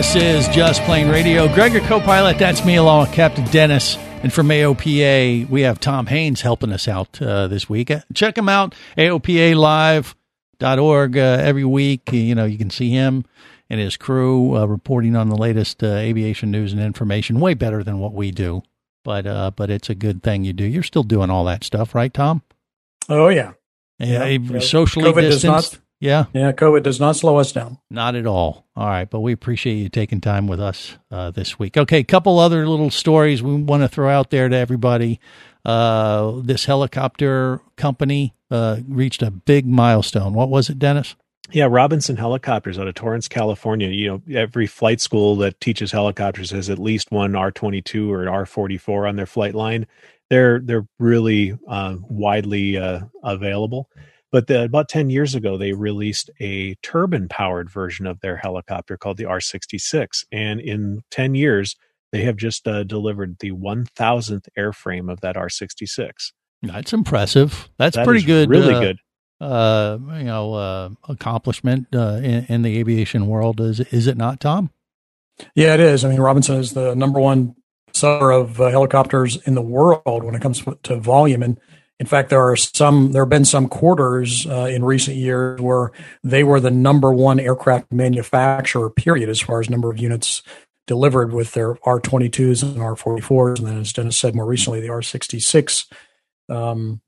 This 0.00 0.16
is 0.16 0.48
Just 0.48 0.80
Plane 0.84 1.10
Radio. 1.10 1.46
Gregor 1.52 1.80
co-pilot, 1.80 2.38
that's 2.38 2.64
me 2.64 2.76
along 2.76 3.02
with 3.02 3.12
Captain 3.12 3.44
Dennis. 3.44 3.98
And 4.22 4.32
from 4.32 4.48
AOPA, 4.48 5.46
we 5.50 5.60
have 5.60 5.78
Tom 5.78 6.06
Haines 6.06 6.40
helping 6.40 6.72
us 6.72 6.88
out 6.88 7.20
uh, 7.20 7.48
this 7.48 7.68
week. 7.68 7.90
Uh, 7.90 8.00
Check 8.14 8.38
him 8.38 8.48
out, 8.48 8.74
AOPAlive.org 8.96 11.18
uh, 11.18 11.20
every 11.20 11.64
week. 11.66 12.10
You 12.14 12.34
know, 12.34 12.46
you 12.46 12.56
can 12.56 12.70
see 12.70 12.88
him 12.88 13.26
and 13.68 13.78
his 13.78 13.98
crew 13.98 14.56
uh, 14.56 14.64
reporting 14.64 15.16
on 15.16 15.28
the 15.28 15.36
latest 15.36 15.82
uh, 15.82 15.88
aviation 15.88 16.50
news 16.50 16.72
and 16.72 16.80
information. 16.80 17.38
Way 17.38 17.52
better 17.52 17.84
than 17.84 17.98
what 17.98 18.14
we 18.14 18.30
do, 18.30 18.62
but 19.04 19.26
uh, 19.26 19.50
but 19.54 19.68
it's 19.68 19.90
a 19.90 19.94
good 19.94 20.22
thing 20.22 20.44
you 20.44 20.54
do. 20.54 20.64
You're 20.64 20.82
still 20.82 21.02
doing 21.02 21.28
all 21.28 21.44
that 21.44 21.62
stuff, 21.62 21.94
right, 21.94 22.14
Tom? 22.14 22.40
Oh 23.10 23.28
yeah, 23.28 23.52
Yeah, 23.98 24.24
Yeah. 24.24 24.60
socially 24.60 25.12
COVID 25.12 25.30
distanced. 25.30 25.78
Not- 26.00 26.06
yeah, 26.06 26.24
yeah. 26.32 26.52
COVID 26.52 26.82
does 26.82 26.98
not 27.00 27.16
slow 27.16 27.36
us 27.36 27.52
down. 27.52 27.78
Not 27.90 28.14
at 28.14 28.26
all. 28.26 28.66
All 28.76 28.86
right, 28.86 29.08
but 29.08 29.20
we 29.20 29.32
appreciate 29.32 29.74
you 29.74 29.88
taking 29.88 30.20
time 30.20 30.46
with 30.46 30.60
us 30.60 30.96
uh, 31.10 31.30
this 31.30 31.58
week. 31.58 31.76
Okay, 31.76 32.02
couple 32.04 32.38
other 32.38 32.66
little 32.66 32.90
stories 32.90 33.42
we 33.42 33.54
want 33.54 33.82
to 33.82 33.88
throw 33.88 34.08
out 34.08 34.30
there 34.30 34.48
to 34.48 34.56
everybody. 34.56 35.20
Uh, 35.64 36.40
this 36.42 36.64
helicopter 36.64 37.60
company 37.76 38.34
uh, 38.50 38.78
reached 38.88 39.22
a 39.22 39.30
big 39.30 39.66
milestone. 39.66 40.32
What 40.32 40.48
was 40.48 40.70
it, 40.70 40.78
Dennis? 40.78 41.16
Yeah, 41.52 41.66
Robinson 41.68 42.16
Helicopters 42.16 42.78
out 42.78 42.86
of 42.86 42.94
Torrance, 42.94 43.26
California. 43.28 43.88
You 43.88 44.08
know, 44.08 44.38
every 44.40 44.66
flight 44.66 45.00
school 45.00 45.36
that 45.36 45.60
teaches 45.60 45.90
helicopters 45.90 46.50
has 46.52 46.70
at 46.70 46.78
least 46.78 47.10
one 47.10 47.34
R 47.34 47.50
twenty 47.50 47.82
two 47.82 48.12
or 48.12 48.28
R 48.28 48.46
forty 48.46 48.78
four 48.78 49.06
on 49.06 49.16
their 49.16 49.26
flight 49.26 49.54
line. 49.54 49.86
They're 50.30 50.60
they're 50.60 50.86
really 50.98 51.58
uh, 51.66 51.96
widely 52.08 52.76
uh, 52.78 53.00
available. 53.24 53.90
But 54.32 54.46
the, 54.48 54.64
about 54.64 54.88
10 54.88 55.10
years 55.10 55.34
ago, 55.34 55.58
they 55.58 55.72
released 55.72 56.30
a 56.40 56.76
turbine 56.82 57.28
powered 57.28 57.70
version 57.70 58.06
of 58.06 58.20
their 58.20 58.36
helicopter 58.38 58.96
called 58.96 59.16
the 59.18 59.26
R 59.26 59.40
66. 59.40 60.24
And 60.32 60.60
in 60.60 61.02
10 61.10 61.34
years, 61.34 61.76
they 62.12 62.22
have 62.22 62.36
just 62.36 62.66
uh, 62.68 62.84
delivered 62.84 63.38
the 63.40 63.52
1000th 63.52 64.48
airframe 64.58 65.12
of 65.12 65.20
that 65.22 65.36
R 65.36 65.48
66. 65.48 66.32
That's 66.62 66.92
impressive. 66.92 67.70
That's 67.78 67.96
That 67.96 68.04
pretty 68.04 68.22
good. 68.22 68.48
really 68.48 68.74
uh, 68.74 68.80
good. 68.80 68.98
Uh, 69.40 69.98
you 70.18 70.24
know, 70.24 70.54
uh, 70.54 70.90
accomplishment 71.08 71.88
uh, 71.94 72.20
in, 72.22 72.46
in 72.48 72.62
the 72.62 72.78
aviation 72.78 73.26
world. 73.26 73.60
Is 73.60 73.80
is 73.80 74.06
it 74.06 74.16
not, 74.18 74.40
Tom? 74.40 74.70
Yeah, 75.54 75.74
it 75.74 75.80
is. 75.80 76.04
I 76.04 76.10
mean, 76.10 76.20
Robinson 76.20 76.56
is 76.58 76.74
the 76.74 76.94
number 76.96 77.20
one 77.20 77.56
seller 77.94 78.32
of 78.32 78.60
uh, 78.60 78.70
helicopters 78.70 79.36
in 79.46 79.54
the 79.54 79.62
world 79.62 80.24
when 80.24 80.34
it 80.34 80.42
comes 80.42 80.64
to 80.84 80.96
volume. 80.98 81.42
And 81.42 81.58
in 82.00 82.06
fact, 82.06 82.30
there 82.30 82.42
are 82.42 82.56
some, 82.56 83.12
there 83.12 83.22
have 83.22 83.28
been 83.28 83.44
some 83.44 83.68
quarters 83.68 84.46
uh, 84.46 84.64
in 84.64 84.82
recent 84.82 85.18
years 85.18 85.60
where 85.60 85.92
they 86.24 86.42
were 86.42 86.58
the 86.58 86.70
number 86.70 87.12
one 87.12 87.38
aircraft 87.38 87.92
manufacturer, 87.92 88.88
period, 88.88 89.28
as 89.28 89.38
far 89.38 89.60
as 89.60 89.68
number 89.68 89.90
of 89.90 89.98
units 89.98 90.42
delivered 90.86 91.34
with 91.34 91.52
their 91.52 91.74
R22s 91.74 92.62
and 92.62 92.78
R44s. 92.78 93.58
And 93.58 93.68
then, 93.68 93.78
as 93.78 93.92
Dennis 93.92 94.18
said 94.18 94.34
more 94.34 94.46
recently, 94.46 94.80
the 94.80 94.88
R66. 94.88 95.92
Um, 96.48 97.02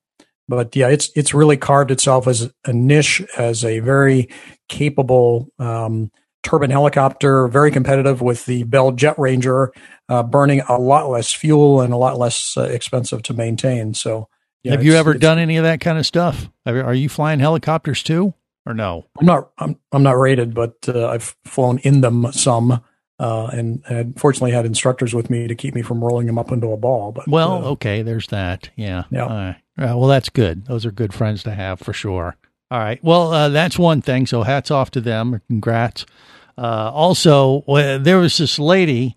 but 0.47 0.77
yeah, 0.77 0.89
it's 0.89 1.11
it's 1.17 1.33
really 1.33 1.57
carved 1.57 1.91
itself 1.91 2.29
as 2.29 2.53
a 2.67 2.73
niche 2.75 3.23
as 3.39 3.65
a 3.65 3.79
very 3.79 4.29
capable 4.69 5.49
um, 5.59 6.11
turbine 6.43 6.71
helicopter, 6.71 7.49
very 7.49 7.71
competitive 7.71 8.21
with 8.21 8.45
the 8.45 8.65
Bell 8.65 8.93
Jet 8.93 9.19
Ranger, 9.19 9.73
uh, 10.11 10.23
burning 10.23 10.61
a 10.69 10.77
lot 10.77 11.09
less 11.09 11.33
fuel 11.33 11.81
and 11.81 11.95
a 11.95 11.97
lot 11.97 12.19
less 12.19 12.57
uh, 12.59 12.65
expensive 12.65 13.23
to 13.23 13.33
maintain. 13.33 13.95
So, 13.95 14.29
yeah, 14.63 14.73
have 14.73 14.85
you 14.85 14.95
ever 14.95 15.15
done 15.15 15.39
any 15.39 15.57
of 15.57 15.65
that 15.65 15.81
kind 15.81 15.99
of 15.99 16.07
stuff? 16.07 16.49
Are 16.67 16.95
you 16.95 17.09
flying 17.09 17.41
helicopters 17.41 18.03
too, 18.03 18.35
or 18.67 18.75
no? 18.75 19.07
I'm 19.19 19.27
not. 19.27 19.51
I'm, 19.59 19.79
I'm 19.93 20.03
not 20.03 20.19
rated, 20.19 20.55
but 20.55 20.77
uh, 20.89 21.09
I've 21.09 21.37
flown 21.45 21.79
in 21.79 22.01
them 22.01 22.31
some, 22.33 22.83
uh, 23.19 23.47
and, 23.53 23.83
and 23.89 24.19
fortunately 24.19 24.53
had 24.53 24.67
instructors 24.67 25.15
with 25.15 25.31
me 25.31 25.47
to 25.49 25.55
keep 25.55 25.75
me 25.75 25.83
from 25.83 26.03
rolling 26.03 26.27
them 26.27 26.39
up 26.39 26.53
into 26.53 26.69
a 26.73 26.77
ball. 26.77 27.13
But 27.13 27.29
Well, 27.29 27.65
uh, 27.65 27.71
okay, 27.71 28.03
there's 28.03 28.29
that. 28.29 28.71
Yeah. 28.77 29.05
Yeah. 29.11 29.23
All 29.25 29.29
right. 29.29 29.57
Yeah, 29.79 29.95
well, 29.95 30.09
that's 30.09 30.29
good. 30.29 30.67
Those 30.67 30.85
are 30.85 30.93
good 30.93 31.15
friends 31.15 31.43
to 31.45 31.53
have 31.53 31.81
for 31.81 31.93
sure. 31.93 32.37
All 32.71 32.79
right. 32.79 33.03
Well, 33.03 33.33
uh, 33.33 33.49
that's 33.49 33.79
one 33.79 34.03
thing. 34.03 34.27
So 34.27 34.43
hats 34.43 34.71
off 34.71 34.91
to 34.93 35.01
them. 35.01 35.41
Congrats. 35.49 36.07
Uh, 36.57 36.91
also, 36.93 37.63
uh, 37.63 37.99
there 37.99 38.19
was 38.19 38.37
this 38.37 38.59
lady 38.59 39.17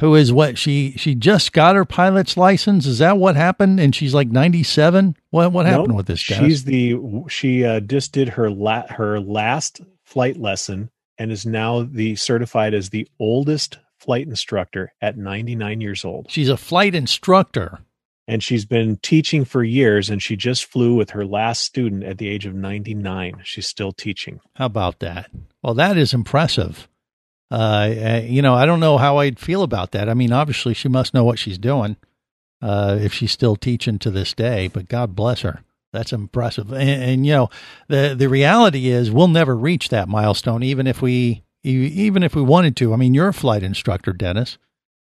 who 0.00 0.14
is 0.14 0.32
what 0.32 0.58
she 0.58 0.92
she 0.96 1.14
just 1.14 1.52
got 1.52 1.76
her 1.76 1.84
pilot's 1.84 2.36
license. 2.36 2.86
Is 2.86 2.98
that 2.98 3.18
what 3.18 3.36
happened? 3.36 3.78
And 3.80 3.94
she's 3.94 4.14
like 4.14 4.28
97. 4.28 5.16
What 5.30 5.52
what 5.52 5.66
happened 5.66 5.88
Nope. 5.88 5.96
with 5.98 6.06
this 6.06 6.26
guy? 6.28 6.38
She's 6.38 6.64
the 6.64 6.96
she 7.28 7.64
uh, 7.64 7.80
just 7.80 8.12
did 8.12 8.30
her 8.30 8.50
la- 8.50 8.88
her 8.88 9.20
last 9.20 9.80
flight 10.04 10.36
lesson 10.36 10.90
and 11.18 11.30
is 11.30 11.46
now 11.46 11.82
the 11.82 12.16
certified 12.16 12.74
as 12.74 12.90
the 12.90 13.06
oldest 13.20 13.78
flight 13.98 14.26
instructor 14.26 14.92
at 15.00 15.16
99 15.16 15.80
years 15.80 16.04
old. 16.04 16.26
She's 16.28 16.48
a 16.48 16.56
flight 16.56 16.94
instructor. 16.94 17.78
And 18.26 18.42
she's 18.42 18.64
been 18.64 18.96
teaching 19.02 19.44
for 19.44 19.62
years 19.62 20.08
and 20.08 20.22
she 20.22 20.34
just 20.34 20.64
flew 20.64 20.94
with 20.94 21.10
her 21.10 21.26
last 21.26 21.60
student 21.60 22.04
at 22.04 22.16
the 22.16 22.26
age 22.28 22.46
of 22.46 22.54
99. 22.54 23.42
She's 23.44 23.66
still 23.66 23.92
teaching. 23.92 24.40
How 24.56 24.64
about 24.64 25.00
that? 25.00 25.30
Well, 25.62 25.74
that 25.74 25.98
is 25.98 26.14
impressive. 26.14 26.88
Uh, 27.54 28.16
uh, 28.16 28.22
you 28.24 28.42
know, 28.42 28.54
I 28.54 28.66
don't 28.66 28.80
know 28.80 28.98
how 28.98 29.18
I'd 29.18 29.38
feel 29.38 29.62
about 29.62 29.92
that. 29.92 30.08
I 30.08 30.14
mean, 30.14 30.32
obviously, 30.32 30.74
she 30.74 30.88
must 30.88 31.14
know 31.14 31.22
what 31.22 31.38
she's 31.38 31.56
doing 31.56 31.96
uh, 32.60 32.98
if 33.00 33.14
she's 33.14 33.30
still 33.30 33.54
teaching 33.54 33.96
to 34.00 34.10
this 34.10 34.34
day. 34.34 34.66
But 34.66 34.88
God 34.88 35.14
bless 35.14 35.42
her. 35.42 35.62
That's 35.92 36.12
impressive. 36.12 36.72
And, 36.72 36.90
and 36.90 37.26
you 37.26 37.32
know, 37.32 37.50
the 37.86 38.16
the 38.18 38.28
reality 38.28 38.88
is, 38.88 39.12
we'll 39.12 39.28
never 39.28 39.56
reach 39.56 39.90
that 39.90 40.08
milestone, 40.08 40.64
even 40.64 40.88
if 40.88 41.00
we 41.00 41.44
even 41.62 42.24
if 42.24 42.34
we 42.34 42.42
wanted 42.42 42.76
to. 42.78 42.92
I 42.92 42.96
mean, 42.96 43.14
you're 43.14 43.28
a 43.28 43.34
flight 43.34 43.62
instructor, 43.62 44.12
Dennis. 44.12 44.58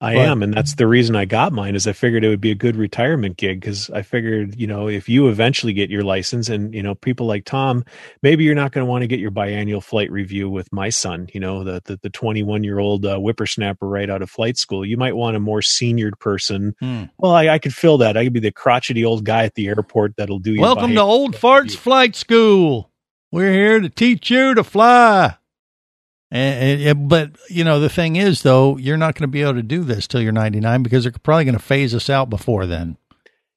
I 0.06 0.14
But- 0.14 0.26
am, 0.28 0.43
and 0.43 0.53
that's 0.53 0.76
the 0.76 0.86
reason 0.86 1.16
I 1.16 1.26
got 1.26 1.51
mine. 1.51 1.74
Is 1.74 1.88
I 1.88 1.93
figured 1.93 2.24
it 2.24 2.30
would 2.30 2.39
be 2.39 2.51
a 2.51 2.56
good 2.56 2.76
retirement 2.76 3.38
gig 3.38 3.60
because 3.60 3.89
I 3.89 4.03
figured, 4.03 4.53
you 4.56 4.68
know, 4.68 4.88
if 4.88 5.10
you 5.10 5.30
eventually 5.30 5.74
get 5.74 5.89
your 5.89 6.03
license, 6.03 6.47
and 6.47 6.76
you 6.76 6.84
know, 6.84 6.93
people 6.93 7.26
like 7.26 7.43
Tom, 7.43 7.84
maybe 8.22 8.43
you're 8.43 8.53
not 8.53 8.72
going 8.72 8.86
to 8.86 8.89
want 8.89 9.01
to 9.01 9.08
get 9.08 9.20
your 9.20 9.32
biannual 9.32 9.82
flight 9.82 10.12
review 10.12 10.47
with 10.47 10.72
my 10.72 10.89
son. 10.89 11.28
You 11.34 11.39
know, 11.39 11.64
the 11.64 11.82
the, 11.86 11.99
the 12.03 12.12
21 12.12 12.64
year 12.64 12.78
old 12.78 13.03
uh, 13.03 13.18
whippersnapper 13.18 13.88
right 13.88 14.10
out 14.10 14.22
of 14.22 14.30
flight 14.30 14.58
school. 14.58 14.86
You 14.86 14.97
might 14.97 15.16
want 15.16 15.36
a 15.36 15.39
more 15.39 15.62
seniored 15.62 16.20
person. 16.20 16.76
Hmm. 16.80 17.06
Well, 17.18 17.32
I, 17.32 17.49
I 17.49 17.58
could 17.58 17.74
fill 17.74 17.97
that. 17.97 18.16
I 18.16 18.26
could 18.26 18.34
be 18.34 18.39
the 18.39 18.51
crotchety 18.51 19.03
old 19.03 19.24
guy 19.26 19.45
at 19.45 19.56
the 19.56 19.68
airport 19.68 20.18
that'll 20.18 20.38
do. 20.38 20.53
your 20.53 20.62
Welcome 20.62 20.93
to 20.93 21.01
Old 21.01 21.36
Farts 21.36 21.76
Flight 21.76 22.16
School. 22.16 22.91
We're 23.32 23.51
here 23.51 23.80
to 23.80 23.89
teach 23.89 24.30
you 24.30 24.53
to 24.53 24.64
fly. 24.64 25.38
And, 26.36 26.82
and- 26.82 27.10
but 27.10 27.32
you 27.50 27.64
know 27.64 27.80
the 27.80 27.90
thing 27.90 28.16
is 28.18 28.42
though, 28.44 28.78
you're 28.78 28.98
not 28.98 29.16
going 29.16 29.24
to 29.30 29.32
be 29.32 29.42
able 29.42 29.54
to 29.56 29.64
do 29.64 29.84
this 29.84 30.08
till 30.08 30.22
you're 30.22 30.32
99 30.32 30.84
because 30.84 31.04
they're 31.04 31.14
probably 31.24 31.46
going 31.46 31.58
to 31.58 31.64
phase 31.64 31.96
us 31.96 32.10
out 32.10 32.30
before 32.30 32.66
then. 32.66 32.98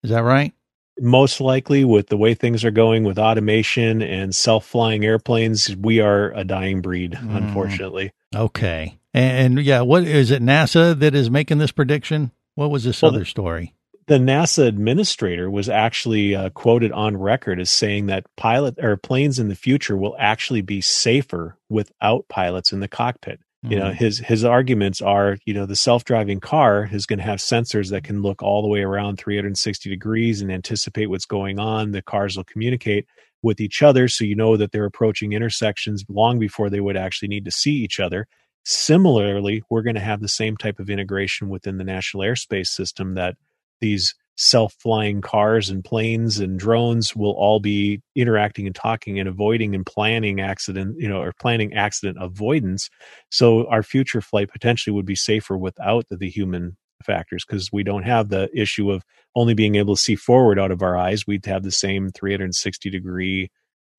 Is 0.03 0.11
that 0.11 0.23
right? 0.23 0.53
most 1.01 1.41
likely 1.41 1.85
with 1.85 2.09
the 2.09 2.17
way 2.17 2.35
things 2.35 2.65
are 2.65 2.73
going 2.73 3.05
with 3.05 3.21
automation 3.21 4.03
and 4.03 4.35
self-flying 4.35 5.05
airplanes 5.05 5.77
we 5.77 6.01
are 6.01 6.33
a 6.33 6.43
dying 6.43 6.81
breed 6.81 7.13
Mm. 7.13 7.37
unfortunately 7.37 8.13
Okay. 8.35 8.99
And, 9.15 9.57
and 9.59 9.65
yeah, 9.65 9.83
what 9.83 10.03
is 10.03 10.33
it? 10.33 10.43
NASA 10.43 10.99
that 10.99 11.15
is 11.15 11.31
making 11.31 11.59
this 11.59 11.71
prediction? 11.71 12.33
What 12.57 12.71
was 12.73 12.83
this 12.83 13.01
Well, 13.01 13.15
other 13.15 13.25
story? 13.25 13.75
The 14.09 14.19
NASA 14.19 14.67
administrator 14.67 15.51
was 15.51 15.69
actually 15.69 16.35
uh, 16.35 16.51
quoted 16.51 16.93
on 16.93 17.17
record 17.17 17.61
as 17.61 17.71
saying 17.71 18.07
that 18.07 18.27
pilot 18.37 18.79
or 18.83 18.97
planes 18.97 19.39
in 19.39 19.49
the 19.49 19.55
future 19.55 19.97
will 19.97 20.17
actually 20.19 20.63
be 20.63 20.81
safer 20.81 21.57
without 21.69 22.27
pilots 22.29 22.73
in 22.73 22.81
the 22.81 22.89
cockpit. 22.89 23.41
You 23.63 23.77
know, 23.77 23.91
Mhm. 23.91 23.95
his 23.95 24.19
his 24.21 24.45
arguments 24.45 25.03
are, 25.03 25.37
you 25.45 25.53
know, 25.53 25.67
the 25.67 25.75
self-driving 25.77 26.41
car 26.41 26.89
is 26.93 27.07
going 27.07 27.19
to 27.19 27.25
have 27.25 27.41
sensors 27.41 27.91
that 27.91 28.05
can 28.05 28.23
look 28.23 28.41
all 28.43 28.63
the 28.63 28.69
way 28.69 28.83
around 28.83 29.19
360 29.19 29.91
degrees 29.91 30.41
and 30.41 30.51
anticipate 30.53 31.07
what's 31.07 31.27
going 31.27 31.59
on. 31.59 31.91
The 31.91 32.01
cars 32.03 32.37
will 32.37 32.45
communicate 32.45 33.07
with 33.43 33.61
each 33.61 33.83
other 33.83 34.09
so 34.09 34.25
you 34.25 34.37
know 34.37 34.57
that 34.57 34.71
they're 34.73 34.85
approaching 34.85 35.33
intersections 35.33 36.05
long 36.09 36.39
before 36.39 36.71
they 36.71 36.81
would 36.81 36.97
actually 36.97 37.29
need 37.29 37.45
to 37.47 37.51
see 37.51 37.73
each 37.73 37.99
other. 38.01 38.27
Similarly, 38.65 39.63
we're 39.71 39.83
going 39.83 39.95
to 39.97 40.01
have 40.01 40.21
the 40.21 40.29
same 40.29 40.57
type 40.57 40.79
of 40.79 40.89
integration 40.91 41.49
within 41.49 41.79
the 41.79 41.85
National 41.85 42.23
Airspace 42.23 42.69
System 42.69 43.15
that 43.15 43.37
these 43.81 44.15
self-flying 44.37 45.21
cars 45.21 45.69
and 45.69 45.83
planes 45.83 46.39
and 46.39 46.61
drones 46.61 47.17
will 47.17 47.33
all 47.33 47.59
be 47.59 48.01
interacting 48.15 48.67
and 48.67 48.75
talking 48.75 49.19
and 49.19 49.29
avoiding 49.29 49.75
and 49.75 49.85
planning 49.85 50.41
accident, 50.41 50.95
you 50.97 51.09
know, 51.09 51.21
or 51.21 51.33
planning 51.41 51.75
accident 51.75 52.17
avoidance. 52.21 52.89
So 53.33 53.67
our 53.67 53.83
future 53.83 54.21
flight 54.21 54.49
potentially 54.51 54.95
would 54.95 55.07
be 55.07 55.17
safer 55.17 55.59
without 55.59 56.07
the, 56.09 56.17
the 56.17 56.31
human 56.31 56.77
factors 57.03 57.45
because 57.45 57.71
we 57.73 57.83
don't 57.83 58.05
have 58.05 58.29
the 58.29 58.49
issue 58.55 58.93
of 58.93 59.03
only 59.35 59.55
being 59.55 59.75
able 59.75 59.97
to 59.97 60.01
see 60.01 60.15
forward 60.15 60.59
out 60.59 60.71
of 60.71 60.83
our 60.83 60.97
eyes. 60.97 61.27
We'd 61.27 61.47
have 61.47 61.65
the 61.65 61.73
same 61.73 62.11
360 62.11 62.91
degree 62.91 63.51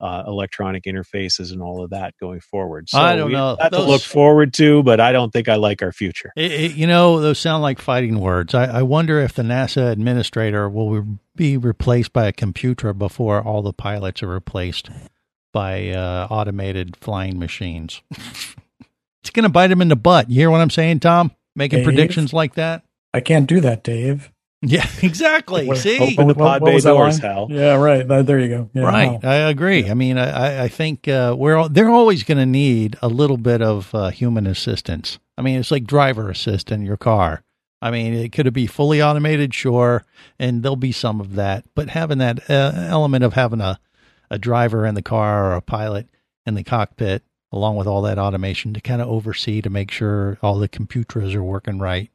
uh, 0.02 0.24
electronic 0.26 0.84
interfaces 0.86 1.52
and 1.52 1.62
all 1.62 1.84
of 1.84 1.90
that 1.90 2.14
going 2.20 2.40
forward. 2.40 2.90
So 2.90 3.00
I 3.00 3.16
don't 3.16 3.28
we 3.28 3.34
know. 3.34 3.58
have 3.60 3.72
Those- 3.72 3.86
to 3.86 3.88
look 3.92 4.02
forward 4.02 4.54
to, 4.56 4.82
but 4.84 5.00
I 5.00 5.12
don't 5.12 5.32
think 5.32 5.50
I 5.50 5.56
like 5.56 5.82
our 5.82 5.92
future. 5.92 6.32
It, 6.36 6.52
it- 6.52 6.76
you 6.76 6.88
know, 6.88 7.20
those 7.20 7.40
sound 7.40 7.62
like 7.64 7.80
fighting 7.80 8.20
words. 8.20 8.54
I, 8.54 8.66
I 8.66 8.82
wonder 8.84 9.20
if 9.20 9.34
the 9.34 9.44
NASA 9.44 9.92
administrator 9.92 10.70
will 10.70 11.20
be 11.36 11.58
replaced 11.58 12.14
by 12.14 12.28
a 12.28 12.32
computer 12.32 12.94
before 12.94 13.42
all 13.42 13.62
the 13.62 13.74
pilots 13.74 14.24
are 14.24 14.28
replaced 14.28 14.90
by 15.52 15.90
uh, 15.90 16.28
automated 16.30 16.96
flying 16.98 17.40
machines. 17.40 18.02
it's 19.22 19.32
going 19.34 19.44
to 19.44 19.50
bite 19.50 19.72
him 19.72 19.82
in 19.82 19.88
the 19.90 19.96
butt. 19.96 20.30
You 20.30 20.36
hear 20.36 20.52
what 20.52 20.62
I'm 20.62 20.70
saying, 20.70 21.00
Tom? 21.02 21.32
Making 21.56 21.80
Dave? 21.80 21.86
predictions 21.86 22.34
like 22.34 22.56
that? 22.56 22.84
I 23.14 23.20
can't 23.22 23.48
do 23.48 23.60
that, 23.62 23.84
Dave. 23.84 24.32
Yeah, 24.62 24.86
exactly. 25.02 25.68
What- 25.68 25.78
See? 25.78 26.00
Open 26.00 26.28
the 26.28 26.36
pod 26.36 26.62
what 26.62 26.72
bay 26.72 26.80
doors, 26.80 27.22
line? 27.24 27.32
Hal. 27.32 27.48
Yeah, 27.50 27.76
right. 27.76 28.06
There 28.08 28.40
you 28.40 28.50
go. 28.50 28.70
Yeah, 28.74 28.84
right. 28.84 29.22
Hal. 29.22 29.32
I 29.32 29.36
agree. 29.50 29.90
I 29.90 29.94
mean, 29.94 30.18
I, 30.18 30.30
I- 30.60 30.64
I 30.64 30.68
think 30.68 31.08
uh, 31.08 31.36
we're 31.38 31.56
all, 31.56 31.70
they're 31.70 31.90
always 31.90 32.24
going 32.24 32.38
to 32.40 32.46
need 32.46 32.98
a 33.02 33.08
little 33.08 33.38
bit 33.38 33.62
of 33.62 33.94
uh, 33.96 34.10
human 34.10 34.46
assistance. 34.48 35.18
I 35.38 35.42
mean, 35.42 35.60
it's 35.60 35.72
like 35.72 35.86
driver 35.86 36.30
assist 36.30 36.72
in 36.72 36.82
your 36.82 36.98
car. 36.98 37.44
I 37.82 37.92
mean, 37.92 38.14
it 38.14 38.34
could 38.34 38.52
be 38.52 38.68
fully 38.68 39.02
automated, 39.02 39.54
sure, 39.54 40.04
and 40.38 40.62
there'll 40.64 40.76
be 40.76 40.92
some 40.92 41.22
of 41.22 41.36
that, 41.36 41.64
but 41.76 41.88
having 41.88 42.18
that 42.18 42.50
uh, 42.50 42.74
element 42.76 43.24
of 43.24 43.34
having 43.36 43.62
a, 43.62 43.80
a 44.30 44.38
driver 44.38 44.86
in 44.86 44.96
the 44.96 45.02
car 45.02 45.46
or 45.46 45.56
a 45.56 45.62
pilot 45.62 46.10
in 46.46 46.56
the 46.56 46.64
cockpit, 46.66 47.24
along 47.54 47.78
with 47.78 47.88
all 47.88 48.02
that 48.02 48.20
automation 48.20 48.74
to 48.74 48.82
kind 48.82 49.02
of 49.02 49.08
oversee 49.08 49.62
to 49.62 49.70
make 49.70 49.92
sure 49.92 50.38
all 50.44 50.60
the 50.60 50.68
computers 50.68 51.34
are 51.34 51.44
working 51.44 51.80
right. 51.80 52.10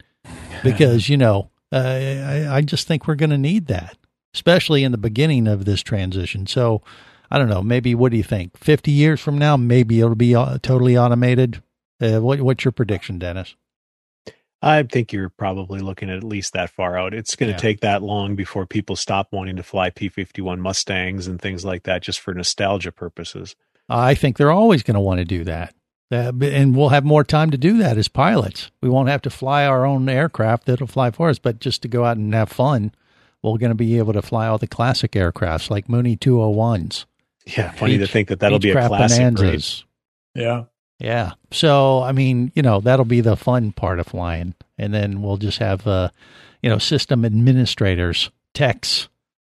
Because, 0.63 1.09
you 1.09 1.17
know, 1.17 1.51
uh, 1.73 1.77
I, 1.77 2.57
I 2.57 2.61
just 2.63 2.87
think 2.87 3.07
we're 3.07 3.15
going 3.15 3.31
to 3.31 3.39
need 3.39 3.67
that, 3.67 3.97
especially 4.35 4.85
in 4.85 4.93
the 4.93 4.99
beginning 4.99 5.47
of 5.49 5.65
this 5.65 5.83
transition. 5.83 6.47
So, 6.47 6.83
I 7.31 7.39
don't 7.39 7.49
know. 7.49 7.63
Maybe 7.63 7.95
what 7.95 8.11
do 8.13 8.17
you 8.17 8.23
think? 8.23 8.57
Fifty 8.57 8.91
years 8.93 9.21
from 9.21 9.39
now, 9.39 9.57
maybe 9.57 9.99
it'll 10.01 10.15
be 10.15 10.35
uh, 10.37 10.59
totally 10.63 10.97
automated. 10.97 11.63
Uh, 12.01 12.21
what, 12.21 12.41
what's 12.43 12.65
your 12.65 12.73
prediction, 12.73 13.19
Dennis? 13.19 13.55
I 14.63 14.83
think 14.85 15.13
you're 15.13 15.29
probably 15.29 15.81
looking 15.81 16.09
at 16.09 16.17
at 16.17 16.25
least 16.25 16.55
that 16.55 16.71
far 16.71 16.97
out. 16.97 17.13
It's 17.13 17.37
going 17.37 17.49
to 17.49 17.55
Yeah. 17.55 17.59
take 17.59 17.81
that 17.81 18.03
long 18.03 18.35
before 18.35 18.67
people 18.67 18.97
stop 18.97 19.29
wanting 19.31 19.57
to 19.57 19.63
fly 19.63 19.91
P 19.91 20.09
51 20.09 20.59
Mustangs 20.61 21.27
and 21.27 21.41
things 21.41 21.65
like 21.67 21.83
that 21.83 22.03
just 22.03 22.19
for 22.21 22.33
nostalgia 22.33 22.91
purposes. 22.91 23.57
I 23.91 24.15
think 24.15 24.39
they're 24.39 24.51
always 24.51 24.83
going 24.83 24.95
to 24.95 25.01
want 25.01 25.19
to 25.19 25.25
do 25.27 25.45
that. 25.45 25.75
Uh, 26.15 26.33
and 26.43 26.77
we'll 26.77 26.91
have 26.91 27.05
more 27.05 27.25
time 27.25 27.51
to 27.51 27.59
do 27.59 27.79
that 27.79 27.99
as 27.99 28.09
pilots. 28.09 28.71
We 28.81 28.89
won't 28.89 29.09
have 29.09 29.23
to 29.23 29.31
fly 29.31 29.67
our 29.67 29.85
own 29.85 30.09
aircraft 30.09 30.67
that'll 30.67 30.87
fly 30.87 31.11
for 31.11 31.29
us, 31.29 31.39
but 31.39 31.61
just 31.61 31.83
to 31.83 31.89
go 31.89 32.05
out 32.05 32.17
and 32.17 32.33
have 32.35 32.51
fun, 32.51 32.93
we're 33.43 33.59
going 33.59 33.71
to 33.71 33.75
be 33.75 33.99
able 33.99 34.13
to 34.15 34.23
fly 34.23 34.47
all 34.47 34.59
the 34.59 34.67
classic 34.67 35.13
aircrafts 35.13 35.71
like 35.71 35.89
Mooney 35.89 36.17
201s. 36.17 37.05
Yeah, 37.47 37.73
funny 37.73 37.99
to 37.99 38.07
think 38.07 38.29
that 38.29 38.41
that'll 38.41 38.59
be 38.59 38.71
a 38.71 38.89
classic 38.89 39.35
grade. 39.35 39.65
Yeah. 40.35 40.65
Yeah. 40.99 41.33
So, 41.51 42.03
I 42.03 42.13
mean, 42.13 42.53
you 42.55 42.63
know, 42.63 42.81
that'll 42.81 43.05
be 43.05 43.21
the 43.21 43.37
fun 43.37 43.73
part 43.73 43.99
of 43.99 44.07
flying. 44.07 44.55
And 44.79 44.95
then 44.95 45.21
we'll 45.21 45.37
just 45.37 45.59
have, 45.59 45.87
uh, 45.87 46.09
you 46.63 46.71
know, 46.71 46.79
system 46.79 47.25
administrators, 47.25 48.31
techs, 48.55 49.09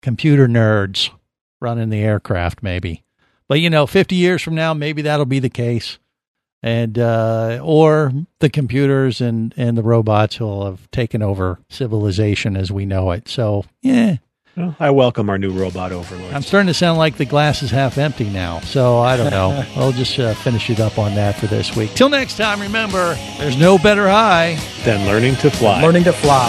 computer 0.02 0.46
nerds 0.46 1.10
running 1.60 1.88
the 1.88 2.00
aircraft, 2.00 2.62
maybe. 2.62 3.04
But, 3.48 3.60
you 3.60 3.70
know, 3.70 3.86
50 3.86 4.14
years 4.14 4.42
from 4.42 4.54
now, 4.54 4.74
maybe 4.74 5.02
that'll 5.02 5.24
be 5.24 5.38
the 5.38 5.48
case. 5.48 5.98
And, 6.62 6.98
uh, 6.98 7.60
or 7.62 8.12
the 8.40 8.50
computers 8.50 9.20
and, 9.20 9.54
and 9.56 9.78
the 9.78 9.82
robots 9.82 10.40
will 10.40 10.66
have 10.66 10.90
taken 10.90 11.22
over 11.22 11.60
civilization 11.68 12.56
as 12.56 12.72
we 12.72 12.84
know 12.84 13.12
it. 13.12 13.28
So, 13.28 13.64
yeah, 13.80 14.16
Well, 14.56 14.74
I 14.80 14.90
welcome 14.90 15.30
our 15.30 15.38
new 15.38 15.52
robot 15.52 15.92
overlord. 15.92 16.34
I'm 16.34 16.42
starting 16.42 16.66
to 16.66 16.74
sound 16.74 16.98
like 16.98 17.16
the 17.16 17.24
glass 17.26 17.62
is 17.62 17.70
half 17.70 17.96
empty 17.96 18.28
now. 18.28 18.58
So 18.60 18.98
I 18.98 19.16
don't 19.16 19.30
know. 19.30 19.64
I'll 19.76 19.92
just 19.92 20.18
uh, 20.18 20.34
finish 20.34 20.68
it 20.68 20.80
up 20.80 20.98
on 20.98 21.14
that 21.14 21.36
for 21.36 21.46
this 21.46 21.76
week. 21.76 21.94
Till 21.94 22.08
next 22.08 22.36
time, 22.36 22.60
remember, 22.60 23.14
there's 23.38 23.56
no 23.56 23.78
better 23.78 24.08
high 24.08 24.58
than 24.84 25.06
learning 25.06 25.36
to 25.36 25.50
fly. 25.50 25.80
Learning 25.80 26.02
to 26.04 26.12
fly. 26.12 26.48